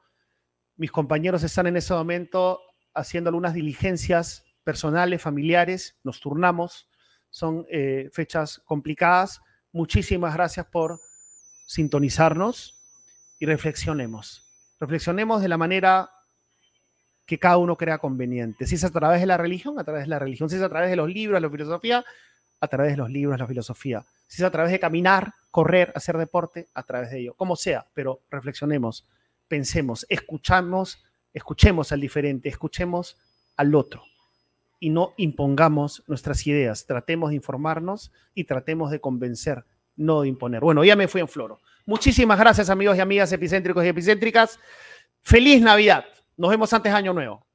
Mis 0.75 0.91
compañeros 0.91 1.43
están 1.43 1.67
en 1.67 1.77
ese 1.77 1.93
momento 1.93 2.59
haciendo 2.93 3.29
algunas 3.29 3.53
diligencias 3.53 4.43
personales, 4.63 5.21
familiares, 5.21 5.97
nos 6.03 6.19
turnamos, 6.19 6.89
son 7.29 7.65
eh, 7.69 8.09
fechas 8.11 8.61
complicadas. 8.65 9.41
Muchísimas 9.71 10.33
gracias 10.33 10.65
por 10.67 10.99
sintonizarnos 11.65 12.75
y 13.39 13.45
reflexionemos. 13.45 14.45
Reflexionemos 14.79 15.41
de 15.41 15.47
la 15.47 15.57
manera 15.57 16.09
que 17.25 17.39
cada 17.39 17.57
uno 17.57 17.75
crea 17.77 17.97
conveniente. 17.97 18.65
Si 18.65 18.75
es 18.75 18.83
a 18.83 18.89
través 18.89 19.21
de 19.21 19.27
la 19.27 19.37
religión, 19.37 19.79
a 19.79 19.83
través 19.83 20.03
de 20.03 20.09
la 20.09 20.19
religión. 20.19 20.49
Si 20.49 20.55
es 20.55 20.61
a 20.61 20.69
través 20.69 20.89
de 20.89 20.95
los 20.95 21.09
libros, 21.09 21.41
la 21.41 21.49
filosofía, 21.49 22.03
a 22.59 22.67
través 22.67 22.91
de 22.91 22.97
los 22.97 23.09
libros, 23.09 23.39
la 23.39 23.47
filosofía. 23.47 24.05
Si 24.27 24.41
es 24.41 24.45
a 24.45 24.51
través 24.51 24.71
de 24.71 24.79
caminar, 24.79 25.33
correr, 25.51 25.91
hacer 25.95 26.17
deporte, 26.17 26.67
a 26.73 26.83
través 26.83 27.11
de 27.11 27.19
ello. 27.19 27.33
Como 27.35 27.55
sea, 27.55 27.85
pero 27.93 28.21
reflexionemos, 28.29 29.05
pensemos, 29.47 30.05
escuchamos, 30.09 31.03
escuchemos 31.33 31.91
al 31.91 32.01
diferente, 32.01 32.49
escuchemos 32.49 33.17
al 33.55 33.75
otro 33.75 34.03
y 34.79 34.89
no 34.89 35.13
impongamos 35.15 36.03
nuestras 36.07 36.45
ideas. 36.45 36.85
Tratemos 36.85 37.29
de 37.29 37.37
informarnos 37.37 38.11
y 38.33 38.43
tratemos 38.43 38.91
de 38.91 38.99
convencer 38.99 39.63
no 39.95 40.21
de 40.21 40.29
imponer. 40.29 40.61
Bueno, 40.61 40.83
ya 40.83 40.95
me 40.95 41.07
fui 41.07 41.21
en 41.21 41.27
floro. 41.27 41.59
Muchísimas 41.85 42.39
gracias, 42.39 42.69
amigos 42.69 42.97
y 42.97 43.01
amigas 43.01 43.31
epicéntricos 43.31 43.83
y 43.83 43.89
epicéntricas. 43.89 44.59
Feliz 45.21 45.61
Navidad. 45.61 46.05
Nos 46.37 46.49
vemos 46.49 46.71
antes 46.73 46.93
Año 46.93 47.13
Nuevo. 47.13 47.45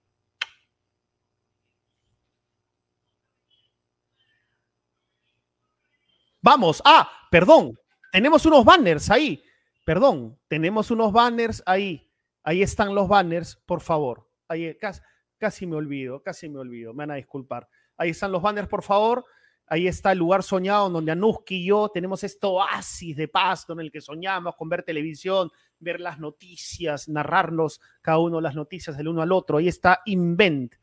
Vamos. 6.40 6.80
Ah, 6.84 7.10
perdón. 7.30 7.78
Tenemos 8.12 8.46
unos 8.46 8.64
banners 8.64 9.10
ahí. 9.10 9.42
Perdón. 9.84 10.38
Tenemos 10.48 10.90
unos 10.90 11.12
banners 11.12 11.62
ahí. 11.66 12.10
Ahí 12.42 12.62
están 12.62 12.94
los 12.94 13.08
banners, 13.08 13.56
por 13.66 13.80
favor. 13.80 14.26
Ahí, 14.48 14.74
casi, 14.76 15.00
casi 15.36 15.66
me 15.66 15.76
olvido, 15.76 16.22
casi 16.22 16.48
me 16.48 16.58
olvido. 16.58 16.94
Me 16.94 17.02
van 17.02 17.10
a 17.10 17.14
disculpar. 17.16 17.68
Ahí 17.96 18.10
están 18.10 18.32
los 18.32 18.40
banners, 18.40 18.68
por 18.68 18.82
favor. 18.82 19.24
Ahí 19.70 19.86
está 19.86 20.12
el 20.12 20.18
lugar 20.18 20.42
soñado 20.42 20.88
donde 20.88 21.12
Anuski 21.12 21.56
y 21.56 21.66
yo 21.66 21.90
tenemos 21.92 22.24
este 22.24 22.46
oasis 22.46 23.16
de 23.16 23.28
paz 23.28 23.66
en 23.68 23.80
el 23.80 23.92
que 23.92 24.00
soñamos 24.00 24.56
con 24.56 24.68
ver 24.68 24.82
televisión, 24.82 25.50
ver 25.78 26.00
las 26.00 26.18
noticias, 26.18 27.08
narrarnos 27.08 27.80
cada 28.00 28.18
uno 28.18 28.40
las 28.40 28.54
noticias 28.54 28.96
del 28.96 29.08
uno 29.08 29.20
al 29.20 29.32
otro. 29.32 29.58
Ahí 29.58 29.68
está 29.68 30.00
Invent. 30.06 30.74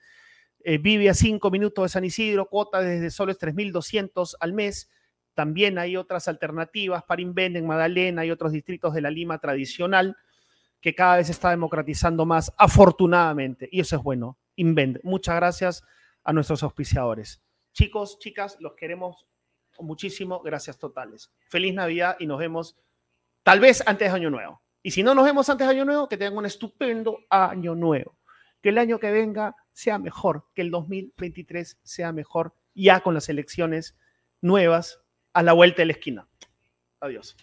Eh, 0.63 0.77
vive 0.77 1.09
a 1.09 1.13
cinco 1.13 1.49
minutos 1.49 1.83
de 1.85 1.89
San 1.89 2.03
Isidro, 2.03 2.47
cuota 2.47 2.81
desde 2.81 3.09
solo 3.09 3.31
es 3.31 3.39
3.200 3.39 4.35
al 4.39 4.53
mes. 4.53 4.89
También 5.33 5.77
hay 5.79 5.97
otras 5.97 6.27
alternativas 6.27 7.03
para 7.03 7.21
Invent 7.21 7.55
en 7.55 7.67
Madalena 7.67 8.25
y 8.25 8.31
otros 8.31 8.51
distritos 8.51 8.93
de 8.93 9.01
la 9.01 9.09
Lima 9.09 9.39
tradicional 9.39 10.15
que 10.79 10.93
cada 10.93 11.17
vez 11.17 11.31
está 11.31 11.49
democratizando 11.49 12.25
más, 12.27 12.53
afortunadamente. 12.57 13.67
Y 13.71 13.79
eso 13.79 13.95
es 13.95 14.03
bueno. 14.03 14.37
Invent. 14.55 14.99
Muchas 15.03 15.35
gracias 15.35 15.83
a 16.23 16.31
nuestros 16.31 16.61
auspiciadores. 16.61 17.41
Chicos, 17.75 18.19
chicas, 18.19 18.55
los 18.61 18.73
queremos 18.73 19.27
muchísimo. 19.79 20.41
Gracias 20.41 20.79
totales. 20.79 21.29
Feliz 21.49 21.73
Navidad 21.73 22.15
y 22.19 22.25
nos 22.25 22.39
vemos 22.39 22.77
tal 23.43 23.59
vez 23.59 23.83
antes 23.85 24.09
de 24.09 24.15
Año 24.15 24.29
Nuevo. 24.29 24.61
Y 24.81 24.91
si 24.91 25.03
no 25.03 25.13
nos 25.13 25.25
vemos 25.25 25.49
antes 25.49 25.67
de 25.67 25.73
Año 25.73 25.83
Nuevo, 25.83 26.07
que 26.07 26.15
tengan 26.15 26.37
un 26.37 26.45
estupendo 26.45 27.19
Año 27.29 27.75
Nuevo. 27.75 28.17
que 28.61 28.69
el 28.69 28.77
año 28.79 28.97
que 28.97 29.11
venga 29.11 29.55
sea 29.73 29.99
mejor, 29.99 30.47
que 30.55 30.61
el 30.61 30.71
2023 30.71 31.77
sea 31.83 32.11
mejor, 32.11 32.55
ya 32.73 33.01
con 33.01 33.13
las 33.13 33.29
elecciones 33.29 33.95
nuevas 34.41 35.01
a 35.33 35.43
la 35.43 35.53
vuelta 35.53 35.81
de 35.81 35.85
la 35.87 35.91
esquina. 35.91 36.27
Adiós. 37.01 37.35